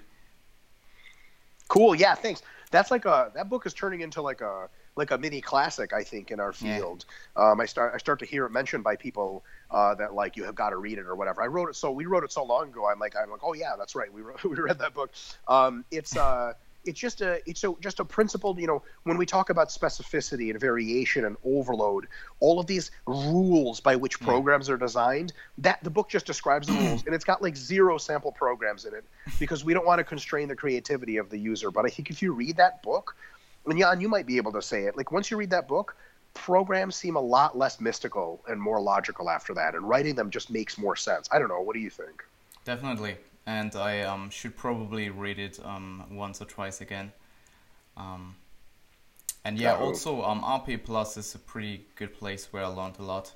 Cool. 1.67 1.95
Yeah. 1.95 2.13
Thanks. 2.13 2.43
That's 2.69 2.91
like 2.91 3.05
a 3.05 3.31
that 3.33 3.49
book 3.49 3.65
is 3.65 3.73
turning 3.73 4.01
into 4.01 4.21
like 4.21 4.41
a 4.41 4.69
like 4.95 5.11
a 5.11 5.17
mini 5.17 5.41
classic, 5.41 5.93
I 5.93 6.03
think, 6.03 6.31
in 6.31 6.39
our 6.39 6.53
field. 6.53 7.05
Yeah. 7.35 7.51
Um, 7.51 7.61
I 7.61 7.65
start 7.65 7.93
I 7.95 7.97
start 7.97 8.19
to 8.19 8.25
hear 8.25 8.45
it 8.45 8.51
mentioned 8.51 8.83
by 8.83 8.95
people 8.95 9.43
uh, 9.71 9.95
that 9.95 10.13
like 10.13 10.37
you 10.37 10.43
have 10.43 10.55
got 10.55 10.69
to 10.69 10.77
read 10.77 10.97
it 10.97 11.05
or 11.05 11.15
whatever. 11.15 11.41
I 11.41 11.47
wrote 11.47 11.69
it 11.69 11.75
so 11.75 11.91
we 11.91 12.05
wrote 12.05 12.23
it 12.23 12.31
so 12.31 12.43
long 12.43 12.69
ago. 12.69 12.87
I'm 12.87 12.99
like 12.99 13.15
I'm 13.15 13.29
like 13.29 13.43
oh 13.43 13.53
yeah 13.53 13.73
that's 13.77 13.95
right 13.95 14.11
we 14.11 14.21
wrote, 14.21 14.43
we 14.43 14.55
read 14.55 14.79
that 14.79 14.93
book. 14.93 15.11
Um, 15.47 15.85
it's 15.91 16.15
uh 16.15 16.53
it's 16.85 16.99
just 16.99 17.21
a 17.21 17.41
it's 17.49 17.63
a, 17.63 17.73
just 17.79 17.99
a 17.99 18.05
principled 18.05 18.59
you 18.59 18.67
know 18.67 18.83
when 19.03 19.17
we 19.17 19.25
talk 19.25 19.49
about 19.49 19.69
specificity 19.69 20.49
and 20.49 20.59
variation 20.59 21.25
and 21.25 21.37
overload 21.45 22.07
all 22.39 22.59
of 22.59 22.67
these 22.67 22.91
rules 23.05 23.79
by 23.79 23.95
which 23.95 24.19
programs 24.19 24.69
are 24.69 24.77
designed 24.77 25.33
that 25.57 25.83
the 25.83 25.89
book 25.89 26.09
just 26.09 26.25
describes 26.25 26.67
the 26.67 26.73
rules 26.87 27.05
and 27.05 27.15
it's 27.15 27.25
got 27.25 27.41
like 27.41 27.55
zero 27.55 27.97
sample 27.97 28.31
programs 28.31 28.85
in 28.85 28.93
it 28.93 29.03
because 29.39 29.63
we 29.63 29.73
don't 29.73 29.85
want 29.85 29.99
to 29.99 30.03
constrain 30.03 30.47
the 30.47 30.55
creativity 30.55 31.17
of 31.17 31.29
the 31.29 31.37
user 31.37 31.71
but 31.71 31.85
i 31.85 31.89
think 31.89 32.09
if 32.09 32.21
you 32.21 32.33
read 32.33 32.57
that 32.57 32.81
book 32.83 33.15
and 33.65 33.79
Jan, 33.79 34.01
you 34.01 34.09
might 34.09 34.25
be 34.25 34.37
able 34.37 34.51
to 34.53 34.61
say 34.61 34.83
it. 34.83 34.97
Like 34.97 35.11
once 35.11 35.31
you 35.31 35.37
read 35.37 35.49
that 35.51 35.67
book, 35.67 35.95
programs 36.33 36.95
seem 36.95 37.15
a 37.15 37.21
lot 37.21 37.57
less 37.57 37.79
mystical 37.79 38.43
and 38.47 38.59
more 38.59 38.81
logical 38.81 39.29
after 39.29 39.53
that, 39.53 39.75
and 39.75 39.87
writing 39.87 40.15
them 40.15 40.29
just 40.29 40.49
makes 40.49 40.77
more 40.77 40.95
sense. 40.95 41.29
I 41.31 41.39
don't 41.39 41.47
know. 41.47 41.61
What 41.61 41.73
do 41.73 41.79
you 41.79 41.89
think? 41.89 42.23
Definitely, 42.65 43.17
and 43.45 43.75
I 43.75 44.01
um, 44.01 44.29
should 44.29 44.55
probably 44.55 45.09
read 45.09 45.39
it 45.39 45.59
um, 45.63 46.03
once 46.11 46.41
or 46.41 46.45
twice 46.45 46.81
again. 46.81 47.11
Um, 47.97 48.35
and 49.45 49.59
yeah, 49.59 49.77
oh. 49.77 49.85
also 49.85 50.23
um, 50.23 50.41
RP 50.41 50.83
Plus 50.83 51.17
is 51.17 51.35
a 51.35 51.39
pretty 51.39 51.85
good 51.95 52.13
place 52.13 52.51
where 52.51 52.63
I 52.63 52.67
learned 52.67 52.95
a 52.99 53.03
lot. 53.03 53.33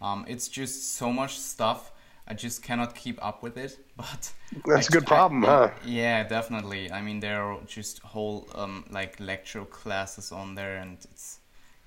Um, 0.00 0.26
it's 0.28 0.48
just 0.48 0.94
so 0.94 1.12
much 1.12 1.38
stuff 1.38 1.90
I 2.28 2.34
just 2.34 2.62
cannot 2.62 2.94
keep 2.94 3.24
up 3.24 3.42
with 3.42 3.56
it. 3.56 3.78
But 3.96 4.32
that's 4.66 4.88
I, 4.88 4.90
a 4.90 5.00
good 5.00 5.06
problem, 5.06 5.44
I, 5.44 5.48
huh? 5.48 5.70
Yeah, 5.84 6.22
definitely. 6.24 6.92
I 6.92 7.00
mean, 7.00 7.20
there 7.20 7.42
are 7.42 7.58
just 7.66 8.00
whole 8.00 8.46
um, 8.54 8.84
like 8.90 9.18
lecture 9.18 9.64
classes 9.64 10.32
on 10.32 10.54
there, 10.54 10.76
and 10.76 10.98
it's 11.04 11.38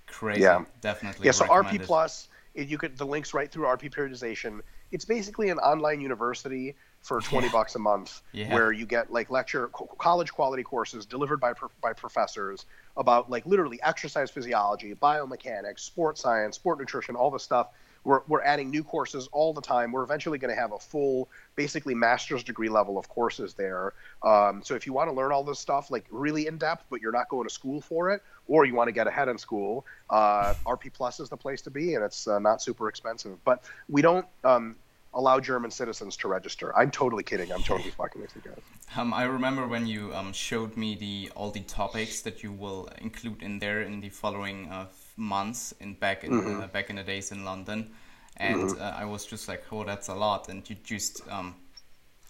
crazy. 0.08 0.42
Yeah, 0.42 0.66
definitely. 0.82 1.26
Yeah, 1.26 1.34
so 1.34 1.46
RP 1.46 1.84
Plus, 1.84 2.30
you 2.56 2.78
could 2.78 2.98
the 2.98 3.06
links 3.06 3.34
right 3.34 3.52
through 3.52 3.66
RP 3.66 3.94
periodization. 3.94 4.62
It's 4.92 5.06
basically 5.06 5.50
an 5.50 5.60
online 5.60 6.02
university 6.02 6.76
for 7.02 7.22
20 7.22 7.46
yeah. 7.46 7.52
bucks 7.52 7.76
a 7.76 7.80
month 7.80 8.22
yeah. 8.32 8.54
where 8.54 8.72
you 8.72 8.86
get 8.86 9.12
like 9.12 9.30
lecture 9.30 9.70
college 9.98 10.32
quality 10.32 10.64
courses 10.64 11.06
delivered 11.06 11.40
by 11.40 11.54
by 11.82 11.94
professors 11.94 12.66
about 12.98 13.30
like 13.30 13.46
literally 13.46 13.80
exercise 13.84 14.30
physiology 14.30 14.94
biomechanics 14.96 15.80
sports 15.80 16.22
science 16.22 16.56
sport 16.56 16.78
nutrition 16.78 17.16
all 17.16 17.32
the 17.32 17.40
stuff 17.40 17.70
we're, 18.04 18.22
we're 18.28 18.42
adding 18.42 18.70
new 18.70 18.84
courses 18.84 19.28
all 19.32 19.54
the 19.54 19.62
time. 19.62 19.92
We're 19.92 20.04
eventually 20.04 20.38
going 20.38 20.54
to 20.54 20.60
have 20.60 20.72
a 20.72 20.80
full, 20.80 21.30
basically 21.56 21.96
master's 21.96 22.44
degree 22.44 22.70
level 22.70 22.98
of 22.98 23.08
courses 23.10 23.54
there. 23.54 23.94
Um, 24.24 24.62
so 24.64 24.76
if 24.76 24.86
you 24.86 24.94
want 24.94 25.10
to 25.10 25.14
learn 25.14 25.32
all 25.32 25.44
this 25.44 25.60
stuff, 25.60 25.92
like 25.92 26.06
really 26.10 26.48
in 26.48 26.58
depth, 26.58 26.86
but 26.90 27.02
you're 27.02 27.12
not 27.12 27.30
going 27.30 27.48
to 27.48 27.54
school 27.54 27.82
for 27.82 28.12
it, 28.12 28.22
or 28.48 28.66
you 28.66 28.74
want 28.74 28.88
to 28.88 28.94
get 28.94 29.08
ahead 29.08 29.28
in 29.28 29.38
school, 29.38 29.86
uh, 30.10 30.54
RP 30.66 30.92
Plus 30.94 31.20
is 31.20 31.30
the 31.30 31.38
place 31.38 31.62
to 31.62 31.70
be, 31.70 31.96
and 31.96 32.04
it's 32.04 32.28
uh, 32.28 32.40
not 32.40 32.62
super 32.62 32.90
expensive. 32.90 33.38
But 33.44 33.64
we 33.88 34.02
don't. 34.02 34.26
Um, 34.44 34.76
allow 35.14 35.40
German 35.40 35.72
citizens 35.72 36.16
to 36.18 36.28
register. 36.28 36.76
I'm 36.78 36.92
totally 36.92 37.24
kidding. 37.24 37.52
I'm 37.52 37.64
totally 37.64 37.92
fucking 37.92 38.22
with 38.22 38.36
you 38.36 38.42
guys. 38.46 38.60
Um, 38.96 39.14
I 39.14 39.24
remember 39.24 39.68
when 39.68 39.88
you 39.88 40.14
um, 40.14 40.34
showed 40.34 40.78
me 40.78 40.96
the 40.96 41.32
all 41.36 41.52
the 41.52 41.62
topics 41.62 42.22
that 42.22 42.44
you 42.44 42.52
will 42.52 42.90
include 43.00 43.42
in 43.42 43.60
there 43.60 43.82
in 43.82 44.02
the 44.02 44.10
following 44.10 44.70
uh, 44.70 44.86
months 45.20 45.74
in 45.80 45.94
back 45.94 46.24
in 46.24 46.32
mm-hmm. 46.32 46.62
uh, 46.62 46.68
back 46.68 46.90
in 46.90 46.96
the 46.96 47.04
days 47.04 47.32
in 47.32 47.46
London, 47.46 47.92
and 48.38 48.62
mm-hmm. 48.62 48.82
uh, 48.82 48.96
I 48.98 49.06
was 49.06 49.26
just 49.26 49.48
like, 49.48 49.64
oh, 49.72 49.84
that's 49.84 50.08
a 50.08 50.16
lot, 50.16 50.50
and 50.50 50.68
you 50.70 50.76
just 50.84 51.22
um, 51.30 51.56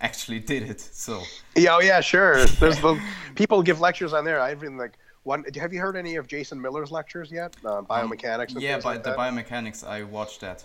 actually 0.02 0.40
did 0.40 0.64
it. 0.64 0.82
So 0.82 1.22
yeah, 1.56 1.76
oh, 1.76 1.82
yeah, 1.82 2.02
sure. 2.02 2.46
There's 2.60 2.80
the 2.80 3.00
people 3.36 3.62
give 3.62 3.80
lectures 3.80 4.14
on 4.14 4.26
there. 4.26 4.42
I've 4.42 4.60
been 4.60 4.78
like. 4.78 4.94
One, 5.24 5.44
have 5.56 5.74
you 5.74 5.82
heard 5.82 5.98
any 5.98 6.16
of 6.16 6.28
Jason 6.28 6.60
Miller's 6.62 6.92
lectures 6.92 7.30
yet? 7.30 7.56
Uh, 7.64 7.82
biomechanics. 7.82 8.56
Um, 8.56 8.62
yeah, 8.62 8.78
but 8.78 8.86
like 8.86 9.04
the 9.04 9.12
biomechanics, 9.12 9.86
I 9.86 10.04
watched 10.04 10.40
that. 10.42 10.64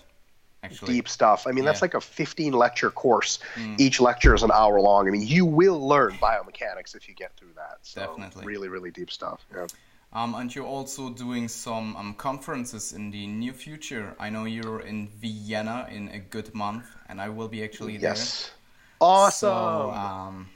Actually. 0.63 0.95
Deep 0.95 1.09
stuff. 1.09 1.47
I 1.47 1.51
mean, 1.51 1.65
yeah. 1.65 1.71
that's 1.71 1.83
like 1.83 1.93
a 1.93 2.01
15 2.01 2.53
lecture 2.55 2.91
course. 2.91 3.41
Mm. 3.57 3.79
Each 3.79 4.01
lecture 4.01 4.33
is 4.33 4.43
an 4.43 4.53
hour 4.55 4.81
long. 4.81 5.07
I 5.07 5.11
mean, 5.11 5.27
you 5.27 5.45
will 5.45 5.87
learn 5.87 6.13
biomechanics 6.13 6.95
if 6.95 7.07
you 7.09 7.15
get 7.15 7.37
through 7.37 7.53
that. 7.57 7.79
So 7.83 8.01
Definitely. 8.01 8.47
Really, 8.47 8.69
really 8.69 8.91
deep 8.91 9.11
stuff. 9.11 9.45
Yeah. 9.55 9.67
Um, 10.15 10.35
and 10.37 10.55
you're 10.55 10.67
also 10.67 11.11
doing 11.11 11.49
some 11.49 11.97
um, 11.97 12.15
conferences 12.15 12.93
in 12.93 13.11
the 13.11 13.27
near 13.27 13.53
future. 13.53 14.15
I 14.21 14.31
know 14.31 14.45
you're 14.45 14.81
in 14.81 15.09
Vienna 15.09 15.89
in 15.91 16.09
a 16.09 16.21
good 16.21 16.55
month, 16.55 16.87
and 17.09 17.21
I 17.21 17.29
will 17.29 17.49
be 17.49 17.65
actually 17.65 17.97
there. 17.97 18.11
Yes. 18.11 18.53
Awesome. 19.01 19.49
So, 19.49 19.91
um, 19.91 20.49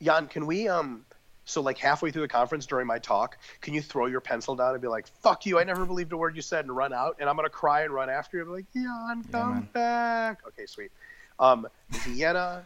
Jan, 0.00 0.28
can 0.28 0.46
we 0.46 0.68
um, 0.68 1.04
so 1.44 1.60
like 1.60 1.78
halfway 1.78 2.10
through 2.10 2.22
the 2.22 2.28
conference 2.28 2.64
during 2.66 2.86
my 2.86 2.98
talk, 2.98 3.38
can 3.60 3.74
you 3.74 3.82
throw 3.82 4.06
your 4.06 4.20
pencil 4.20 4.54
down 4.54 4.72
and 4.72 4.80
be 4.80 4.88
like, 4.88 5.08
"Fuck 5.20 5.46
you! 5.46 5.58
I 5.58 5.64
never 5.64 5.84
believed 5.84 6.12
a 6.12 6.16
word 6.16 6.36
you 6.36 6.42
said," 6.42 6.64
and 6.64 6.74
run 6.74 6.92
out, 6.92 7.16
and 7.20 7.28
I'm 7.28 7.36
gonna 7.36 7.48
cry 7.48 7.82
and 7.82 7.92
run 7.92 8.08
after 8.08 8.36
you. 8.36 8.42
And 8.44 8.50
be 8.50 8.56
like, 8.56 8.72
Jan, 8.72 9.24
come 9.32 9.54
yeah, 9.56 9.72
back. 9.72 10.46
Okay, 10.46 10.66
sweet. 10.66 10.90
Um, 11.38 11.66
Vienna 11.90 12.64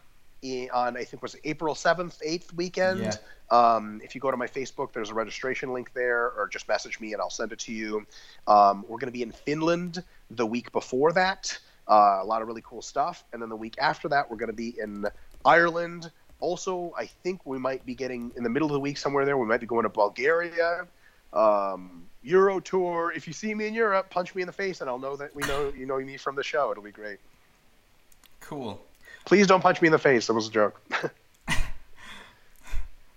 on 0.73 0.97
I 0.97 1.05
think 1.05 1.23
was 1.23 1.37
April 1.45 1.75
seventh, 1.75 2.21
eighth 2.25 2.53
weekend. 2.55 3.01
Yeah. 3.01 3.15
Um, 3.51 4.01
if 4.05 4.15
you 4.15 4.21
go 4.21 4.31
to 4.31 4.37
my 4.37 4.47
Facebook, 4.47 4.93
there's 4.93 5.11
a 5.11 5.15
registration 5.15 5.73
link 5.73 5.93
there, 5.95 6.33
or 6.33 6.49
just 6.51 6.69
message 6.69 7.01
me 7.01 7.13
and 7.13 7.21
I'll 7.21 7.31
send 7.31 7.53
it 7.53 7.59
to 7.61 7.73
you. 7.73 8.07
Um, 8.47 8.85
we're 8.89 8.99
going 8.99 9.07
to 9.07 9.13
be 9.13 9.23
in 9.23 9.33
Finland 9.33 10.03
the 10.31 10.47
week 10.47 10.71
before 10.73 11.13
that. 11.13 11.59
Uh, 11.89 12.19
a 12.21 12.25
lot 12.25 12.43
of 12.43 12.49
really 12.49 12.63
cool 12.65 12.83
stuff, 12.83 13.25
and 13.33 13.41
then 13.41 13.49
the 13.49 13.57
week 13.57 13.75
after 13.79 14.09
that, 14.09 14.31
we're 14.31 14.37
going 14.37 14.51
to 14.51 14.57
be 14.57 14.75
in 14.79 15.07
Ireland. 15.45 16.11
Also, 16.41 16.93
I 16.97 17.07
think 17.07 17.47
we 17.47 17.59
might 17.59 17.85
be 17.87 17.95
getting 17.95 18.31
in 18.37 18.43
the 18.43 18.51
middle 18.51 18.69
of 18.69 18.75
the 18.75 18.81
week 18.81 18.99
somewhere 18.99 19.25
there. 19.25 19.39
We 19.39 19.47
might 19.47 19.61
be 19.61 19.67
going 19.67 19.85
to 19.85 19.89
Bulgaria. 19.89 20.87
Um, 21.33 22.05
Euro 22.23 22.61
tour. 22.61 23.13
If 23.15 23.27
you 23.27 23.33
see 23.33 23.55
me 23.55 23.67
in 23.67 23.75
Europe, 23.75 24.11
punch 24.11 24.35
me 24.35 24.43
in 24.43 24.47
the 24.47 24.53
face, 24.53 24.81
and 24.81 24.91
I'll 24.91 24.99
know 24.99 25.17
that 25.17 25.35
we 25.35 25.43
know 25.45 25.73
you 25.77 25.87
know 25.87 25.99
me 25.99 26.17
from 26.17 26.37
the 26.37 26.43
show. 26.45 26.71
It'll 26.71 26.83
be 26.83 26.91
great. 26.91 27.19
Cool. 28.41 28.81
Please 29.29 29.47
don't 29.47 29.61
punch 29.61 29.83
me 29.83 29.89
in 29.89 29.93
the 29.93 29.99
face. 29.99 30.27
That 30.27 30.33
was 30.33 30.49
a 30.49 30.51
joke. 30.51 30.81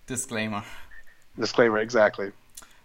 Disclaimer. 0.07 0.62
Disclaimer, 1.39 1.78
exactly. 1.78 2.34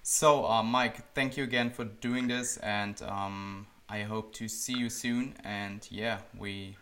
So, 0.04 0.46
uh, 0.46 0.62
Mike, 0.62 1.12
thank 1.12 1.36
you 1.36 1.42
again 1.42 1.70
for 1.70 1.86
doing 1.86 2.28
this, 2.28 2.56
and 2.58 3.02
um, 3.02 3.66
I 3.88 4.02
hope 4.02 4.32
to 4.34 4.46
see 4.46 4.74
you 4.74 4.88
soon. 4.88 5.34
And 5.42 5.84
yeah, 5.90 6.18
we 6.38 6.76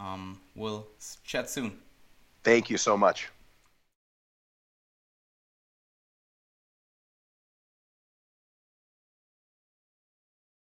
um, 0.00 0.40
will 0.56 0.86
chat 1.22 1.50
soon. 1.50 1.76
Thank 2.44 2.70
you 2.70 2.78
so 2.78 2.96
much. 2.96 3.28